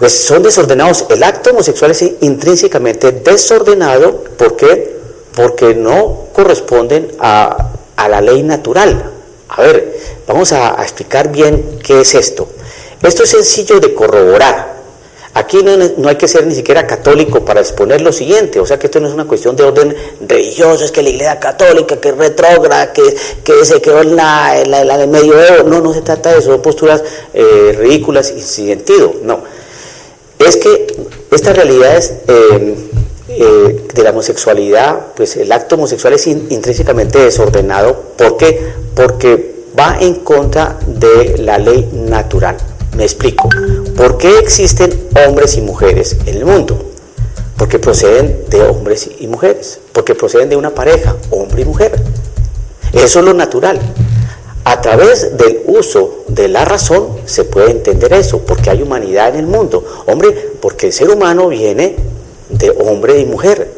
pues 0.03 0.15
son 0.15 0.43
desordenados. 0.43 1.05
El 1.11 1.23
acto 1.23 1.51
homosexual 1.51 1.93
es 1.93 2.03
intrínsecamente 2.23 3.13
desordenado. 3.13 4.25
¿Por 4.37 4.57
qué? 4.57 4.97
Porque 5.33 5.77
no 5.77 6.25
corresponden 6.33 7.13
a, 7.21 7.71
la 7.97 8.21
ley 8.21 8.43
natural. 8.43 9.13
A 9.49 9.63
ver, 9.63 9.97
vamos 10.27 10.51
a, 10.51 10.75
explicar 10.83 11.31
bien 11.31 11.79
qué 11.85 12.01
es 12.01 12.17
esto. 12.17 12.49
Esto 13.01 13.23
es 13.23 13.31
sencillo 13.31 13.79
de 13.79 13.95
corroborar. 13.95 14.73
Aquí 15.35 15.63
no, 15.63 16.09
hay 16.09 16.17
que 16.17 16.27
ser 16.27 16.49
ni 16.49 16.57
siquiera 16.57 16.85
católico 16.85 17.45
para 17.45 17.61
exponer 17.61 18.01
lo 18.01 18.13
siguiente, 18.13 18.59
o 18.59 18.67
sea 18.67 18.81
que 18.81 18.89
esto 18.89 18.99
no 18.99 19.07
es 19.07 19.15
una 19.15 19.27
cuestión 19.27 19.55
de 19.55 19.63
orden 19.63 19.97
religioso, 20.29 20.85
es 20.85 20.91
que 20.91 21.03
la 21.03 21.11
iglesia 21.11 21.39
católica, 21.39 22.01
que 22.01 22.09
es 22.09 22.17
retrógrada, 22.17 22.93
que, 22.93 23.17
que 23.45 23.65
se 23.65 23.81
quedó 23.81 24.01
en 24.01 24.17
la, 24.17 24.61
en 24.61 24.71
la, 24.71 25.03
en 25.03 25.11
medioevo, 25.11 25.69
no, 25.69 25.81
no 25.81 25.95
se 25.95 26.03
trata 26.03 26.33
de 26.33 26.41
eso, 26.41 26.61
posturas 26.61 27.03
eh, 27.33 27.75
ridículas 27.79 28.35
y 28.37 28.43
sin 28.43 28.67
sentido, 28.67 29.15
no 29.23 29.62
es 30.45 30.57
que 30.57 30.87
estas 31.31 31.57
realidades 31.57 32.15
eh, 32.29 32.77
eh, 33.29 33.87
de 33.95 34.03
la 34.03 34.11
homosexualidad, 34.11 35.13
pues 35.17 35.37
el 35.37 35.51
acto 35.53 35.77
homosexual 35.77 36.15
es 36.15 36.27
intrínsecamente 36.27 37.19
desordenado. 37.19 38.13
¿Por 38.17 38.37
qué? 38.37 38.73
Porque 38.95 39.53
va 39.79 39.99
en 40.01 40.17
contra 40.17 40.79
de 40.87 41.39
la 41.39 41.59
ley 41.59 41.89
natural. 41.93 42.57
Me 42.97 43.05
explico. 43.05 43.49
¿Por 43.97 44.19
qué 44.19 44.39
existen 44.39 45.09
hombres 45.27 45.57
y 45.57 45.63
mujeres 45.63 46.17
en 46.27 46.37
el 46.37 46.45
mundo? 46.45 46.91
Porque 47.57 47.79
proceden 47.79 48.45
de 48.51 48.63
hombres 48.63 49.09
y 49.19 49.27
mujeres. 49.29 49.81
Porque 49.93 50.15
proceden 50.15 50.51
de 50.51 50.57
una 50.57 50.75
pareja, 50.75 51.17
hombre 51.31 51.63
y 51.63 51.65
mujer. 51.65 52.03
Eso 52.93 53.21
es 53.21 53.25
lo 53.25 53.33
natural. 53.33 53.81
A 54.65 54.81
través 54.81 55.37
del 55.37 55.63
uso 55.67 56.25
de 56.29 56.47
la 56.49 56.65
razón 56.65 57.17
se 57.25 57.45
puede 57.45 57.73
entender 57.73 58.13
eso, 58.13 58.39
porque 58.39 58.71
hay 58.71 58.83
humanidad 58.83 59.31
en 59.31 59.41
el 59.41 59.47
mundo. 59.47 59.85
Hombre, 60.07 60.53
porque 60.61 60.87
el 60.87 60.93
ser 60.93 61.11
humano 61.11 61.49
viene 61.49 61.97
de 62.49 62.71
hombre 62.71 63.19
y 63.19 63.27
mujer. 63.27 63.69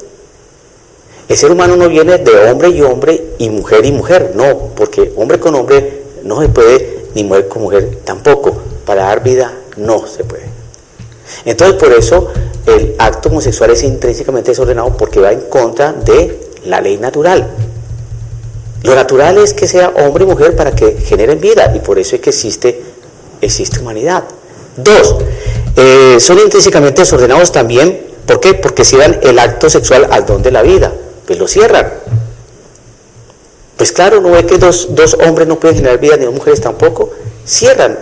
El 1.27 1.37
ser 1.37 1.51
humano 1.51 1.77
no 1.77 1.89
viene 1.89 2.19
de 2.19 2.51
hombre 2.51 2.69
y 2.69 2.83
hombre 2.83 3.23
y 3.39 3.49
mujer 3.49 3.87
y 3.87 3.93
mujer, 3.93 4.33
no, 4.35 4.73
porque 4.77 5.13
hombre 5.17 5.41
con 5.41 5.55
hombre 5.55 6.03
no 6.23 6.43
se 6.43 6.49
puede, 6.51 7.07
ni 7.15 7.25
mujer 7.25 7.49
con 7.49 7.63
mujer 7.63 8.01
tampoco. 8.05 8.55
Para 8.85 9.05
dar 9.05 9.23
vida 9.23 9.55
no 9.79 10.07
se 10.07 10.25
puede. 10.25 10.45
Entonces 11.47 11.77
por 11.77 11.93
eso 11.93 12.29
el 12.67 12.95
acto 12.99 13.31
homosexual 13.31 13.71
es 13.71 13.83
intrínsecamente 13.83 14.51
desordenado 14.51 14.95
porque 14.97 15.21
va 15.21 15.33
en 15.33 15.41
contra 15.43 15.93
de 15.93 16.41
la 16.67 16.83
ley 16.83 16.99
natural. 16.99 17.51
Lo 18.85 18.95
natural 18.95 19.39
es 19.39 19.55
que 19.55 19.67
sea 19.67 19.95
hombre 19.97 20.25
y 20.25 20.27
mujer 20.27 20.55
para 20.55 20.73
que 20.73 20.99
generen 21.01 21.41
vida 21.41 21.73
y 21.75 21.79
por 21.79 21.99
eso 21.99 22.17
es 22.17 22.21
que 22.21 22.29
existe, 22.31 22.83
existe 23.41 23.81
humanidad. 23.81 24.25
Dos, 24.77 25.17
eh, 25.75 26.19
son 26.21 26.39
intrínsecamente 26.39 27.01
desordenados 27.01 27.51
también, 27.51 27.99
¿por 28.27 28.41
qué? 28.41 28.53
Porque 28.53 28.85
cierran 28.85 29.21
el 29.23 29.39
acto 29.39 29.71
sexual 29.71 30.07
al 30.11 30.27
don 30.27 30.43
de 30.43 30.51
la 30.51 30.61
vida, 30.61 30.93
pues 31.27 31.39
lo 31.39 31.49
cierran. 31.49 31.95
Pues 33.79 33.91
claro, 33.91 34.21
no 34.21 34.33
ve 34.33 34.45
que 34.45 34.59
dos, 34.59 34.89
dos 34.91 35.15
hombres 35.27 35.49
no 35.49 35.59
pueden 35.59 35.77
generar 35.77 35.99
vida, 35.99 36.19
ni 36.19 36.27
dos 36.27 36.35
mujeres 36.35 36.61
tampoco, 36.61 37.11
cierran 37.47 37.99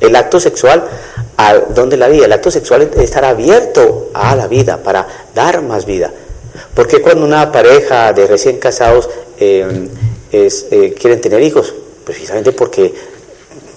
el 0.00 0.16
acto 0.16 0.40
sexual 0.40 0.88
al 1.36 1.74
don 1.74 1.90
de 1.90 1.98
la 1.98 2.08
vida. 2.08 2.24
El 2.24 2.32
acto 2.32 2.50
sexual 2.50 2.88
debe 2.90 3.04
estar 3.04 3.26
abierto 3.26 4.08
a 4.14 4.34
la 4.34 4.48
vida, 4.48 4.78
para 4.82 5.06
dar 5.34 5.60
más 5.60 5.84
vida. 5.84 6.10
Porque 6.74 7.02
cuando 7.02 7.26
una 7.26 7.52
pareja 7.52 8.14
de 8.14 8.26
recién 8.26 8.58
casados 8.58 9.10
eh, 9.38 9.88
eh, 10.32 10.94
quieren 10.98 11.20
tener 11.20 11.42
hijos? 11.42 11.74
Precisamente 12.04 12.52
porque, 12.52 12.94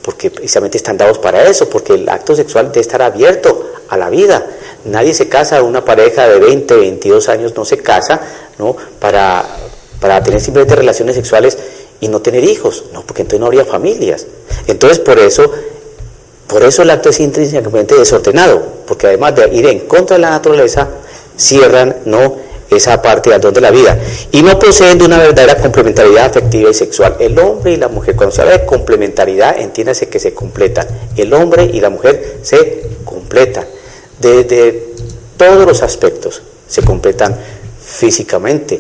porque 0.01 0.31
precisamente 0.31 0.77
están 0.77 0.97
dados 0.97 1.19
para 1.19 1.47
eso, 1.47 1.69
porque 1.69 1.93
el 1.93 2.07
acto 2.09 2.35
sexual 2.35 2.67
debe 2.67 2.81
estar 2.81 3.01
abierto 3.01 3.71
a 3.89 3.97
la 3.97 4.09
vida. 4.09 4.45
Nadie 4.85 5.13
se 5.13 5.27
casa, 5.27 5.61
una 5.63 5.83
pareja 5.83 6.27
de 6.27 6.39
20, 6.39 6.75
22 6.75 7.29
años 7.29 7.55
no 7.55 7.65
se 7.65 7.77
casa 7.77 8.21
¿no? 8.59 8.75
Para, 8.99 9.43
para 9.99 10.21
tener 10.21 10.39
simplemente 10.39 10.75
relaciones 10.75 11.15
sexuales 11.15 11.57
y 11.99 12.07
no 12.07 12.21
tener 12.21 12.43
hijos, 12.43 12.85
no, 12.93 13.01
porque 13.01 13.23
entonces 13.23 13.39
no 13.39 13.47
habría 13.47 13.65
familias. 13.65 14.27
Entonces 14.67 14.99
por 14.99 15.17
eso, 15.17 15.51
por 16.45 16.63
eso 16.63 16.83
el 16.83 16.91
acto 16.91 17.09
es 17.09 17.19
intrínsecamente 17.19 17.95
desordenado, 17.95 18.61
porque 18.85 19.07
además 19.07 19.35
de 19.35 19.49
ir 19.55 19.65
en 19.65 19.79
contra 19.81 20.17
de 20.17 20.21
la 20.21 20.29
naturaleza, 20.29 20.87
cierran 21.35 21.95
no 22.05 22.35
esa 22.69 23.01
parte 23.01 23.33
al 23.33 23.41
don 23.41 23.53
de 23.53 23.61
la 23.61 23.71
vida 23.71 23.97
y 24.31 24.43
no 24.43 24.59
poseen 24.59 24.97
de 24.97 25.05
una 25.05 25.17
verdadera 25.17 25.57
complementariedad 25.57 26.25
afectiva 26.25 26.69
y 26.69 26.73
sexual. 26.73 27.15
El 27.19 27.37
hombre 27.39 27.73
y 27.73 27.77
la 27.77 27.87
mujer, 27.87 28.15
cuando 28.15 28.35
se 28.35 28.41
habla 28.41 28.57
de 28.57 28.65
complementariedad, 28.65 29.59
entiéndase 29.59 30.07
que 30.07 30.19
se 30.19 30.33
completan. 30.33 30.87
El 31.15 31.33
hombre 31.33 31.65
y 31.65 31.79
la 31.79 31.89
mujer 31.89 32.39
se 32.41 32.83
completan 33.03 33.65
desde 34.19 34.89
todos 35.37 35.65
los 35.65 35.81
aspectos, 35.81 36.41
se 36.67 36.83
completan 36.83 37.35
físicamente, 37.81 38.79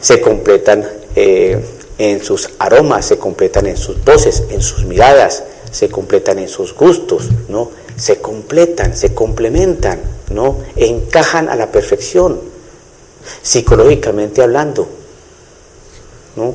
se 0.00 0.20
completan 0.20 0.84
eh, 1.14 1.58
en 1.98 2.22
sus 2.22 2.50
aromas, 2.58 3.06
se 3.06 3.18
completan 3.18 3.66
en 3.66 3.76
sus 3.76 4.04
voces, 4.04 4.44
en 4.50 4.60
sus 4.60 4.84
miradas, 4.84 5.44
se 5.70 5.88
completan 5.88 6.38
en 6.38 6.48
sus 6.48 6.74
gustos, 6.74 7.28
¿no? 7.48 7.70
Se 7.96 8.18
completan, 8.18 8.96
se 8.96 9.14
complementan, 9.14 10.00
¿no? 10.30 10.58
Encajan 10.76 11.48
a 11.48 11.56
la 11.56 11.70
perfección, 11.70 12.40
psicológicamente 13.42 14.42
hablando, 14.42 14.88
¿no? 16.36 16.54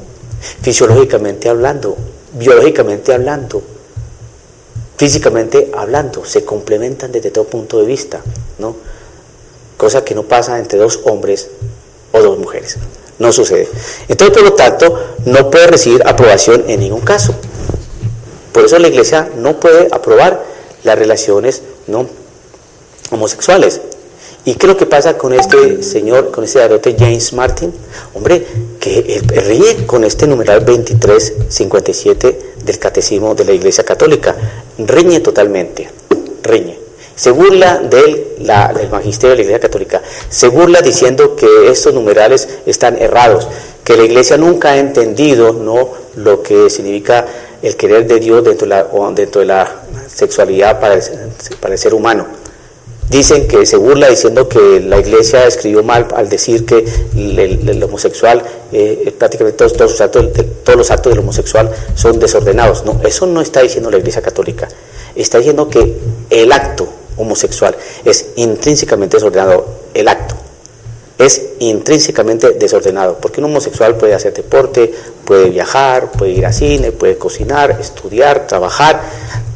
Fisiológicamente 0.61 1.49
hablando, 1.49 1.97
biológicamente 2.34 3.13
hablando, 3.13 3.61
físicamente 4.97 5.72
hablando, 5.76 6.26
se 6.26 6.43
complementan 6.43 7.11
desde 7.11 7.32
todo 7.32 7.45
punto 7.45 7.80
de 7.80 7.86
vista, 7.86 8.22
¿no? 8.59 8.76
Cosa 9.78 10.03
que 10.03 10.15
no 10.15 10.24
pasa 10.24 10.57
entre 10.59 10.80
dos 10.80 11.01
hombres 11.05 11.49
o 12.11 12.22
dos 12.22 12.38
mujeres. 12.39 12.78
No 13.20 13.32
sucede. 13.32 13.68
Entonces, 14.07 14.36
por 14.36 14.43
lo 14.43 14.53
tanto, 14.53 15.15
no 15.26 15.49
puede 15.49 15.68
recibir 15.68 16.01
aprobación 16.05 16.65
en 16.68 16.80
ningún 16.80 17.01
caso. 17.01 17.34
Por 18.51 18.65
eso 18.65 18.78
la 18.80 18.88
iglesia 18.88 19.30
no 19.38 19.59
puede 19.59 19.88
aprobar 19.91 20.43
las 20.84 20.97
relaciones 20.97 21.61
no 21.88 22.07
homosexuales. 23.11 23.82
¿Y 24.48 24.56
qué 24.56 24.66
es 24.66 24.72
lo 24.72 24.78
que 24.78 24.86
pasa 24.86 25.18
con 25.18 25.34
este 25.34 25.84
señor, 25.84 26.32
con 26.32 26.45
este 26.45 26.60
sacerdote 26.60 26.95
James 26.98 27.34
Martin? 27.34 27.74
Hombre, 28.14 28.45
que 28.80 29.22
ríe 29.45 29.86
con 29.86 30.06
este 30.06 30.26
numeral 30.26 30.64
2357 30.64 32.54
del 32.64 32.80
catecismo 32.80 33.36
de 33.36 33.43
la 33.43 33.52
Iglesia 33.52 33.84
Católica. 33.84 34.38
Riñe 34.78 35.20
totalmente, 35.20 35.89
riñe 36.43 36.78
se 37.14 37.32
burla 37.32 37.80
del, 37.80 38.38
magisterio 38.89 39.32
de 39.32 39.36
la 39.36 39.41
Iglesia 39.41 39.60
Católica, 39.60 40.02
se 40.30 40.48
burla 40.48 40.82
diciendo 40.82 41.36
que 41.36 41.70
estos 41.70 41.93
numerales 41.93 42.48
están 42.66 42.98
errados, 43.02 43.50
que 43.84 43.98
la 43.98 44.04
Iglesia 44.04 44.38
nunca 44.38 44.74
ha 44.74 44.78
entendido 44.78 45.52
¿no? 45.52 45.89
lo 46.16 46.41
que 46.43 46.70
significa 46.70 47.26
el 47.64 47.76
querer 47.76 48.08
de 48.08 48.20
Dios 48.20 48.43
dentro 48.43 48.66
de 48.66 48.76
la, 48.76 48.88
dentro 49.14 49.41
de 49.41 49.48
la 49.48 49.82
sexualidad 50.08 50.80
para 50.80 50.93
el 50.93 51.78
ser 51.78 51.93
humano. 51.95 52.36
Dicen 53.10 53.47
que 53.47 53.66
se 53.66 53.78
burla 53.78 54.10
diciendo 54.10 54.49
que 54.49 54.82
la 54.82 54.99
iglesia 54.99 55.45
escribió 55.45 55.82
mal 55.82 56.08
al 56.14 56.28
decir 56.28 56.66
que 56.66 56.84
el, 57.16 57.82
homosexual, 57.84 58.43
eh, 58.74 59.14
prácticamente 59.18 59.58
todos, 59.58 59.74
todos, 59.74 59.91
los 59.91 60.01
actos, 60.01 60.28
todos 60.64 60.78
los 60.78 60.91
actos 60.91 61.12
del 61.12 61.20
homosexual 61.20 61.72
son 61.95 62.20
desordenados. 62.20 62.84
No, 62.84 62.99
eso 63.05 63.26
no 63.26 63.39
está 63.39 63.62
diciendo 63.62 63.89
la 63.89 63.97
iglesia 63.97 64.22
católica. 64.22 64.68
Está 65.16 65.38
diciendo 65.38 65.70
que 65.70 65.95
el 66.30 66.51
acto 66.51 66.88
homosexual 67.16 67.76
es 68.03 68.32
intrínsecamente 68.36 69.18
desordenado 69.18 69.66
el 69.93 70.08
acto. 70.08 70.36
Es 71.18 71.53
intrínsecamente 71.59 72.51
desordenado, 72.51 73.18
porque 73.20 73.39
un 73.39 73.45
homosexual 73.45 73.95
puede 73.95 74.13
hacer 74.13 74.34
deporte, 74.34 74.93
puede 75.26 75.49
viajar, 75.49 76.11
puede 76.11 76.32
ir 76.32 76.45
a 76.45 76.53
cine, 76.53 76.91
puede 76.91 77.18
cocinar, 77.18 77.72
estudiar, 77.82 78.45
trabajar, 78.45 79.01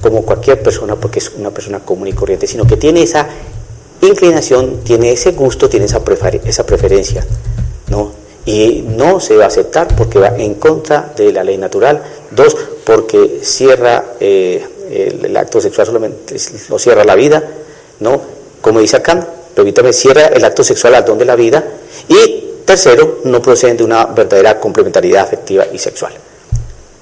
como 0.01 0.23
cualquier 0.23 0.61
persona, 0.63 0.95
porque 0.95 1.19
es 1.19 1.31
una 1.37 1.51
persona 1.51 1.79
común 1.79 2.07
y 2.07 2.13
corriente, 2.13 2.47
sino 2.47 2.65
que 2.65 2.77
tiene 2.77 3.03
esa 3.03 3.27
inclinación, 4.01 4.79
tiene 4.83 5.11
ese 5.11 5.31
gusto, 5.31 5.69
tiene 5.69 5.85
esa, 5.85 6.01
esa 6.45 6.65
preferencia, 6.65 7.25
¿no? 7.89 8.11
Y 8.43 8.83
no 8.87 9.19
se 9.19 9.37
va 9.37 9.43
a 9.43 9.47
aceptar 9.47 9.95
porque 9.95 10.17
va 10.17 10.35
en 10.35 10.55
contra 10.55 11.13
de 11.15 11.31
la 11.31 11.43
ley 11.43 11.57
natural. 11.59 12.01
Dos, 12.31 12.57
porque 12.83 13.39
cierra 13.43 14.03
eh, 14.19 14.65
el, 14.89 15.37
acto 15.37 15.61
sexual 15.61 15.85
solamente 15.87 16.35
lo 16.69 16.79
cierra 16.79 17.03
la 17.03 17.15
vida, 17.15 17.43
¿no? 17.99 18.19
Como 18.61 18.79
dice 18.79 18.97
acá, 18.97 19.27
permítame, 19.53 19.93
cierra 19.93 20.27
el 20.27 20.43
acto 20.43 20.63
sexual 20.63 20.95
al 20.95 21.05
don 21.05 21.17
de 21.17 21.25
la 21.25 21.35
vida. 21.35 21.63
Y 22.07 22.51
tercero, 22.65 23.19
no 23.25 23.41
proceden 23.41 23.77
de 23.77 23.83
una 23.83 24.05
verdadera 24.05 24.59
complementariedad 24.59 25.23
afectiva 25.23 25.65
y 25.71 25.77
sexual. 25.77 26.13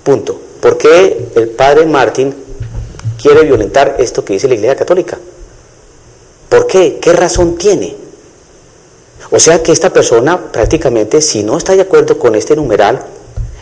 Punto. 0.04 0.40
¿Por 0.60 0.78
qué 0.78 1.30
el 1.36 1.50
padre 1.50 1.86
Martín 1.86 2.36
quiere 3.22 3.44
violentar 3.44 3.96
esto 4.00 4.26
que 4.26 4.34
dice 4.34 4.48
la 4.48 4.56
Iglesia 4.56 4.76
Católica? 4.76 5.18
¿Por 6.50 6.68
qué? 6.68 7.00
¿Qué 7.00 7.14
razón 7.14 7.58
tiene? 7.58 7.96
O 9.32 9.40
sea 9.40 9.62
que 9.62 9.72
esta 9.72 9.94
persona 9.94 10.52
prácticamente, 10.52 11.22
si 11.22 11.44
no 11.44 11.58
está 11.58 11.76
de 11.76 11.84
acuerdo 11.84 12.18
con 12.18 12.36
este 12.36 12.56
numeral, 12.56 13.00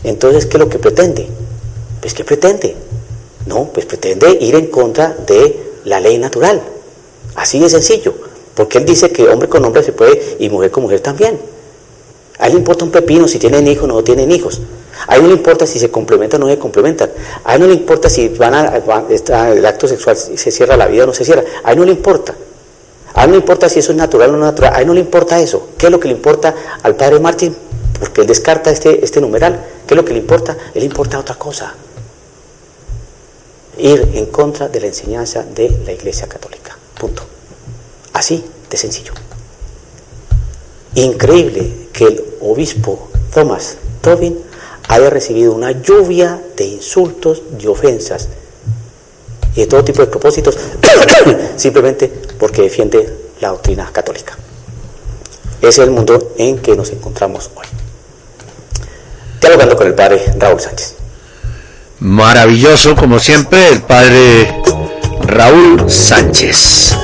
entonces 0.03 0.45
¿qué 0.45 0.57
es 0.57 0.59
lo 0.59 0.69
que 0.69 0.79
pretende? 0.79 1.27
Pues 1.99 2.13
¿qué 2.13 2.23
pretende? 2.23 2.75
No, 3.45 3.65
pues 3.73 3.85
pretende 3.85 4.37
ir 4.39 4.55
en 4.55 4.67
contra 4.67 5.15
de 5.25 5.81
la 5.85 5.99
ley 5.99 6.17
natural. 6.17 6.61
Así 7.35 7.59
de 7.59 7.69
sencillo. 7.69 8.26
Porque 8.57 8.79
él 8.79 8.85
dice 8.85 9.11
que 9.11 9.29
hombre 9.29 9.47
con 9.47 9.63
hombre 9.63 9.83
se 9.83 9.91
puede 9.91 10.35
y 10.39 10.49
mujer 10.49 10.71
con 10.71 10.81
mujer 10.81 10.99
también. 10.99 11.39
A 12.39 12.47
él 12.47 12.53
le 12.53 12.57
importa 12.57 12.85
un 12.85 12.89
pepino 12.89 13.27
si 13.27 13.37
tienen 13.37 13.67
hijos 13.67 13.83
o 13.83 13.87
no 13.87 14.03
tienen 14.03 14.31
hijos. 14.31 14.59
A 15.05 15.15
él 15.15 15.21
no 15.21 15.27
le 15.27 15.35
importa 15.35 15.67
si 15.67 15.77
se 15.77 15.91
complementan 15.91 16.41
o 16.41 16.45
no 16.47 16.51
se 16.51 16.57
complementan. 16.57 17.11
A 17.43 17.53
él 17.53 17.61
no 17.61 17.67
le 17.67 17.75
importa 17.75 18.09
si 18.09 18.29
van 18.29 18.55
a, 18.55 18.81
el 19.51 19.63
acto 19.63 19.87
sexual 19.87 20.17
se 20.17 20.49
cierra 20.49 20.75
la 20.75 20.87
vida 20.87 21.03
o 21.03 21.05
no 21.05 21.13
se 21.13 21.23
cierra. 21.23 21.43
A 21.63 21.71
él 21.73 21.77
no 21.77 21.85
le 21.85 21.91
importa. 21.91 22.33
A 23.13 23.25
él 23.25 23.29
no 23.29 23.35
le 23.35 23.41
importa 23.41 23.69
si 23.69 23.77
eso 23.77 23.91
es 23.91 23.97
natural 23.97 24.31
o 24.31 24.37
no 24.37 24.45
natural. 24.45 24.73
A 24.73 24.81
él 24.81 24.87
no 24.87 24.95
le 24.95 25.01
importa 25.01 25.39
eso. 25.39 25.69
¿Qué 25.77 25.85
es 25.85 25.91
lo 25.91 25.99
que 25.99 26.07
le 26.07 26.15
importa 26.15 26.55
al 26.81 26.95
padre 26.95 27.19
Martín? 27.19 27.55
Porque 27.99 28.21
él 28.21 28.27
descarta 28.27 28.71
este, 28.71 29.05
este 29.05 29.21
numeral. 29.21 29.63
¿Qué 29.85 29.93
es 29.93 29.95
lo 29.95 30.03
que 30.03 30.13
le 30.13 30.19
importa? 30.19 30.57
Él 30.73 30.79
le 30.79 30.85
importa 30.85 31.19
otra 31.19 31.35
cosa 31.35 31.75
ir 33.77 34.09
en 34.15 34.25
contra 34.25 34.67
de 34.67 34.79
la 34.79 34.87
enseñanza 34.87 35.43
de 35.43 35.69
la 35.85 35.91
Iglesia 35.91 36.27
Católica. 36.27 36.75
Punto. 36.99 37.36
Así 38.17 38.43
de 38.67 38.77
sencillo. 38.77 39.13
Increíble 40.95 41.89
que 41.93 42.05
el 42.05 42.25
obispo 42.41 43.11
Thomas 43.31 43.77
Tobin 44.01 44.39
haya 44.87 45.11
recibido 45.11 45.53
una 45.53 45.69
lluvia 45.69 46.41
de 46.55 46.65
insultos, 46.65 47.43
de 47.51 47.67
ofensas 47.67 48.29
y 49.53 49.59
de 49.59 49.67
todo 49.67 49.83
tipo 49.83 50.01
de 50.01 50.07
propósitos 50.07 50.57
simplemente 51.57 52.11
porque 52.39 52.63
defiende 52.63 53.07
la 53.39 53.49
doctrina 53.49 53.87
católica. 53.93 54.35
Ese 55.59 55.69
es 55.69 55.77
el 55.77 55.91
mundo 55.91 56.33
en 56.39 56.57
que 56.57 56.75
nos 56.75 56.89
encontramos 56.89 57.51
hoy. 57.53 57.67
Dialogando 59.39 59.77
con 59.77 59.85
el 59.85 59.93
padre 59.93 60.25
Raúl 60.39 60.59
Sánchez. 60.59 60.95
Maravilloso, 61.99 62.95
como 62.95 63.19
siempre, 63.19 63.69
el 63.69 63.83
padre 63.83 64.59
Raúl 65.21 65.87
Sánchez. 65.87 66.95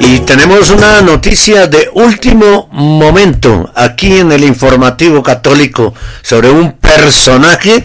Y 0.00 0.20
tenemos 0.20 0.70
una 0.70 1.00
noticia 1.02 1.66
de 1.66 1.88
último 1.94 2.68
momento 2.72 3.70
aquí 3.74 4.18
en 4.18 4.32
el 4.32 4.44
informativo 4.44 5.22
católico 5.22 5.94
sobre 6.22 6.50
un 6.50 6.72
personaje 6.72 7.84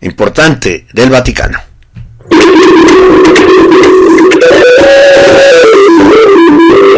importante 0.00 0.86
del 0.92 1.10
Vaticano. 1.10 1.58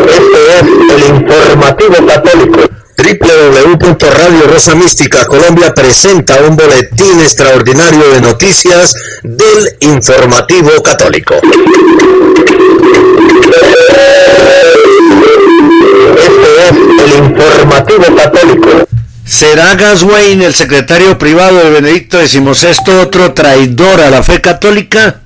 Este 0.08 0.38
es 0.48 0.62
el 0.96 1.14
informativo 1.16 2.06
católico. 2.06 2.79
www.radio 3.02 4.46
Rosa 4.46 4.74
Mística 4.74 5.24
Colombia 5.26 5.72
presenta 5.74 6.38
un 6.46 6.54
boletín 6.54 7.18
extraordinario 7.20 8.10
de 8.12 8.20
noticias 8.20 8.94
del 9.22 9.76
informativo 9.80 10.70
católico. 10.82 11.34
Este 16.16 16.48
es 16.58 16.72
el 17.04 17.24
informativo 17.24 18.04
católico. 18.14 18.68
¿Será 19.24 19.74
Gaswain, 19.76 20.42
el 20.42 20.54
secretario 20.54 21.16
privado 21.16 21.56
de 21.58 21.70
Benedicto 21.70 22.18
XVI, 22.18 23.00
otro 23.00 23.32
traidor 23.32 24.00
a 24.00 24.10
la 24.10 24.22
fe 24.22 24.42
católica? 24.42 25.20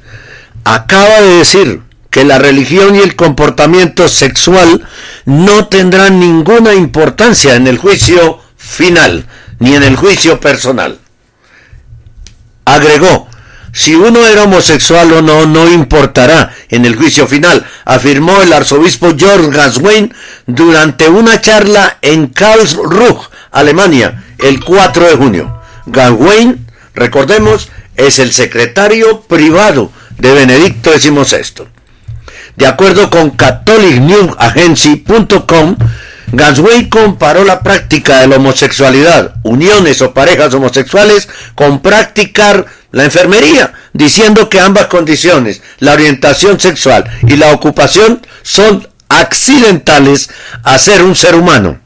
Acaba 0.64 1.22
de 1.22 1.38
decir 1.38 1.80
que 2.14 2.24
la 2.24 2.38
religión 2.38 2.94
y 2.94 3.00
el 3.00 3.16
comportamiento 3.16 4.06
sexual 4.06 4.86
no 5.24 5.66
tendrán 5.66 6.20
ninguna 6.20 6.72
importancia 6.72 7.56
en 7.56 7.66
el 7.66 7.76
juicio 7.76 8.38
final, 8.56 9.26
ni 9.58 9.74
en 9.74 9.82
el 9.82 9.96
juicio 9.96 10.38
personal. 10.38 11.00
Agregó, 12.64 13.26
si 13.72 13.96
uno 13.96 14.24
era 14.24 14.44
homosexual 14.44 15.12
o 15.12 15.22
no, 15.22 15.44
no 15.46 15.68
importará 15.68 16.54
en 16.68 16.84
el 16.84 16.94
juicio 16.94 17.26
final, 17.26 17.66
afirmó 17.84 18.40
el 18.42 18.52
arzobispo 18.52 19.16
George 19.18 19.50
Gaswain 19.50 20.14
durante 20.46 21.08
una 21.08 21.40
charla 21.40 21.98
en 22.00 22.28
Karlsruhe, 22.28 23.22
Alemania, 23.50 24.22
el 24.38 24.62
4 24.62 25.08
de 25.08 25.16
junio. 25.16 25.60
Gaswain, 25.86 26.64
recordemos, 26.94 27.70
es 27.96 28.20
el 28.20 28.32
secretario 28.32 29.22
privado 29.22 29.90
de 30.16 30.32
Benedicto 30.32 30.92
XVI. 30.92 31.74
De 32.56 32.66
acuerdo 32.66 33.10
con 33.10 33.30
CatholicNewsAgency.com, 33.30 35.76
Gasway 36.32 36.88
comparó 36.88 37.44
la 37.44 37.62
práctica 37.62 38.20
de 38.20 38.28
la 38.28 38.36
homosexualidad, 38.36 39.34
uniones 39.42 40.00
o 40.02 40.14
parejas 40.14 40.54
homosexuales, 40.54 41.28
con 41.54 41.80
practicar 41.80 42.66
la 42.92 43.04
enfermería, 43.04 43.72
diciendo 43.92 44.48
que 44.48 44.60
ambas 44.60 44.86
condiciones, 44.86 45.62
la 45.78 45.92
orientación 45.92 46.60
sexual 46.60 47.10
y 47.26 47.36
la 47.36 47.52
ocupación, 47.52 48.26
son 48.42 48.88
accidentales 49.08 50.30
a 50.62 50.78
ser 50.78 51.02
un 51.02 51.14
ser 51.14 51.34
humano 51.34 51.80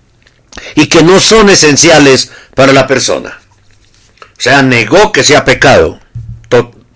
y 0.75 0.87
que 0.87 1.03
no 1.03 1.21
son 1.21 1.51
esenciales 1.51 2.31
para 2.55 2.73
la 2.73 2.87
persona. 2.87 3.39
O 4.21 4.41
sea, 4.41 4.63
negó 4.63 5.13
que 5.13 5.25
sea 5.25 5.45
pecado. 5.45 6.01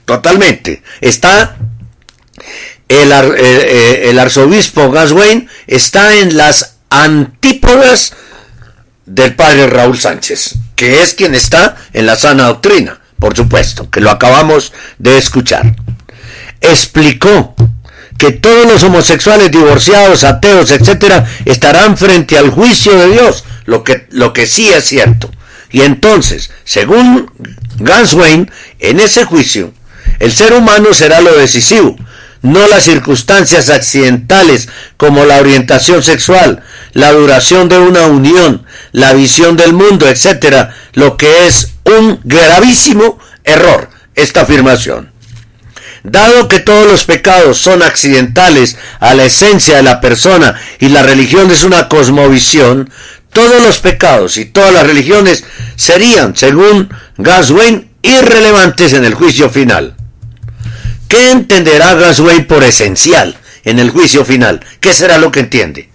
totalmente. 0.05 0.83
Está 1.01 1.57
el, 3.01 3.13
eh, 3.13 3.35
eh, 3.39 4.11
el 4.11 4.19
arzobispo 4.19 4.91
Gaswain 4.91 5.49
está 5.67 6.19
en 6.19 6.37
las 6.37 6.77
antípodas 6.91 8.13
del 9.07 9.35
padre 9.35 9.67
Raúl 9.67 9.99
Sánchez, 9.99 10.55
que 10.77 11.03
es 11.03 11.15
quien 11.15 11.35
está 11.35 11.77
en 11.93 12.07
la 12.07 12.17
sana 12.17 12.45
doctrina, 12.45 13.01
por 13.19 13.37
supuesto, 13.37 13.91
que 13.91 14.01
lo 14.01 14.11
acabamos 14.11 14.73
de 14.99 15.19
escuchar. 15.19 15.77
Explicó 16.61 17.55
que 18.19 18.33
todos 18.33 18.67
los 18.67 18.83
homosexuales, 18.85 19.51
divorciados, 19.51 20.25
ateos, 20.25 20.71
etcétera, 20.71 21.27
estarán 21.45 21.97
frente 21.97 22.39
al 22.39 22.51
juicio 22.51 22.97
de 22.97 23.09
Dios, 23.09 23.45
lo 23.65 23.83
que, 23.85 24.07
lo 24.11 24.33
que 24.33 24.47
sí 24.47 24.69
es 24.69 24.85
cierto. 24.85 25.31
Y 25.71 25.83
entonces, 25.83 26.51
según 26.65 27.31
Gaswain, 27.79 28.51
en 28.79 29.01
ese 29.01 29.25
juicio, 29.25 29.73
el 30.19 30.33
ser 30.33 30.53
humano 30.53 30.93
será 30.93 31.21
lo 31.21 31.37
decisivo, 31.37 31.97
no 32.43 32.67
las 32.69 32.85
circunstancias 32.85 33.71
accidentales 33.71 34.69
como 34.97 35.25
la 35.25 35.39
orientación 35.39 36.03
sexual, 36.03 36.63
la 36.93 37.13
duración 37.13 37.69
de 37.69 37.79
una 37.79 38.07
unión, 38.07 38.67
la 38.91 39.13
visión 39.15 39.57
del 39.57 39.73
mundo, 39.73 40.09
etcétera, 40.09 40.75
lo 40.93 41.17
que 41.17 41.47
es 41.47 41.73
un 41.85 42.21
gravísimo 42.25 43.19
error 43.45 43.89
esta 44.15 44.43
afirmación. 44.43 45.11
Dado 46.05 46.49
que 46.49 46.59
todos 46.59 46.91
los 46.91 47.05
pecados 47.05 47.59
son 47.59 47.83
accidentales 47.83 48.77
a 48.99 49.15
la 49.15 49.25
esencia 49.25 49.77
de 49.77 49.85
la 49.85 50.01
persona 50.01 50.57
y 50.81 50.89
la 50.89 51.03
religión 51.03 51.51
es 51.53 51.63
una 51.63 51.89
cosmovisión, 51.89 52.91
todos 53.33 53.63
los 53.63 53.79
pecados 53.79 54.37
y 54.37 54.47
todas 54.47 54.75
las 54.75 54.87
religiones 54.87 55.45
serían, 55.77 56.37
según 56.37 56.93
Gaswain, 57.19 57.89
irrelevantes 58.03 58.93
en 58.95 59.05
el 59.05 59.15
juicio 59.15 59.49
final. 59.49 59.95
¿Qué 61.13 61.31
entenderá 61.31 61.93
Gasway 61.93 62.47
por 62.47 62.65
esencial 62.65 63.37
en 63.65 63.79
el 63.79 63.91
juicio 63.91 64.25
final? 64.25 64.65
¿Qué 64.81 64.95
será 64.95 65.19
lo 65.19 65.31
que 65.31 65.41
entiende? 65.41 65.91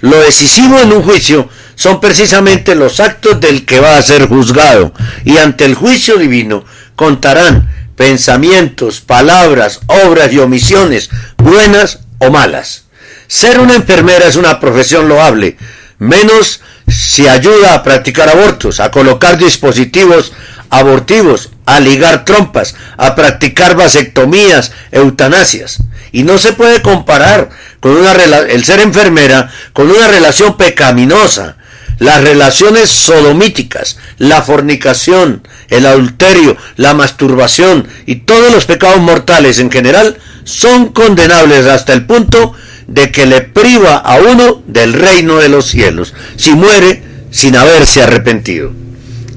Lo 0.00 0.20
decisivo 0.20 0.78
en 0.78 0.92
un 0.92 1.02
juicio 1.02 1.48
son 1.74 2.02
precisamente 2.02 2.74
los 2.74 3.00
actos 3.00 3.40
del 3.40 3.64
que 3.64 3.80
va 3.80 3.96
a 3.96 4.02
ser 4.02 4.28
juzgado 4.28 4.92
y 5.24 5.38
ante 5.38 5.64
el 5.64 5.74
juicio 5.74 6.18
divino 6.18 6.66
contarán 6.96 7.70
pensamientos, 7.96 9.00
palabras, 9.00 9.80
obras 9.86 10.30
y 10.34 10.38
omisiones, 10.38 11.08
buenas 11.38 12.00
o 12.18 12.30
malas. 12.30 12.84
Ser 13.28 13.58
una 13.58 13.74
enfermera 13.74 14.28
es 14.28 14.36
una 14.36 14.60
profesión 14.60 15.08
loable, 15.08 15.56
menos 15.98 16.60
si 16.86 17.26
ayuda 17.26 17.72
a 17.72 17.82
practicar 17.82 18.28
abortos, 18.28 18.80
a 18.80 18.90
colocar 18.90 19.38
dispositivos 19.38 20.34
abortivos, 20.68 21.48
a 21.66 21.80
ligar 21.80 22.24
trompas, 22.24 22.74
a 22.96 23.14
practicar 23.14 23.76
vasectomías, 23.76 24.72
eutanasias. 24.90 25.78
Y 26.10 26.24
no 26.24 26.38
se 26.38 26.52
puede 26.52 26.82
comparar 26.82 27.50
con 27.80 27.96
una 27.96 28.12
el 28.12 28.64
ser 28.64 28.80
enfermera 28.80 29.50
con 29.72 29.90
una 29.90 30.08
relación 30.08 30.56
pecaminosa. 30.56 31.56
Las 31.98 32.22
relaciones 32.22 32.90
sodomíticas, 32.90 33.98
la 34.18 34.42
fornicación, 34.42 35.46
el 35.68 35.86
adulterio, 35.86 36.56
la 36.76 36.94
masturbación 36.94 37.86
y 38.06 38.16
todos 38.16 38.50
los 38.52 38.64
pecados 38.64 39.00
mortales 39.00 39.58
en 39.58 39.70
general 39.70 40.18
son 40.44 40.88
condenables 40.88 41.66
hasta 41.66 41.92
el 41.92 42.06
punto 42.06 42.54
de 42.88 43.12
que 43.12 43.26
le 43.26 43.42
priva 43.42 43.96
a 43.96 44.16
uno 44.16 44.62
del 44.66 44.94
reino 44.94 45.36
de 45.36 45.48
los 45.48 45.66
cielos, 45.66 46.12
si 46.36 46.52
muere 46.54 47.02
sin 47.30 47.56
haberse 47.56 48.02
arrepentido. 48.02 48.81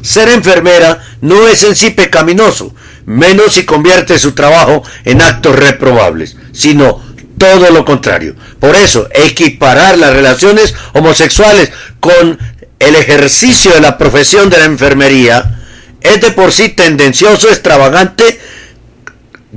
Ser 0.05 0.29
enfermera 0.29 1.03
no 1.21 1.47
es 1.47 1.63
en 1.63 1.75
sí 1.75 1.89
pecaminoso, 1.89 2.75
menos 3.07 3.55
si 3.55 3.65
convierte 3.65 4.19
su 4.19 4.33
trabajo 4.33 4.83
en 5.03 5.19
actos 5.19 5.55
reprobables, 5.55 6.37
sino 6.51 7.01
todo 7.39 7.71
lo 7.71 7.83
contrario. 7.85 8.35
Por 8.59 8.75
eso, 8.75 9.07
equiparar 9.11 9.97
las 9.97 10.13
relaciones 10.13 10.75
homosexuales 10.93 11.71
con 11.99 12.37
el 12.77 12.95
ejercicio 12.95 13.73
de 13.73 13.81
la 13.81 13.97
profesión 13.97 14.51
de 14.51 14.59
la 14.59 14.65
enfermería 14.65 15.59
es 16.01 16.21
de 16.21 16.29
por 16.33 16.51
sí 16.51 16.69
tendencioso, 16.69 17.49
extravagante, 17.49 18.39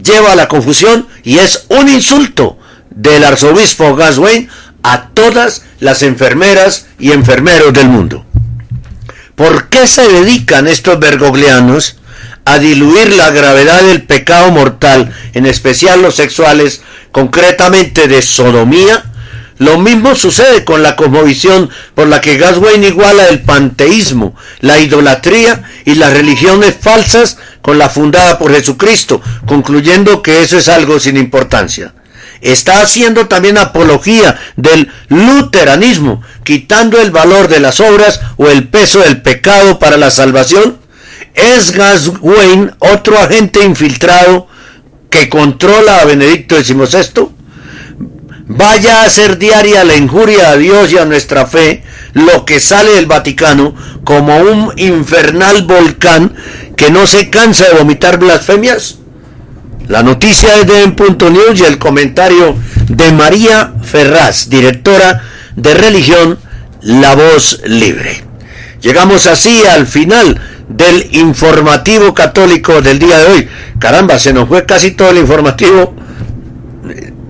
lleva 0.02 0.32
a 0.32 0.36
la 0.36 0.48
confusión 0.48 1.08
y 1.24 1.40
es 1.40 1.66
un 1.68 1.90
insulto 1.90 2.58
del 2.88 3.22
arzobispo 3.22 3.94
Gaswain 3.94 4.48
a 4.82 5.08
todas 5.08 5.64
las 5.78 6.02
enfermeras 6.02 6.86
y 6.98 7.12
enfermeros 7.12 7.74
del 7.74 7.90
mundo. 7.90 8.24
¿Por 9.38 9.68
qué 9.68 9.86
se 9.86 10.08
dedican 10.08 10.66
estos 10.66 10.98
bergoglianos 10.98 11.94
a 12.44 12.58
diluir 12.58 13.12
la 13.12 13.30
gravedad 13.30 13.84
del 13.84 14.02
pecado 14.02 14.50
mortal, 14.50 15.14
en 15.32 15.46
especial 15.46 16.02
los 16.02 16.16
sexuales, 16.16 16.80
concretamente 17.12 18.08
de 18.08 18.20
sodomía? 18.20 19.04
Lo 19.58 19.78
mismo 19.78 20.16
sucede 20.16 20.64
con 20.64 20.82
la 20.82 20.96
cosmovisión 20.96 21.70
por 21.94 22.08
la 22.08 22.20
que 22.20 22.36
Gaswain 22.36 22.82
iguala 22.82 23.28
el 23.28 23.42
panteísmo, 23.42 24.34
la 24.58 24.80
idolatría 24.80 25.62
y 25.84 25.94
las 25.94 26.12
religiones 26.12 26.74
falsas 26.80 27.38
con 27.62 27.78
la 27.78 27.88
fundada 27.88 28.40
por 28.40 28.52
Jesucristo, 28.52 29.22
concluyendo 29.46 30.20
que 30.20 30.42
eso 30.42 30.58
es 30.58 30.68
algo 30.68 30.98
sin 30.98 31.16
importancia 31.16 31.92
está 32.40 32.82
haciendo 32.82 33.26
también 33.26 33.58
apología 33.58 34.38
del 34.56 34.90
luteranismo, 35.08 36.22
quitando 36.44 37.00
el 37.00 37.10
valor 37.10 37.48
de 37.48 37.60
las 37.60 37.80
obras 37.80 38.20
o 38.36 38.48
el 38.48 38.68
peso 38.68 39.00
del 39.00 39.22
pecado 39.22 39.78
para 39.78 39.96
la 39.96 40.10
salvación? 40.10 40.78
¿Es 41.34 41.72
Gaswain 41.72 42.72
otro 42.78 43.18
agente 43.18 43.64
infiltrado 43.64 44.48
que 45.10 45.28
controla 45.28 46.00
a 46.00 46.04
Benedicto 46.04 46.56
XVI? 46.56 47.28
Vaya 48.50 49.04
a 49.04 49.10
ser 49.10 49.38
diaria 49.38 49.84
la 49.84 49.96
injuria 49.96 50.50
a 50.50 50.56
Dios 50.56 50.90
y 50.90 50.98
a 50.98 51.04
nuestra 51.04 51.46
fe 51.46 51.84
lo 52.14 52.44
que 52.44 52.60
sale 52.60 52.94
del 52.94 53.06
Vaticano 53.06 53.74
como 54.04 54.38
un 54.38 54.72
infernal 54.76 55.62
volcán 55.66 56.34
que 56.76 56.90
no 56.90 57.06
se 57.06 57.30
cansa 57.30 57.68
de 57.68 57.74
vomitar 57.74 58.18
blasfemias? 58.18 58.98
La 59.88 60.02
noticia 60.02 60.54
es 60.58 60.66
de 60.66 60.82
En.News 60.82 61.60
y 61.60 61.64
el 61.64 61.78
comentario 61.78 62.56
de 62.88 63.10
María 63.10 63.72
Ferraz, 63.82 64.50
directora 64.50 65.22
de 65.56 65.72
religión 65.72 66.38
La 66.82 67.14
Voz 67.14 67.62
Libre. 67.64 68.22
Llegamos 68.82 69.26
así 69.26 69.64
al 69.64 69.86
final 69.86 70.38
del 70.68 71.08
informativo 71.16 72.12
católico 72.12 72.82
del 72.82 72.98
día 72.98 73.18
de 73.18 73.26
hoy. 73.32 73.48
Caramba, 73.78 74.18
se 74.18 74.34
nos 74.34 74.46
fue 74.46 74.66
casi 74.66 74.90
todo 74.90 75.08
el 75.08 75.16
informativo, 75.16 75.94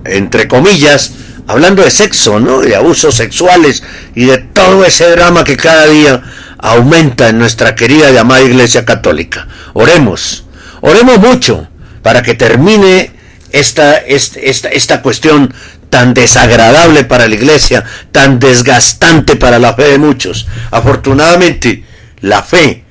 entre 0.03 0.49
comillas, 0.49 1.13
hablando 1.47 1.81
de 1.81 1.91
sexo, 1.91 2.41
¿no? 2.41 2.59
De 2.59 2.75
abusos 2.75 3.15
sexuales 3.15 3.83
y 4.15 4.25
de 4.25 4.37
todo 4.37 4.83
ese 4.83 5.09
drama 5.09 5.45
que 5.45 5.55
cada 5.55 5.87
día 5.87 6.21
aumenta 6.57 7.29
en 7.29 7.39
nuestra 7.39 7.73
querida 7.73 8.11
y 8.11 8.17
amada 8.17 8.41
Iglesia 8.41 8.83
Católica. 8.83 9.47
Oremos, 9.71 10.43
oremos 10.81 11.19
mucho 11.19 11.69
para 12.01 12.21
que 12.21 12.33
termine 12.33 13.11
esta, 13.51 13.97
esta, 13.97 14.69
esta 14.69 15.01
cuestión 15.01 15.53
tan 15.89 16.13
desagradable 16.13 17.03
para 17.03 17.27
la 17.27 17.35
iglesia, 17.35 17.83
tan 18.11 18.39
desgastante 18.39 19.35
para 19.35 19.59
la 19.59 19.73
fe 19.73 19.83
de 19.83 19.97
muchos. 19.97 20.47
Afortunadamente, 20.71 21.83
la 22.21 22.43
fe 22.43 22.83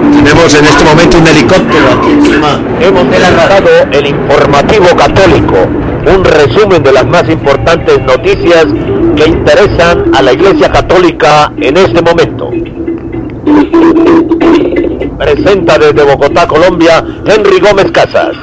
Tenemos 0.01 0.55
en 0.55 0.65
este 0.65 0.85
momento 0.85 1.19
un 1.19 1.27
helicóptero 1.27 1.87
aquí 1.99 2.11
encima. 2.11 2.61
Hemos 2.81 3.05
lanzado 3.07 3.69
el 3.93 4.07
informativo 4.07 4.87
católico, 4.97 5.57
un 6.07 6.25
resumen 6.25 6.83
de 6.83 6.93
las 6.93 7.07
más 7.07 7.29
importantes 7.29 8.01
noticias 8.03 8.67
que 9.17 9.27
interesan 9.27 10.15
a 10.15 10.23
la 10.23 10.33
Iglesia 10.33 10.71
Católica 10.71 11.53
en 11.57 11.77
este 11.77 12.03
momento. 12.03 12.51
Presenta 15.19 15.79
desde 15.79 16.03
Bogotá, 16.03 16.47
Colombia, 16.47 17.05
Henry 17.27 17.61
Gómez 17.61 17.91
Casas. 17.93 18.35